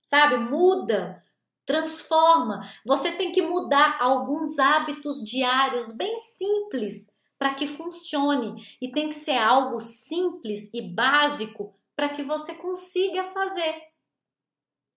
sabe? 0.00 0.36
Muda, 0.36 1.22
transforma. 1.66 2.60
Você 2.86 3.12
tem 3.12 3.32
que 3.32 3.42
mudar 3.42 3.98
alguns 4.00 4.58
hábitos 4.58 5.22
diários 5.22 5.90
bem 5.90 6.18
simples 6.18 7.14
para 7.38 7.54
que 7.54 7.66
funcione 7.66 8.54
e 8.80 8.90
tem 8.90 9.08
que 9.08 9.14
ser 9.14 9.36
algo 9.36 9.80
simples 9.80 10.70
e 10.72 10.80
básico 10.80 11.74
para 11.96 12.08
que 12.08 12.22
você 12.22 12.54
consiga 12.54 13.24
fazer. 13.24 13.90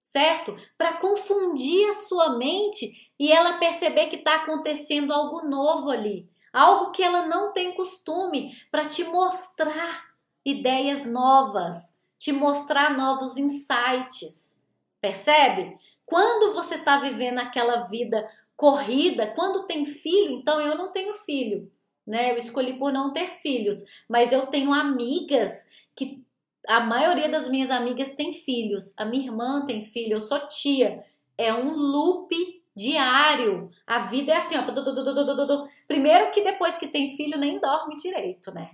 Certo? 0.03 0.55
Para 0.77 0.97
confundir 0.97 1.89
a 1.89 1.93
sua 1.93 2.37
mente 2.37 3.11
e 3.17 3.31
ela 3.31 3.57
perceber 3.57 4.07
que 4.07 4.17
está 4.17 4.35
acontecendo 4.35 5.13
algo 5.13 5.47
novo 5.47 5.89
ali, 5.89 6.29
algo 6.51 6.91
que 6.91 7.01
ela 7.01 7.25
não 7.25 7.53
tem 7.53 7.73
costume, 7.73 8.53
para 8.69 8.85
te 8.85 9.03
mostrar 9.05 10.12
ideias 10.45 11.05
novas, 11.05 11.99
te 12.17 12.31
mostrar 12.31 12.97
novos 12.97 13.37
insights. 13.37 14.63
Percebe? 15.01 15.77
Quando 16.05 16.53
você 16.53 16.75
está 16.75 16.97
vivendo 16.97 17.39
aquela 17.39 17.85
vida 17.85 18.29
corrida, 18.55 19.27
quando 19.27 19.65
tem 19.65 19.85
filho, 19.85 20.31
então 20.31 20.61
eu 20.61 20.77
não 20.77 20.91
tenho 20.91 21.13
filho, 21.13 21.71
né? 22.05 22.31
Eu 22.31 22.37
escolhi 22.37 22.77
por 22.77 22.91
não 22.91 23.11
ter 23.11 23.27
filhos, 23.27 23.83
mas 24.07 24.31
eu 24.31 24.47
tenho 24.47 24.73
amigas 24.73 25.67
que 25.95 26.23
a 26.67 26.79
maioria 26.79 27.27
das 27.29 27.49
minhas 27.49 27.69
amigas 27.69 28.13
tem 28.13 28.31
filhos. 28.31 28.93
A 28.97 29.05
minha 29.05 29.25
irmã 29.25 29.65
tem 29.65 29.81
filho, 29.81 30.13
eu 30.13 30.21
sou 30.21 30.39
tia. 30.47 31.03
É 31.37 31.53
um 31.53 31.71
loop 31.71 32.63
diário. 32.75 33.69
A 33.85 33.99
vida 33.99 34.31
é 34.31 34.37
assim, 34.37 34.55
ó. 34.57 35.67
Primeiro 35.87 36.31
que 36.31 36.41
depois 36.41 36.77
que 36.77 36.87
tem 36.87 37.15
filho 37.15 37.37
nem 37.37 37.59
dorme 37.59 37.95
direito, 37.97 38.53
né? 38.53 38.71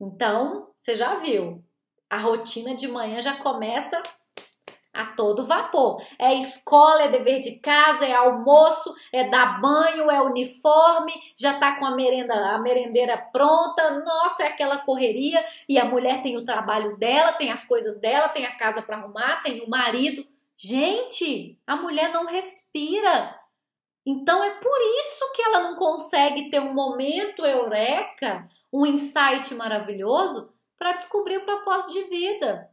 Então, 0.00 0.68
você 0.78 0.96
já 0.96 1.16
viu, 1.16 1.62
a 2.08 2.16
rotina 2.16 2.74
de 2.74 2.88
manhã 2.88 3.20
já 3.20 3.36
começa 3.36 4.02
a 4.92 5.06
todo 5.06 5.46
vapor. 5.46 6.02
É 6.18 6.34
escola, 6.34 7.02
é 7.02 7.08
dever 7.08 7.40
de 7.40 7.58
casa, 7.60 8.04
é 8.04 8.14
almoço, 8.14 8.94
é 9.12 9.28
dar 9.28 9.60
banho, 9.60 10.10
é 10.10 10.20
uniforme, 10.20 11.12
já 11.36 11.58
tá 11.58 11.78
com 11.78 11.84
a 11.84 11.94
merenda, 11.94 12.34
a 12.34 12.58
merendeira 12.58 13.16
pronta. 13.16 14.00
Nossa, 14.04 14.44
é 14.44 14.46
aquela 14.46 14.78
correria 14.78 15.44
e 15.68 15.78
a 15.78 15.84
mulher 15.84 16.22
tem 16.22 16.36
o 16.36 16.44
trabalho 16.44 16.96
dela, 16.96 17.32
tem 17.32 17.52
as 17.52 17.64
coisas 17.64 18.00
dela, 18.00 18.28
tem 18.28 18.46
a 18.46 18.56
casa 18.56 18.82
para 18.82 18.96
arrumar, 18.96 19.42
tem 19.42 19.60
o 19.60 19.70
marido. 19.70 20.26
Gente, 20.56 21.58
a 21.66 21.76
mulher 21.76 22.12
não 22.12 22.26
respira. 22.26 23.38
Então 24.04 24.42
é 24.42 24.50
por 24.50 24.78
isso 25.00 25.32
que 25.34 25.42
ela 25.42 25.60
não 25.60 25.76
consegue 25.76 26.50
ter 26.50 26.60
um 26.60 26.74
momento 26.74 27.44
eureka 27.44 28.48
um 28.72 28.86
insight 28.86 29.54
maravilhoso 29.54 30.52
para 30.78 30.92
descobrir 30.92 31.38
o 31.38 31.44
propósito 31.44 31.92
de 31.92 32.04
vida. 32.04 32.70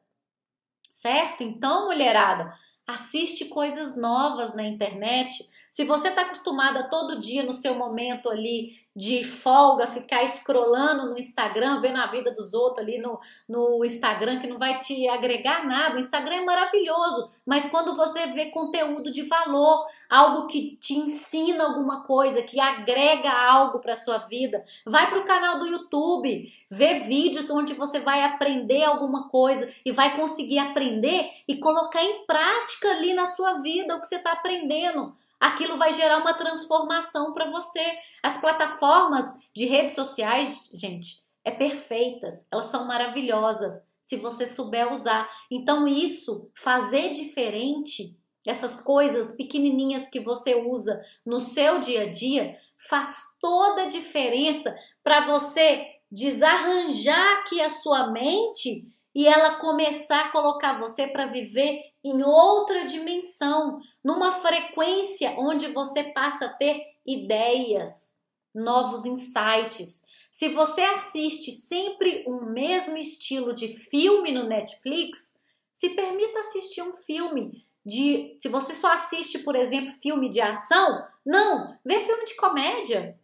Certo? 0.90 1.44
Então, 1.44 1.86
mulherada, 1.86 2.54
assiste 2.86 3.46
coisas 3.46 3.96
novas 3.96 4.56
na 4.56 4.64
internet. 4.64 5.38
Se 5.70 5.84
você 5.84 6.08
está 6.08 6.22
acostumada 6.22 6.90
todo 6.90 7.20
dia 7.20 7.44
no 7.44 7.54
seu 7.54 7.76
momento 7.76 8.30
ali 8.30 8.88
de 8.98 9.24
folga, 9.24 9.86
ficar 9.86 10.24
escrolando 10.24 11.12
no 11.12 11.20
Instagram, 11.20 11.80
vendo 11.80 12.00
a 12.00 12.08
vida 12.08 12.32
dos 12.32 12.52
outros 12.56 12.80
ali 12.80 12.98
no, 12.98 13.20
no 13.48 13.86
Instagram, 13.86 14.40
que 14.40 14.48
não 14.48 14.58
vai 14.58 14.80
te 14.80 15.08
agregar 15.08 15.68
nada. 15.68 15.96
O 15.96 16.00
Instagram 16.00 16.38
é 16.38 16.44
maravilhoso, 16.44 17.30
mas 17.46 17.70
quando 17.70 17.96
você 17.96 18.26
vê 18.28 18.48
conteúdo 18.48 19.12
de 19.12 19.22
valor, 19.22 19.86
algo 20.10 20.48
que 20.48 20.78
te 20.78 20.96
ensina 20.96 21.64
alguma 21.64 22.06
coisa, 22.06 22.42
que 22.42 22.60
agrega 22.60 23.30
algo 23.32 23.80
para 23.80 23.94
sua 23.94 24.18
vida, 24.18 24.64
vai 24.84 25.08
para 25.08 25.20
o 25.20 25.26
canal 25.26 25.60
do 25.60 25.68
YouTube, 25.68 26.52
vê 26.68 26.96
vídeos 27.02 27.52
onde 27.52 27.76
você 27.76 28.00
vai 28.00 28.24
aprender 28.24 28.84
alguma 28.84 29.30
coisa 29.30 29.72
e 29.86 29.92
vai 29.92 30.16
conseguir 30.16 30.58
aprender 30.58 31.30
e 31.48 31.58
colocar 31.58 32.04
em 32.04 32.26
prática 32.26 32.90
ali 32.90 33.14
na 33.14 33.28
sua 33.28 33.60
vida 33.60 33.96
o 33.96 34.02
que 34.02 34.08
você 34.08 34.16
está 34.16 34.32
aprendendo 34.32 35.14
aquilo 35.40 35.78
vai 35.78 35.94
gerar 35.94 36.18
uma 36.18 36.34
transformação 36.34 37.34
para 37.34 37.50
você. 37.50 37.84
As 38.24 38.38
plataformas 38.38 39.26
de 39.56 39.66
redes 39.66 39.96
sociais, 39.96 40.70
gente, 40.74 41.24
é 41.44 41.52
perfeitas, 41.52 42.48
elas 42.52 42.66
são 42.66 42.86
maravilhosas 42.86 43.82
se 44.02 44.18
você 44.18 44.46
souber 44.46 44.92
usar. 44.92 45.30
Então 45.52 45.88
isso, 45.88 46.50
fazer 46.56 47.10
diferente, 47.10 48.18
essas 48.46 48.80
coisas 48.80 49.34
pequenininhas 49.34 50.10
que 50.10 50.20
você 50.20 50.56
usa 50.56 51.02
no 51.26 51.40
seu 51.40 51.80
dia 51.80 52.04
a 52.04 52.12
dia, 52.12 52.58
faz 52.90 53.24
toda 53.40 53.84
a 53.84 53.88
diferença 53.88 54.76
para 55.04 55.26
você 55.26 55.86
desarranjar 56.10 57.40
aqui 57.40 57.62
a 57.62 57.70
sua 57.70 58.08
mente 58.12 58.88
e 59.14 59.28
ela 59.28 59.56
começar 59.56 60.26
a 60.26 60.32
colocar 60.32 60.80
você 60.80 61.08
para 61.08 61.26
viver 61.26 61.82
em 62.08 62.24
outra 62.24 62.86
dimensão, 62.86 63.80
numa 64.04 64.32
frequência 64.32 65.36
onde 65.38 65.68
você 65.68 66.04
passa 66.04 66.46
a 66.46 66.54
ter 66.54 66.82
ideias, 67.06 68.22
novos 68.54 69.06
insights. 69.06 70.06
Se 70.32 70.50
você 70.50 70.82
assiste 70.82 71.52
sempre 71.52 72.24
o 72.28 72.46
mesmo 72.46 72.98
estilo 72.98 73.54
de 73.54 73.68
filme 73.68 74.32
no 74.32 74.44
Netflix, 74.44 75.40
se 75.74 75.90
permita 75.90 76.40
assistir 76.40 76.82
um 76.82 76.94
filme 76.94 77.66
de. 77.86 78.36
Se 78.38 78.50
você 78.50 78.74
só 78.74 78.94
assiste, 78.94 79.40
por 79.40 79.56
exemplo, 79.56 79.92
filme 79.94 80.30
de 80.30 80.42
ação, 80.42 81.06
não, 81.26 81.78
vê 81.86 82.00
filme 82.02 82.26
de 82.26 82.36
comédia. 82.36 83.20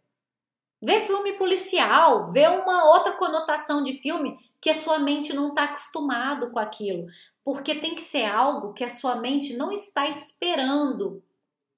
Vê 0.81 0.99
filme 1.01 1.33
policial, 1.33 2.31
vê 2.31 2.45
uma 2.47 2.91
outra 2.91 3.13
conotação 3.13 3.83
de 3.83 3.93
filme 3.93 4.37
que 4.59 4.69
a 4.69 4.75
sua 4.75 4.99
mente 4.99 5.33
não 5.33 5.49
está 5.49 5.63
acostumado 5.63 6.51
com 6.51 6.59
aquilo 6.59 7.07
porque 7.43 7.75
tem 7.75 7.95
que 7.95 8.01
ser 8.01 8.25
algo 8.25 8.73
que 8.73 8.83
a 8.83 8.89
sua 8.89 9.17
mente 9.17 9.55
não 9.55 9.71
está 9.71 10.07
esperando. 10.07 11.23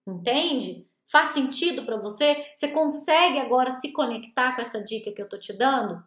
Entende? 0.07 0.88
Faz 1.07 1.30
sentido 1.30 1.86
para 1.86 1.97
você? 1.97 2.51
Você 2.55 2.68
consegue 2.70 3.39
agora 3.39 3.72
se 3.72 3.91
conectar 3.91 4.55
com 4.55 4.61
essa 4.61 4.84
dica 4.84 5.11
que 5.11 5.22
eu 5.22 5.30
tô 5.30 5.38
te 5.38 5.53
dando? 5.53 6.03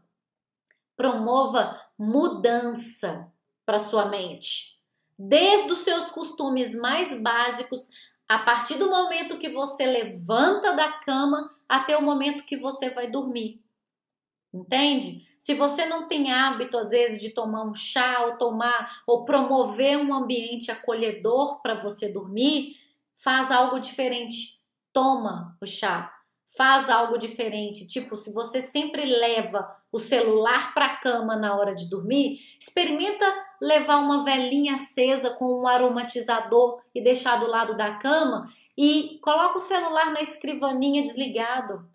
Promova 0.97 1.81
mudança 1.97 3.31
para 3.65 3.79
sua 3.79 4.07
mente. 4.07 4.81
Desde 5.19 5.73
os 5.73 5.81
seus 5.81 6.11
costumes 6.11 6.75
mais 6.75 7.21
básicos, 7.21 7.89
a 8.29 8.39
partir 8.39 8.75
do 8.75 8.91
momento 8.91 9.39
que 9.39 9.49
você 9.49 9.87
levanta 9.87 10.75
da 10.75 10.93
cama 10.93 11.51
até 11.69 11.97
o 11.97 12.03
momento 12.03 12.45
que 12.45 12.57
você 12.57 12.91
vai 12.91 13.11
dormir. 13.11 13.61
Entende? 14.61 15.27
Se 15.39 15.55
você 15.55 15.87
não 15.87 16.09
tem 16.09 16.33
hábito, 16.33 16.77
às 16.77 16.91
vezes, 16.91 17.21
de 17.21 17.31
tomar 17.31 17.63
um 17.65 17.75
chá 17.75 18.25
ou 18.27 18.37
tomar 18.37 19.03
ou 19.07 19.25
promover 19.25 19.97
um 19.99 20.13
ambiente 20.13 20.71
acolhedor 20.71 21.63
para 21.63 21.81
você 21.81 22.09
dormir, 22.09 22.75
faz 23.15 23.51
algo 23.51 23.79
diferente. 23.79 24.61
Toma 24.93 25.57
o 25.61 25.67
chá. 25.67 26.13
Faz 26.57 26.89
algo 26.91 27.19
diferente. 27.19 27.87
Tipo, 27.87 28.17
se 28.17 28.33
você 28.33 28.61
sempre 28.61 29.05
leva 29.05 29.77
o 29.93 29.99
celular 29.99 30.75
para 30.75 30.87
a 30.87 30.97
cama 30.97 31.37
na 31.37 31.57
hora 31.57 31.75
de 31.75 31.89
dormir, 31.89 32.41
experimenta 32.59 33.25
levar 33.61 33.99
uma 33.99 34.25
velinha 34.25 34.77
acesa 34.77 35.31
com 35.31 35.63
um 35.63 35.67
aromatizador 35.67 36.81
e 36.95 37.03
deixar 37.03 37.37
do 37.37 37.47
lado 37.47 37.77
da 37.77 37.97
cama 37.97 38.47
e 38.77 39.19
coloca 39.23 39.59
o 39.59 39.61
celular 39.61 40.13
na 40.13 40.21
escrivaninha 40.21 41.03
desligado. 41.03 41.89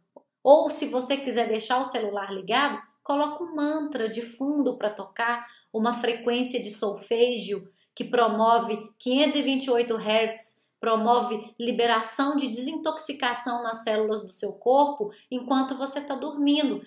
Ou 0.44 0.70
se 0.70 0.88
você 0.88 1.16
quiser 1.16 1.48
deixar 1.48 1.82
o 1.82 1.86
celular 1.86 2.34
ligado, 2.34 2.82
coloca 3.02 3.44
um 3.44 3.56
mantra 3.56 4.10
de 4.10 4.22
fundo 4.22 4.78
para 4.78 4.90
tocar, 4.90 5.48
uma 5.72 5.94
frequência 5.94 6.62
de 6.62 6.70
solfejo 6.70 7.68
que 7.96 8.04
promove 8.04 8.92
528 9.00 9.96
Hz, 9.96 10.64
promove 10.80 11.56
liberação 11.58 12.36
de 12.36 12.50
desintoxicação 12.50 13.64
nas 13.64 13.84
células 13.84 14.22
do 14.22 14.32
seu 14.32 14.52
corpo 14.52 15.12
enquanto 15.32 15.78
você 15.78 16.00
está 16.00 16.16
dormindo. 16.16 16.84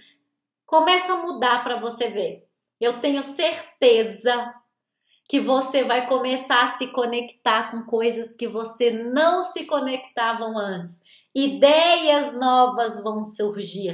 Começa 0.66 1.14
a 1.14 1.22
mudar 1.22 1.64
para 1.64 1.80
você 1.80 2.08
ver. 2.08 2.46
Eu 2.78 3.00
tenho 3.00 3.22
certeza 3.22 4.54
que 5.28 5.40
você 5.40 5.82
vai 5.82 6.06
começar 6.06 6.64
a 6.64 6.68
se 6.68 6.88
conectar 6.88 7.70
com 7.70 7.82
coisas 7.84 8.32
que 8.32 8.46
você 8.46 8.90
não 8.90 9.42
se 9.42 9.64
conectavam 9.64 10.58
antes. 10.58 11.02
Ideias 11.36 12.32
novas 12.34 13.02
vão 13.02 13.22
surgir 13.22 13.92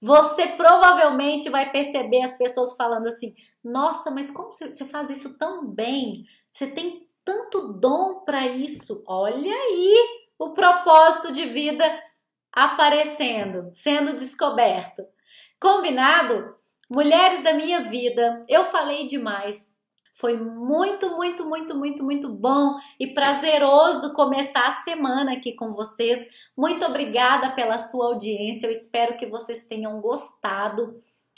você 0.00 0.46
provavelmente 0.46 1.50
vai 1.50 1.70
perceber 1.70 2.22
as 2.22 2.36
pessoas 2.38 2.76
falando 2.76 3.08
assim: 3.08 3.34
nossa, 3.62 4.10
mas 4.10 4.30
como 4.30 4.52
você 4.52 4.84
faz 4.84 5.10
isso 5.10 5.36
tão 5.36 5.66
bem? 5.66 6.24
Você 6.52 6.68
tem 6.68 7.08
tanto 7.24 7.72
dom 7.74 8.20
para 8.24 8.46
isso. 8.46 9.02
Olha 9.06 9.52
aí 9.52 10.08
o 10.38 10.52
propósito 10.52 11.32
de 11.32 11.46
vida 11.46 11.84
aparecendo, 12.52 13.70
sendo 13.72 14.14
descoberto. 14.14 15.04
Combinado? 15.60 16.54
Mulheres 16.88 17.42
da 17.42 17.52
minha 17.52 17.82
vida, 17.82 18.42
eu 18.48 18.64
falei 18.64 19.06
demais. 19.06 19.76
Foi 20.18 20.36
muito, 20.36 21.10
muito, 21.16 21.46
muito, 21.46 21.76
muito, 21.76 22.02
muito 22.02 22.28
bom 22.28 22.74
e 22.98 23.06
prazeroso 23.14 24.12
começar 24.14 24.66
a 24.66 24.72
semana 24.72 25.34
aqui 25.34 25.52
com 25.52 25.72
vocês. 25.72 26.26
Muito 26.56 26.84
obrigada 26.84 27.50
pela 27.50 27.78
sua 27.78 28.06
audiência. 28.06 28.66
Eu 28.66 28.72
espero 28.72 29.16
que 29.16 29.26
vocês 29.26 29.68
tenham 29.68 30.00
gostado. 30.00 30.92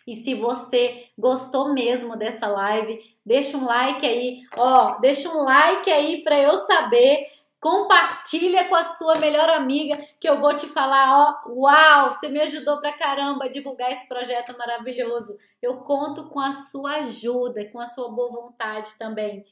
E 0.09 0.15
se 0.15 0.33
você 0.35 1.05
gostou 1.19 1.75
mesmo 1.75 2.17
dessa 2.17 2.47
live, 2.47 2.99
deixa 3.25 3.59
um 3.59 3.67
like 3.67 4.07
aí, 4.07 4.41
ó, 4.57 4.99
deixa 4.99 5.29
um 5.29 5.43
like 5.43 5.91
aí 5.91 6.23
para 6.23 6.41
eu 6.41 6.57
saber 6.57 7.27
Compartilha 7.61 8.69
com 8.69 8.75
a 8.75 8.83
sua 8.83 9.17
melhor 9.17 9.51
amiga 9.51 9.95
que 10.19 10.27
eu 10.27 10.41
vou 10.41 10.55
te 10.55 10.67
falar, 10.67 11.45
ó, 11.45 11.51
uau, 11.51 12.15
você 12.15 12.31
me 12.31 12.41
ajudou 12.41 12.81
pra 12.81 12.97
caramba 12.97 13.45
a 13.45 13.51
divulgar 13.51 13.93
esse 13.93 14.09
projeto 14.09 14.57
maravilhoso. 14.57 15.37
Eu 15.61 15.79
conto 15.83 16.31
com 16.31 16.41
a 16.41 16.55
sua 16.55 16.97
ajuda, 16.97 17.71
com 17.71 17.79
a 17.79 17.87
sua 17.87 18.11
boa 18.11 18.31
vontade 18.31 18.91
também. 18.99 19.45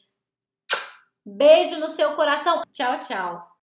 Beijo 1.25 1.79
no 1.79 1.89
seu 1.89 2.17
coração. 2.17 2.63
Tchau, 2.73 2.99
tchau. 2.99 3.58